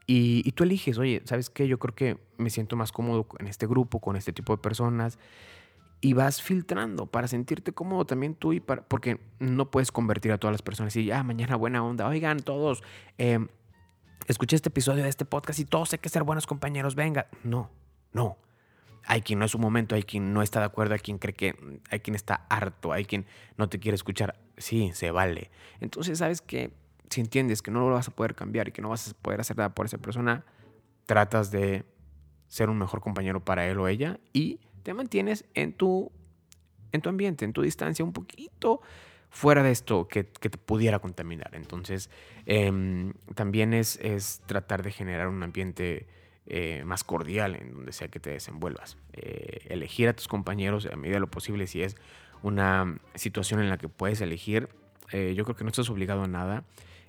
Y, 0.07 0.51
tú 0.51 0.63
eliges, 0.63 0.97
oye, 0.99 1.21
¿sabes 1.25 1.49
qué? 1.49 1.67
Yo 1.67 1.79
creo 1.79 1.95
que 1.95 2.17
me 2.37 2.49
siento 2.49 2.75
más 2.75 2.91
cómodo 2.91 3.27
en 3.39 3.47
este 3.47 3.65
grupo, 3.65 3.99
con 3.99 4.15
este 4.15 4.33
tipo 4.33 4.55
de 4.55 4.61
personas. 4.61 5.17
Y 6.01 6.13
vas 6.13 6.41
filtrando 6.41 7.07
para 7.07 7.27
sentirte 7.27 7.71
cómodo 7.71 8.05
también 8.05 8.35
tú 8.35 8.53
y 8.53 8.59
para, 8.59 8.83
porque 8.83 9.19
no 9.39 9.71
puedes 9.71 9.91
convertir 9.91 10.31
a 10.31 10.37
todas 10.37 10.53
las 10.53 10.61
personas 10.61 10.95
y, 10.97 11.09
ah, 11.09 11.23
mañana 11.23 11.55
buena 11.55 11.83
onda, 11.83 12.07
oigan 12.07 12.41
todos, 12.41 12.83
eh, 13.17 13.39
escuché 14.27 14.57
este 14.57 14.69
episodio 14.69 15.03
de 15.03 15.09
este 15.09 15.25
podcast 15.25 15.57
y 15.57 15.65
todos 15.65 15.93
hay 15.93 15.99
que 15.99 16.09
ser 16.09 16.23
buenos 16.23 16.45
compañeros, 16.45 16.93
venga. 16.93 17.27
No, 17.43 17.71
no 18.11 18.37
hay 19.07 19.21
quien 19.21 19.39
no 19.39 19.45
es 19.45 19.51
su 19.51 19.59
momento, 19.59 19.95
hay 19.95 20.03
quien 20.03 20.33
no 20.33 20.41
está 20.41 20.59
de 20.59 20.65
acuerdo, 20.65 20.93
hay 20.93 20.99
quien 20.99 21.17
cree 21.17 21.33
que, 21.33 21.55
hay 21.89 21.99
quien 21.99 22.15
está 22.15 22.45
harto, 22.49 22.91
hay 22.91 23.05
quien 23.05 23.25
no 23.57 23.69
te 23.69 23.79
quiere 23.79 23.95
escuchar. 23.95 24.39
Sí, 24.57 24.91
se 24.93 25.11
vale. 25.11 25.51
Entonces, 25.79 26.19
¿sabes 26.19 26.41
que 26.41 26.71
Si 27.09 27.21
entiendes 27.21 27.61
que 27.61 27.71
no 27.71 27.87
lo 27.87 27.95
vas 27.95 28.07
a 28.07 28.11
poder 28.11 28.33
cambiar 28.33 28.67
y 28.67 28.71
que 28.71 28.81
no 28.81 28.89
vas 28.89 29.09
a 29.09 29.13
poder 29.13 29.39
hacer 29.39 29.57
nada 29.57 29.75
por 29.75 29.85
esa 29.85 29.99
persona, 29.99 30.43
tratas 31.05 31.51
de 31.51 31.85
ser 32.47 32.69
un 32.69 32.77
mejor 32.77 32.99
compañero 32.99 33.43
para 33.43 33.67
él 33.67 33.79
o 33.79 33.87
ella 33.87 34.19
y 34.33 34.59
te 34.83 34.93
mantienes 34.93 35.45
en 35.53 35.73
tu, 35.73 36.11
en 36.91 37.01
tu 37.01 37.09
ambiente, 37.09 37.45
en 37.45 37.53
tu 37.53 37.61
distancia, 37.61 38.03
un 38.03 38.13
poquito 38.13 38.81
fuera 39.29 39.63
de 39.63 39.71
esto 39.71 40.07
que, 40.07 40.23
te 40.23 40.49
pudiera 40.49 40.99
contaminar. 40.99 41.51
Entonces, 41.53 42.09
em, 42.45 43.13
también 43.35 43.73
es, 43.73 43.99
es 44.01 44.41
tratar 44.45 44.81
de 44.81 44.91
generar 44.91 45.27
un 45.27 45.43
ambiente 45.43 46.07
eh, 46.47 46.83
más 46.85 47.03
cordial 47.03 47.55
en 47.55 47.73
donde 47.73 47.91
sea 47.91 48.07
que 48.07 48.19
te 48.19 48.29
desenvuelvas. 48.29 48.97
Eh, 49.13 49.65
elegir 49.69 50.07
a 50.09 50.13
tus 50.13 50.27
compañeros 50.27 50.87
a 50.91 50.95
medida 50.95 51.15
de 51.15 51.21
lo 51.21 51.31
posible 51.31 51.65
si 51.65 51.81
es 51.81 51.95
una 52.43 52.99
situación 53.15 53.61
en 53.61 53.69
la 53.69 53.79
que 53.79 53.89
puedes 53.89 54.21
elegir. 54.21 54.69
Eh, 55.11 55.33
yo 55.35 55.43
creo 55.43 55.55
que 55.55 55.63
no 55.63 55.71
estás 55.71 55.89
obligado 55.89 56.23
a 56.23 56.27
nada. 56.27 56.63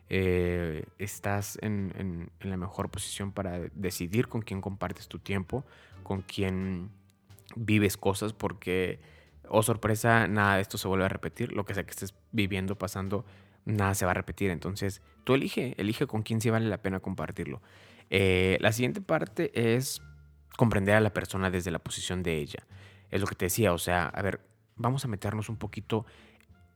estás 0.09 1.59
en, 1.61 2.31
la 2.40 2.57
mejor 2.57 2.88
posición 2.90 3.33
para 3.33 3.59
decidir 3.75 4.29
con 4.29 4.40
quién 4.40 4.62
compartes 4.62 5.09
tu 5.09 5.18
tiempo, 5.18 5.64
con 6.03 6.22
quién 6.22 6.90
vives 7.57 7.96
cosas, 7.99 8.33
porque, 8.33 9.01
oh 9.49 9.62
sorpresa, 9.62 10.29
nada 10.29 10.57
de 10.57 10.62
esto 10.62 10.79
se 10.79 10.88
vuelve 10.88 11.05
a 11.05 11.09
repetir. 11.09 11.53
Lo 11.53 11.66
que 11.66 11.75
sea 11.75 11.85
que 11.85 11.90
estés 11.90 12.14
viviendo, 12.33 12.79
pasando, 12.79 13.27
nada 13.66 13.94
se 13.94 14.07
va 14.07 14.12
a 14.12 14.14
repetir. 14.14 14.51
Entonces, 14.51 15.03
tú 15.25 15.35
elige, 15.35 15.75
elige 15.77 16.07
con 16.07 16.22
quién 16.22 16.40
sí 16.40 16.49
vale 16.49 16.68
la 16.68 16.79
pena 16.79 17.01
compartirlo. 17.01 17.61
Eh, 18.11 18.59
la 18.61 18.73
siguiente 18.73 19.01
parte 19.01 19.77
es 19.77 20.03
comprender 20.57 20.95
a 20.95 21.01
la 21.01 21.12
persona 21.12 21.51
desde 21.51 21.71
la 21.71 21.79
posición 21.79 22.23
de 22.23 22.38
ella. 22.38 22.66
Es 23.11 23.21
lo 23.21 23.27
que 23.27 23.35
te 23.35 23.47
decía, 23.47 23.73
o 23.73 23.79
sea, 23.79 24.07
a 24.07 24.23
ver, 24.23 24.40
vamos 24.77 25.05
a 25.05 25.09
meternos 25.09 25.49
un 25.49 25.57
poquito 25.57 26.07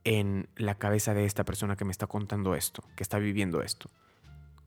en 0.03 0.49
la 0.55 0.75
cabeza 0.75 1.13
de 1.13 1.25
esta 1.25 1.45
persona 1.45 1.75
que 1.75 1.85
me 1.85 1.91
está 1.91 2.07
contando 2.07 2.55
esto, 2.55 2.83
que 2.95 3.03
está 3.03 3.19
viviendo 3.19 3.61
esto. 3.61 3.89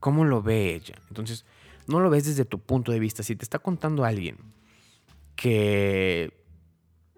¿Cómo 0.00 0.24
lo 0.24 0.42
ve 0.42 0.74
ella? 0.74 0.94
Entonces, 1.09 1.44
no 1.87 2.00
lo 2.00 2.11
ves 2.11 2.27
desde 2.27 2.44
tu 2.44 2.59
punto 2.59 2.92
de 2.92 2.98
vista. 2.98 3.22
Si 3.22 3.37
te 3.37 3.44
está 3.44 3.59
contando 3.59 4.05
alguien 4.05 4.37
que, 5.35 6.33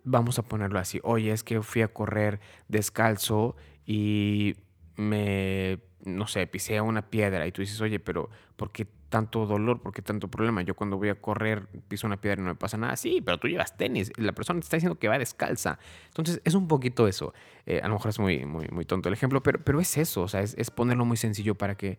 vamos 0.06 0.38
a 0.38 0.42
ponerlo 0.42 0.78
así, 0.78 1.00
oye, 1.02 1.32
es 1.32 1.42
que 1.42 1.60
fui 1.62 1.82
a 1.82 1.88
correr 1.88 2.40
descalzo 2.68 3.56
y 3.84 4.54
me, 4.94 5.80
no 6.04 6.26
sé, 6.28 6.46
pisé 6.46 6.80
una 6.80 7.10
piedra 7.10 7.46
y 7.46 7.52
tú 7.52 7.60
dices, 7.60 7.80
oye, 7.80 7.98
pero 7.98 8.30
¿por 8.56 8.70
qué 8.70 8.86
tanto 9.08 9.46
dolor? 9.46 9.80
¿Por 9.80 9.92
qué 9.92 10.02
tanto 10.02 10.28
problema? 10.28 10.62
Yo 10.62 10.74
cuando 10.74 10.96
voy 10.96 11.08
a 11.08 11.14
correr 11.14 11.66
piso 11.88 12.06
una 12.06 12.20
piedra 12.20 12.40
y 12.40 12.44
no 12.44 12.50
me 12.50 12.56
pasa 12.56 12.76
nada. 12.76 12.96
Sí, 12.96 13.20
pero 13.24 13.38
tú 13.38 13.48
llevas 13.48 13.76
tenis. 13.76 14.12
La 14.16 14.32
persona 14.32 14.60
te 14.60 14.64
está 14.64 14.76
diciendo 14.76 14.98
que 14.98 15.08
va 15.08 15.18
descalza. 15.18 15.78
Entonces 16.08 16.40
es 16.44 16.54
un 16.54 16.68
poquito 16.68 17.08
eso. 17.08 17.32
Eh, 17.66 17.80
a 17.82 17.88
lo 17.88 17.94
mejor 17.94 18.10
es 18.10 18.18
muy, 18.18 18.44
muy, 18.44 18.68
muy 18.68 18.84
tonto 18.84 19.08
el 19.08 19.14
ejemplo, 19.14 19.42
pero, 19.42 19.62
pero 19.62 19.80
es 19.80 19.96
eso. 19.96 20.22
O 20.22 20.28
sea, 20.28 20.40
es, 20.40 20.54
es 20.58 20.70
ponerlo 20.70 21.04
muy 21.04 21.16
sencillo 21.16 21.54
para 21.54 21.76
que 21.76 21.98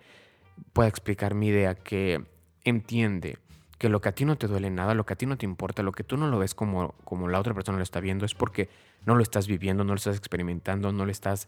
pueda 0.74 0.90
explicar 0.90 1.34
mi 1.34 1.48
idea, 1.48 1.76
que 1.76 2.24
entiende 2.64 3.38
que 3.78 3.90
lo 3.90 4.02
que 4.02 4.10
a 4.10 4.12
ti 4.12 4.26
no 4.26 4.38
te 4.38 4.48
duele 4.48 4.70
nada, 4.70 4.94
lo 4.96 5.06
que 5.06 5.14
a 5.14 5.16
ti 5.16 5.26
no 5.26 5.38
te 5.38 5.46
importa, 5.46 5.84
lo 5.84 5.92
que 5.92 6.04
tú 6.04 6.18
no 6.18 6.28
lo 6.28 6.40
ves 6.40 6.56
como, 6.56 6.96
como 7.04 7.28
la 7.28 7.40
otra 7.40 7.54
persona 7.54 7.78
lo 7.78 7.84
está 7.84 8.00
viendo, 8.00 8.26
es 8.26 8.34
porque 8.34 8.70
no 9.06 9.16
lo 9.16 9.22
estás 9.22 9.48
viviendo, 9.48 9.84
no 9.84 9.94
lo 9.94 9.98
estás 9.98 10.18
experimentando, 10.18 10.92
no 10.92 11.06
lo 11.06 11.12
estás 11.12 11.48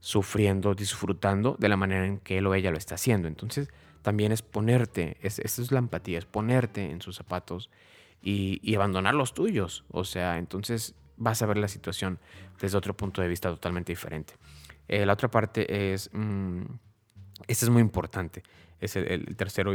sufriendo, 0.00 0.74
disfrutando 0.74 1.56
de 1.58 1.68
la 1.68 1.76
manera 1.76 2.06
en 2.06 2.18
que 2.18 2.38
él 2.38 2.46
o 2.46 2.54
ella 2.54 2.70
lo 2.70 2.78
está 2.78 2.94
haciendo. 2.94 3.28
Entonces, 3.28 3.68
también 4.02 4.32
es 4.32 4.42
ponerte, 4.42 5.16
es, 5.20 5.38
es 5.38 5.72
la 5.72 5.78
empatía, 5.78 6.18
es 6.18 6.24
ponerte 6.24 6.90
en 6.90 7.00
sus 7.00 7.16
zapatos 7.16 7.70
y, 8.22 8.74
abandonar 8.74 9.14
los 9.14 9.34
tuyos. 9.34 9.84
O 9.90 10.04
sea, 10.04 10.38
entonces 10.38 10.94
vas 11.16 11.42
a 11.42 11.46
ver 11.46 11.58
la 11.58 11.68
situación 11.68 12.18
desde 12.60 12.78
otro 12.78 12.96
punto 12.96 13.22
de 13.22 13.28
vista 13.28 13.48
totalmente 13.50 13.92
diferente. 13.92 14.34
Eh, 14.88 15.04
la 15.04 15.12
otra 15.12 15.30
parte 15.30 15.92
es, 15.92 16.10
mmm, 16.12 16.62
este 17.46 17.66
es 17.66 17.70
muy 17.70 17.82
importante, 17.82 18.42
es 18.80 18.96
el, 18.96 19.06
el 19.06 19.36
tercero, 19.36 19.72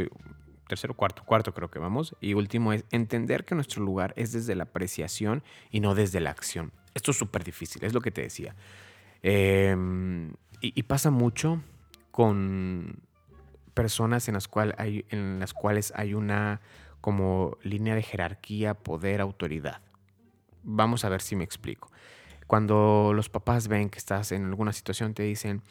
tercero, 0.68 0.94
cuarto, 0.94 1.24
cuarto 1.24 1.54
creo 1.54 1.70
que 1.70 1.78
vamos. 1.78 2.16
Y 2.20 2.34
último 2.34 2.72
es 2.72 2.84
entender 2.90 3.44
que 3.44 3.54
nuestro 3.54 3.82
lugar 3.82 4.14
es 4.16 4.32
desde 4.32 4.54
la 4.54 4.64
apreciación 4.64 5.42
y 5.70 5.80
no 5.80 5.94
desde 5.94 6.20
la 6.20 6.30
acción. 6.30 6.72
Esto 6.94 7.10
es 7.10 7.18
súper 7.18 7.44
difícil, 7.44 7.84
es 7.84 7.92
lo 7.92 8.00
que 8.00 8.10
te 8.10 8.22
decía. 8.22 8.54
Em, 9.22 10.34
y, 10.60 10.82
pasa 10.84 11.10
mucho 11.10 11.62
con 12.10 13.00
personas 13.74 14.28
en 14.28 14.34
las, 14.34 14.48
en 14.78 15.40
las 15.40 15.52
cuales 15.52 15.92
hay 15.96 16.14
una 16.14 16.60
como 17.00 17.58
línea 17.62 17.94
de 17.94 18.02
jerarquía, 18.02 18.74
poder, 18.74 19.20
autoridad. 19.20 19.82
Vamos 20.62 21.04
a 21.04 21.10
ver 21.10 21.20
si 21.20 21.36
me 21.36 21.44
explico. 21.44 21.90
Cuando 22.46 23.12
los 23.14 23.28
papás 23.28 23.68
ven 23.68 23.90
que 23.90 23.98
estás 23.98 24.32
en 24.32 24.46
alguna 24.46 24.72
situación, 24.72 25.12
te 25.12 25.22
dicen, 25.22 25.62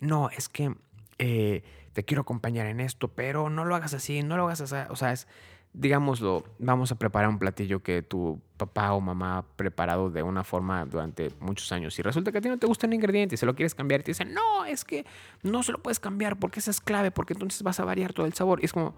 no, 0.00 0.30
es 0.30 0.48
que 0.48 0.74
eh, 1.18 1.62
te 1.92 2.04
quiero 2.04 2.22
acompañar 2.22 2.66
en 2.66 2.80
esto, 2.80 3.08
pero 3.08 3.50
no 3.50 3.64
lo 3.64 3.76
hagas 3.76 3.94
así, 3.94 4.22
no 4.22 4.36
lo 4.36 4.46
hagas 4.46 4.60
así. 4.62 4.74
O 4.90 4.96
sea, 4.96 5.12
es, 5.12 5.28
digámoslo, 5.72 6.44
vamos 6.58 6.92
a 6.92 6.96
preparar 6.96 7.28
un 7.28 7.38
platillo 7.38 7.82
que 7.82 8.02
tu 8.02 8.40
papá 8.56 8.92
o 8.92 9.00
mamá 9.00 9.38
ha 9.38 9.42
preparado 9.42 10.10
de 10.10 10.22
una 10.22 10.44
forma 10.44 10.84
durante 10.84 11.30
muchos 11.40 11.70
años 11.72 11.98
y 11.98 12.02
resulta 12.02 12.32
que 12.32 12.38
a 12.38 12.40
ti 12.40 12.48
no 12.48 12.58
te 12.58 12.66
gusta 12.66 12.86
el 12.86 12.94
ingrediente 12.94 13.36
y 13.36 13.38
se 13.38 13.46
lo 13.46 13.54
quieres 13.54 13.74
cambiar 13.74 14.00
y 14.00 14.04
te 14.04 14.10
dicen, 14.10 14.34
no, 14.34 14.64
es 14.64 14.84
que 14.84 15.06
no 15.42 15.62
se 15.62 15.72
lo 15.72 15.78
puedes 15.78 16.00
cambiar 16.00 16.38
porque 16.38 16.60
esa 16.60 16.70
es 16.70 16.80
clave, 16.80 17.10
porque 17.10 17.34
entonces 17.34 17.62
vas 17.62 17.80
a 17.80 17.84
variar 17.84 18.12
todo 18.12 18.26
el 18.26 18.34
sabor. 18.34 18.60
Y 18.60 18.64
es 18.64 18.72
como, 18.72 18.94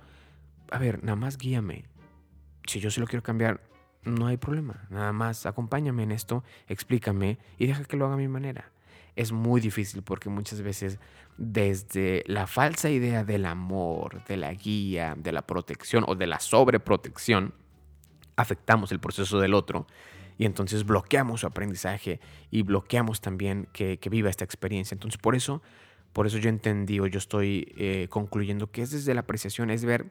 a 0.71 0.79
ver, 0.79 1.05
nada 1.05 1.17
más 1.17 1.37
guíame. 1.37 1.85
Si 2.67 2.81
yo 2.81 2.91
se 2.91 3.01
lo 3.01 3.07
quiero 3.07 3.23
cambiar, 3.23 3.61
no 4.05 4.27
hay 4.27 4.37
problema. 4.37 4.87
Nada 4.89 5.13
más 5.13 5.47
acompáñame 5.47 6.03
en 6.03 6.13
esto, 6.13 6.43
explícame 6.69 7.39
y 7.59 7.67
deja 7.67 7.85
que 7.85 7.97
lo 7.97 8.07
haga 8.07 8.15
a 8.15 8.19
mi 8.19 8.29
manera 8.29 8.73
es 9.17 9.33
muy 9.33 9.61
difícil 9.61 10.03
porque 10.03 10.31
muchas 10.31 10.63
veces 10.63 10.99
desde 11.37 12.25
la 12.27 12.47
falsa 12.47 12.91
idea 12.91 13.25
del 13.25 13.47
amor, 13.47 14.25
de 14.25 14.37
la 14.37 14.53
guía, 14.53 15.15
de 15.17 15.33
la 15.33 15.43
protección 15.43 16.05
o 16.07 16.15
de 16.15 16.27
la 16.27 16.41
sobreprotección, 16.41 17.55
afectamos 18.37 18.93
el 18.93 19.01
proceso 19.01 19.39
del 19.41 19.55
otro 19.55 19.87
y 20.39 20.47
entonces 20.47 20.85
bloqueamos 20.85 21.41
su 21.41 21.47
aprendizaje 21.47 22.21
y 22.51 22.63
bloqueamos 22.63 23.21
también 23.21 23.69
que, 23.73 23.99
viva 24.11 24.31
esta 24.31 24.45
experiencia. 24.45 24.95
Entonces 24.95 25.19
por 25.19 25.35
eso, 25.35 25.63
por 26.13 26.27
eso 26.27 26.39
yo 26.39 26.49
entendí 26.49 27.01
o 27.01 27.07
yo 27.07 27.19
estoy 27.19 27.73
eh, 27.77 28.07
concluyendo 28.11 28.71
que 28.71 28.83
es 28.83 28.91
desde 28.91 29.15
la 29.15 29.21
apreciación, 29.21 29.71
es 29.71 29.85
ver 29.85 30.11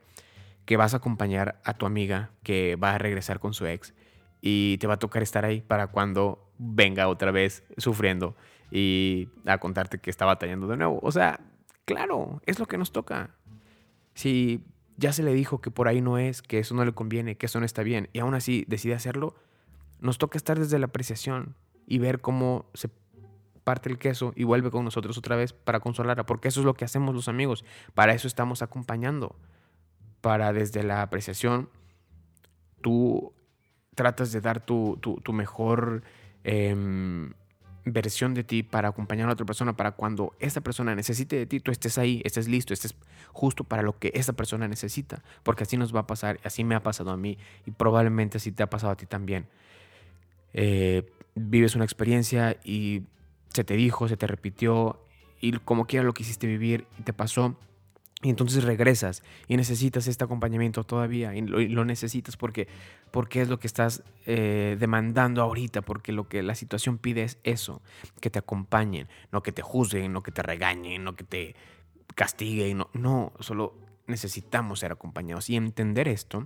que 0.65 0.77
vas 0.77 0.93
a 0.93 0.97
acompañar 0.97 1.59
a 1.65 1.73
tu 1.73 1.85
amiga 1.85 2.31
que 2.43 2.75
va 2.75 2.93
a 2.93 2.97
regresar 2.97 3.39
con 3.39 3.53
su 3.53 3.65
ex 3.65 3.93
y 4.41 4.77
te 4.77 4.87
va 4.87 4.95
a 4.95 4.99
tocar 4.99 5.23
estar 5.23 5.45
ahí 5.45 5.61
para 5.61 5.87
cuando 5.87 6.51
venga 6.57 7.07
otra 7.07 7.31
vez 7.31 7.63
sufriendo 7.77 8.35
y 8.71 9.29
a 9.45 9.57
contarte 9.57 9.99
que 9.99 10.09
está 10.09 10.25
batallando 10.25 10.67
de 10.67 10.77
nuevo. 10.77 10.99
O 11.03 11.11
sea, 11.11 11.39
claro, 11.85 12.41
es 12.45 12.59
lo 12.59 12.67
que 12.67 12.77
nos 12.77 12.91
toca. 12.91 13.35
Si 14.13 14.63
ya 14.97 15.13
se 15.13 15.23
le 15.23 15.33
dijo 15.33 15.61
que 15.61 15.71
por 15.71 15.87
ahí 15.87 16.01
no 16.01 16.17
es, 16.17 16.41
que 16.41 16.59
eso 16.59 16.73
no 16.73 16.85
le 16.85 16.93
conviene, 16.93 17.37
que 17.37 17.47
eso 17.47 17.59
no 17.59 17.65
está 17.65 17.83
bien, 17.83 18.09
y 18.13 18.19
aún 18.19 18.33
así 18.33 18.65
decide 18.67 18.93
hacerlo, 18.93 19.35
nos 19.99 20.17
toca 20.17 20.37
estar 20.37 20.57
desde 20.59 20.79
la 20.79 20.87
apreciación 20.87 21.55
y 21.85 21.99
ver 21.99 22.21
cómo 22.21 22.65
se 22.73 22.89
parte 23.63 23.89
el 23.89 23.97
queso 23.97 24.33
y 24.35 24.43
vuelve 24.43 24.71
con 24.71 24.83
nosotros 24.83 25.17
otra 25.17 25.35
vez 25.35 25.53
para 25.53 25.79
consolarla, 25.79 26.25
porque 26.25 26.47
eso 26.47 26.61
es 26.61 26.65
lo 26.65 26.73
que 26.73 26.85
hacemos 26.85 27.13
los 27.13 27.27
amigos, 27.27 27.63
para 27.93 28.13
eso 28.13 28.27
estamos 28.27 28.61
acompañando, 28.61 29.35
para 30.21 30.53
desde 30.53 30.83
la 30.83 31.01
apreciación 31.01 31.69
tú 32.81 33.33
tratas 33.95 34.31
de 34.31 34.41
dar 34.41 34.65
tu, 34.65 34.97
tu, 34.97 35.33
mejor 35.33 36.03
em, 36.43 37.33
versión 37.85 38.33
de 38.33 38.43
ti 38.43 38.63
para 38.63 38.89
acompañar 38.89 39.29
a 39.29 39.33
otra 39.33 39.45
persona, 39.45 39.75
para 39.75 39.91
cuando 39.91 40.33
esa 40.39 40.61
persona 40.61 40.95
necesite 40.95 41.35
de 41.35 41.45
ti, 41.45 41.59
tú 41.59 41.71
estés 41.71 41.97
ahí, 41.97 42.21
estés 42.25 42.47
listo, 42.47 42.73
estés 42.73 42.95
justo 43.31 43.63
para 43.63 43.81
lo 43.81 43.97
que 43.97 44.11
esa 44.13 44.33
persona 44.33 44.67
necesita, 44.67 45.23
porque 45.43 45.63
así 45.63 45.77
nos 45.77 45.95
va 45.95 46.01
a 46.01 46.07
pasar, 46.07 46.39
así 46.43 46.63
me 46.63 46.75
ha 46.75 46.83
pasado 46.83 47.11
a 47.11 47.17
mí 47.17 47.37
y 47.65 47.71
probablemente 47.71 48.37
así 48.37 48.51
te 48.51 48.63
ha 48.63 48.69
pasado 48.69 48.93
a 48.93 48.95
ti 48.95 49.05
también. 49.05 49.47
Eh, 50.53 51.09
vives 51.35 51.75
una 51.75 51.85
experiencia 51.85 52.57
y 52.63 53.03
se 53.49 53.63
te 53.63 53.75
dijo, 53.75 54.07
se 54.07 54.17
te 54.17 54.27
repitió 54.27 54.99
y 55.39 55.53
como 55.53 55.85
quiera 55.85 56.05
lo 56.05 56.13
quisiste 56.13 56.45
vivir 56.47 56.85
y 56.99 57.03
te 57.03 57.13
pasó, 57.13 57.57
Y 58.23 58.29
entonces 58.29 58.63
regresas 58.63 59.23
y 59.47 59.57
necesitas 59.57 60.07
este 60.07 60.23
acompañamiento 60.23 60.83
todavía 60.83 61.35
y 61.35 61.41
lo, 61.41 61.85
necesitas 61.85 62.37
porque, 62.37 62.67
porque 63.09 63.41
es 63.41 63.49
lo 63.49 63.57
que 63.59 63.65
estás 63.65 64.03
eh, 64.27 64.77
demandando 64.79 65.41
ahorita, 65.41 65.81
porque 65.81 66.11
lo 66.11 66.27
que 66.29 66.43
la 66.43 66.53
situación 66.53 66.99
pide 66.99 67.23
es 67.23 67.39
eso, 67.43 67.81
que 68.19 68.29
te 68.29 68.37
acompañen, 68.37 69.07
no 69.31 69.41
que 69.41 69.51
te 69.51 69.63
juzguen, 69.63 70.13
no 70.13 70.21
que 70.21 70.31
te 70.31 70.43
regañen, 70.43 71.03
no 71.03 71.15
que 71.15 71.23
te 71.23 71.55
castiguen, 72.13 72.77
no, 72.77 72.89
no, 72.93 73.33
solo 73.39 73.73
necesitamos 74.05 74.79
ser 74.81 74.91
acompañados. 74.91 75.49
Y 75.49 75.55
entender 75.55 76.07
esto, 76.07 76.45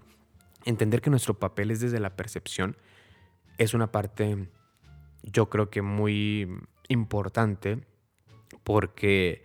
entender 0.63 1.01
que 1.01 1.09
nuestro 1.09 1.33
papel 1.39 1.71
es 1.71 1.81
desde 1.81 1.99
la 1.99 2.15
percepción, 2.15 2.77
es 3.57 3.73
una 3.73 3.91
parte 3.91 4.47
yo 5.23 5.49
creo 5.49 5.69
que 5.69 5.81
muy 5.81 6.47
importante 6.87 7.83
porque 8.63 9.43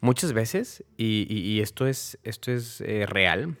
Muchas 0.00 0.32
veces, 0.32 0.84
y, 0.96 1.60
esto 1.60 1.86
es, 1.86 2.18
esto 2.22 2.52
es 2.52 2.80
eh, 2.82 3.06
real, 3.06 3.56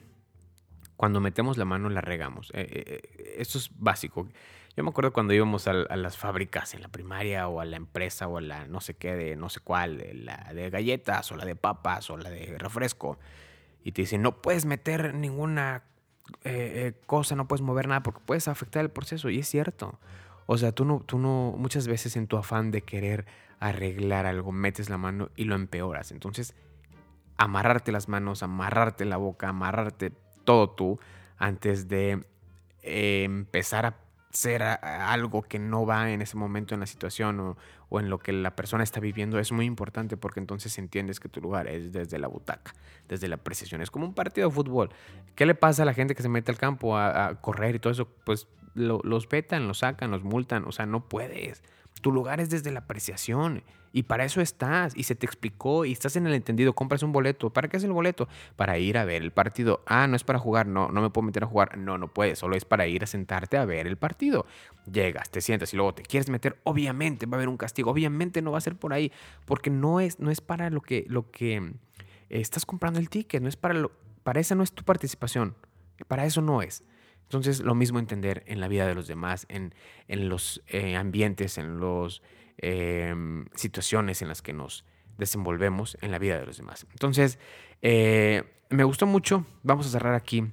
cuando 0.96 1.20
metemos 1.20 1.56
la 1.56 1.64
mano 1.64 1.88
la 1.88 2.00
regamos. 2.00 2.50
Eh, 2.54 2.66
eh, 2.70 3.34
esto 3.38 3.58
es 3.58 3.70
básico. 3.78 4.28
Yo 4.76 4.84
me 4.84 4.90
acuerdo 4.90 5.12
cuando 5.12 5.32
íbamos 5.32 5.66
a, 5.66 5.72
las 5.72 6.18
fábricas 6.18 6.74
en 6.74 6.82
la 6.82 6.88
primaria 6.88 7.48
o 7.48 7.60
a 7.60 7.64
la 7.64 7.76
empresa 7.76 8.28
o 8.28 8.36
a 8.36 8.40
la 8.42 8.66
no 8.66 8.80
sé 8.82 8.94
qué 8.94 9.16
de 9.16 9.36
no 9.36 9.48
sé 9.48 9.60
cuál, 9.60 10.04
la 10.12 10.52
de 10.52 10.68
galletas 10.68 11.32
o 11.32 11.36
la 11.36 11.46
de 11.46 11.56
papas 11.56 12.10
o 12.10 12.18
la 12.18 12.28
de 12.28 12.56
refresco. 12.58 13.18
Y 13.82 13.92
te 13.92 14.02
dicen, 14.02 14.20
no 14.20 14.42
puedes 14.42 14.66
meter 14.66 15.14
ninguna 15.14 15.84
cosa, 17.06 17.36
no 17.36 17.48
puedes 17.48 17.62
mover 17.62 17.88
nada 17.88 18.02
porque 18.02 18.20
puedes 18.24 18.48
afectar 18.48 18.84
el 18.84 18.90
proceso. 18.90 19.30
Y 19.30 19.38
es 19.38 19.48
cierto. 19.48 19.98
O 20.44 20.58
sea, 20.58 20.72
tú 20.72 20.84
no, 20.84 21.00
tú 21.00 21.18
no, 21.18 21.54
muchas 21.56 21.88
veces 21.88 22.16
en 22.16 22.26
tu 22.26 22.36
afán 22.36 22.70
de 22.70 22.82
querer 22.82 23.26
arreglar 23.60 24.26
algo, 24.26 24.52
metes 24.52 24.90
la 24.90 24.98
mano 24.98 25.30
y 25.36 25.44
lo 25.44 25.54
empeoras. 25.54 26.12
Entonces, 26.12 26.54
amarrarte 27.36 27.92
las 27.92 28.08
manos, 28.08 28.42
amarrarte 28.42 29.04
la 29.04 29.16
boca, 29.16 29.48
amarrarte 29.48 30.12
todo 30.44 30.70
tú 30.70 30.98
antes 31.38 31.88
de 31.88 32.24
eh, 32.82 33.24
empezar 33.24 33.86
a 33.86 33.96
hacer 34.32 34.62
algo 34.62 35.42
que 35.42 35.58
no 35.58 35.86
va 35.86 36.10
en 36.10 36.20
ese 36.20 36.36
momento 36.36 36.74
en 36.74 36.80
la 36.80 36.86
situación 36.86 37.40
o, 37.40 37.56
o, 37.88 38.00
en 38.00 38.10
lo 38.10 38.18
que 38.18 38.32
la 38.32 38.54
persona 38.54 38.84
está 38.84 39.00
viviendo 39.00 39.38
es 39.38 39.50
muy 39.50 39.64
importante 39.64 40.18
porque 40.18 40.40
entonces 40.40 40.76
entiendes 40.76 41.20
que 41.20 41.30
tu 41.30 41.40
lugar 41.40 41.66
es 41.68 41.90
desde 41.90 42.18
la 42.18 42.28
butaca, 42.28 42.74
desde 43.08 43.28
la 43.28 43.38
precisión. 43.38 43.80
Es 43.80 43.90
como 43.90 44.04
un 44.04 44.12
partido 44.14 44.48
de 44.48 44.54
fútbol. 44.54 44.90
¿Qué 45.34 45.46
le 45.46 45.54
pasa 45.54 45.82
a 45.82 45.86
la 45.86 45.94
gente 45.94 46.14
que 46.14 46.22
se 46.22 46.28
mete 46.28 46.50
al 46.50 46.58
campo 46.58 46.98
a, 46.98 47.28
a 47.28 47.40
correr 47.40 47.76
y 47.76 47.78
todo 47.78 47.92
eso? 47.92 48.08
Pues 48.24 48.46
los 48.74 49.28
vetan, 49.28 49.66
los 49.66 49.78
sacan, 49.78 50.10
los 50.10 50.22
multan. 50.22 50.64
O 50.66 50.72
sea, 50.72 50.84
no 50.84 51.08
puedes. 51.08 51.62
Tu 52.00 52.12
lugar 52.12 52.40
es 52.40 52.50
desde 52.50 52.70
la 52.70 52.80
apreciación 52.80 53.62
y 53.96 54.02
para 54.02 54.26
eso 54.26 54.42
estás 54.42 54.94
y 54.94 55.04
se 55.04 55.14
te 55.14 55.24
explicó 55.24 55.86
y 55.86 55.92
estás 55.92 56.16
en 56.16 56.26
el 56.26 56.34
entendido, 56.34 56.74
compras 56.74 57.02
un 57.02 57.12
boleto. 57.12 57.48
¿Para 57.48 57.68
qué 57.68 57.78
es 57.78 57.84
el 57.84 57.92
boleto? 57.92 58.28
Para 58.54 58.76
ir 58.78 58.98
a 58.98 59.06
ver 59.06 59.22
el 59.22 59.30
partido. 59.30 59.82
Ah, 59.86 60.06
no 60.06 60.16
es 60.16 60.22
para 60.22 60.38
jugar, 60.38 60.66
no, 60.66 60.90
no 60.90 61.00
me 61.00 61.08
puedo 61.08 61.24
meter 61.24 61.44
a 61.44 61.46
jugar. 61.46 61.78
No, 61.78 61.96
no 61.96 62.08
puedes, 62.08 62.38
solo 62.38 62.56
es 62.56 62.66
para 62.66 62.86
ir 62.86 63.04
a 63.04 63.06
sentarte 63.06 63.56
a 63.56 63.64
ver 63.64 63.86
el 63.86 63.96
partido. 63.96 64.44
Llegas, 64.92 65.30
te 65.30 65.40
sientas 65.40 65.72
y 65.72 65.76
luego 65.76 65.94
te 65.94 66.02
quieres 66.02 66.28
meter, 66.28 66.58
obviamente 66.64 67.24
va 67.24 67.36
a 67.36 67.38
haber 67.38 67.48
un 67.48 67.56
castigo, 67.56 67.90
obviamente 67.90 68.42
no 68.42 68.52
va 68.52 68.58
a 68.58 68.60
ser 68.60 68.76
por 68.76 68.92
ahí, 68.92 69.10
porque 69.46 69.70
no 69.70 70.00
es, 70.00 70.20
no 70.20 70.30
es 70.30 70.42
para 70.42 70.68
lo 70.68 70.82
que, 70.82 71.06
lo 71.08 71.30
que 71.30 71.56
eh, 71.56 71.72
estás 72.28 72.66
comprando 72.66 73.00
el 73.00 73.08
ticket, 73.08 73.42
no 73.42 73.48
es 73.48 73.56
para 73.56 73.72
lo, 73.72 73.92
para 74.22 74.40
esa 74.40 74.54
no 74.54 74.62
es 74.62 74.72
tu 74.72 74.84
participación, 74.84 75.54
para 76.06 76.26
eso 76.26 76.42
no 76.42 76.60
es. 76.60 76.84
Entonces, 77.26 77.60
lo 77.60 77.74
mismo 77.74 77.98
entender 77.98 78.44
en 78.46 78.60
la 78.60 78.68
vida 78.68 78.86
de 78.86 78.94
los 78.94 79.08
demás, 79.08 79.46
en, 79.48 79.72
los 80.08 80.62
eh, 80.68 80.94
ambientes, 80.96 81.58
en 81.58 81.80
las 81.80 82.22
em, 82.58 83.46
situaciones 83.54 84.22
en 84.22 84.28
las 84.28 84.42
que 84.42 84.52
nos 84.52 84.84
desenvolvemos 85.18 85.98
en 86.02 86.12
la 86.12 86.18
vida 86.18 86.38
de 86.38 86.46
los 86.46 86.56
demás. 86.56 86.86
Entonces, 86.92 87.38
eh, 87.82 88.44
me 88.70 88.84
gustó 88.84 89.06
mucho. 89.06 89.44
Vamos 89.62 89.86
a 89.86 89.90
cerrar 89.90 90.14
aquí 90.14 90.44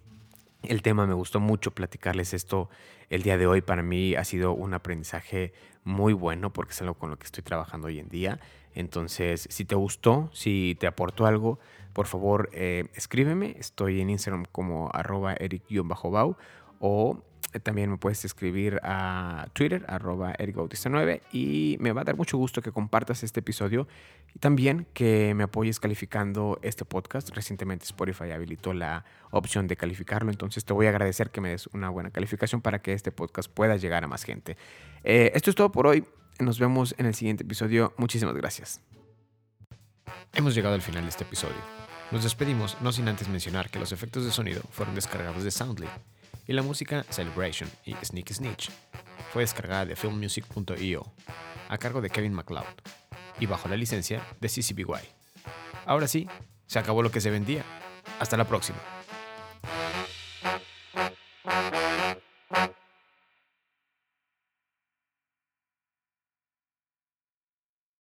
el 0.63 0.81
tema. 0.81 1.05
Me 1.05 1.13
gustó 1.13 1.39
mucho 1.39 1.71
platicarles 1.71 2.33
esto 2.33 2.69
el 3.09 3.21
día 3.21 3.37
de 3.37 3.45
hoy. 3.45 3.61
Para 3.61 3.83
mí 3.83 4.15
ha 4.15 4.23
sido 4.23 4.53
un 4.53 4.73
aprendizaje 4.73 5.53
muy 5.83 6.13
bueno 6.13 6.51
porque 6.53 6.71
es 6.71 6.81
algo 6.81 6.95
con 6.95 7.09
lo 7.09 7.19
que 7.19 7.25
estoy 7.25 7.43
trabajando 7.43 7.87
hoy 7.87 7.99
en 7.99 8.09
día. 8.09 8.39
Entonces, 8.73 9.47
si 9.51 9.65
te 9.65 9.75
gustó, 9.75 10.31
si 10.33 10.75
te 10.79 10.87
aportó 10.87 11.27
algo, 11.27 11.59
por 11.93 12.07
favor, 12.07 12.49
eh, 12.53 12.85
escríbeme. 12.95 13.55
Estoy 13.59 14.01
en 14.01 14.09
Instagram 14.09 14.45
como 14.51 14.89
arroba 14.91 15.35
eric-bau 15.35 16.37
o 16.85 17.23
eh, 17.53 17.59
también 17.61 17.89
me 17.89 17.97
puedes 17.97 18.25
escribir 18.25 18.81
a 18.83 19.47
Twitter, 19.53 19.85
arroba 19.87 20.33
9 20.37 21.21
y 21.31 21.77
me 21.79 21.93
va 21.93 22.01
a 22.01 22.03
dar 22.03 22.17
mucho 22.17 22.37
gusto 22.37 22.61
que 22.61 22.73
compartas 22.73 23.23
este 23.23 23.39
episodio 23.39 23.87
y 24.35 24.39
también 24.39 24.85
que 24.93 25.33
me 25.33 25.45
apoyes 25.45 25.79
calificando 25.79 26.59
este 26.61 26.83
podcast. 26.83 27.29
Recientemente 27.29 27.85
Spotify 27.85 28.31
habilitó 28.31 28.73
la 28.73 29.05
opción 29.31 29.67
de 29.67 29.77
calificarlo, 29.77 30.29
entonces 30.29 30.65
te 30.65 30.73
voy 30.73 30.87
a 30.87 30.89
agradecer 30.89 31.29
que 31.29 31.39
me 31.39 31.49
des 31.49 31.67
una 31.67 31.89
buena 31.89 32.11
calificación 32.11 32.59
para 32.59 32.81
que 32.81 32.91
este 32.91 33.13
podcast 33.13 33.49
pueda 33.49 33.77
llegar 33.77 34.03
a 34.03 34.07
más 34.07 34.25
gente. 34.25 34.57
Eh, 35.05 35.31
esto 35.35 35.51
es 35.51 35.55
todo 35.55 35.71
por 35.71 35.87
hoy, 35.87 36.03
nos 36.39 36.59
vemos 36.59 36.95
en 36.97 37.05
el 37.05 37.15
siguiente 37.15 37.45
episodio, 37.45 37.93
muchísimas 37.95 38.35
gracias. 38.35 38.81
Hemos 40.33 40.53
llegado 40.53 40.75
al 40.75 40.81
final 40.81 41.03
de 41.03 41.09
este 41.09 41.23
episodio. 41.23 41.55
Nos 42.11 42.23
despedimos 42.23 42.77
no 42.81 42.91
sin 42.91 43.07
antes 43.07 43.29
mencionar 43.29 43.69
que 43.69 43.79
los 43.79 43.93
efectos 43.93 44.25
de 44.25 44.31
sonido 44.31 44.61
fueron 44.71 44.95
descargados 44.95 45.45
de 45.45 45.51
Soundly 45.51 45.87
y 46.47 46.53
la 46.53 46.61
música 46.61 47.05
Celebration 47.09 47.69
y 47.85 47.93
Sneak 47.93 48.33
Snitch 48.33 48.69
fue 49.31 49.43
descargada 49.43 49.85
de 49.85 49.95
filmmusic.io 49.95 51.03
a 51.69 51.77
cargo 51.77 52.01
de 52.01 52.09
Kevin 52.09 52.33
MacLeod 52.33 52.65
y 53.39 53.45
bajo 53.45 53.67
la 53.67 53.77
licencia 53.77 54.25
de 54.39 54.49
CCBY. 54.49 55.01
Ahora 55.85 56.07
sí, 56.07 56.27
se 56.67 56.79
acabó 56.79 57.01
lo 57.01 57.11
que 57.11 57.21
se 57.21 57.29
vendía. 57.29 57.63
Hasta 58.19 58.37
la 58.37 58.45
próxima. 58.45 58.77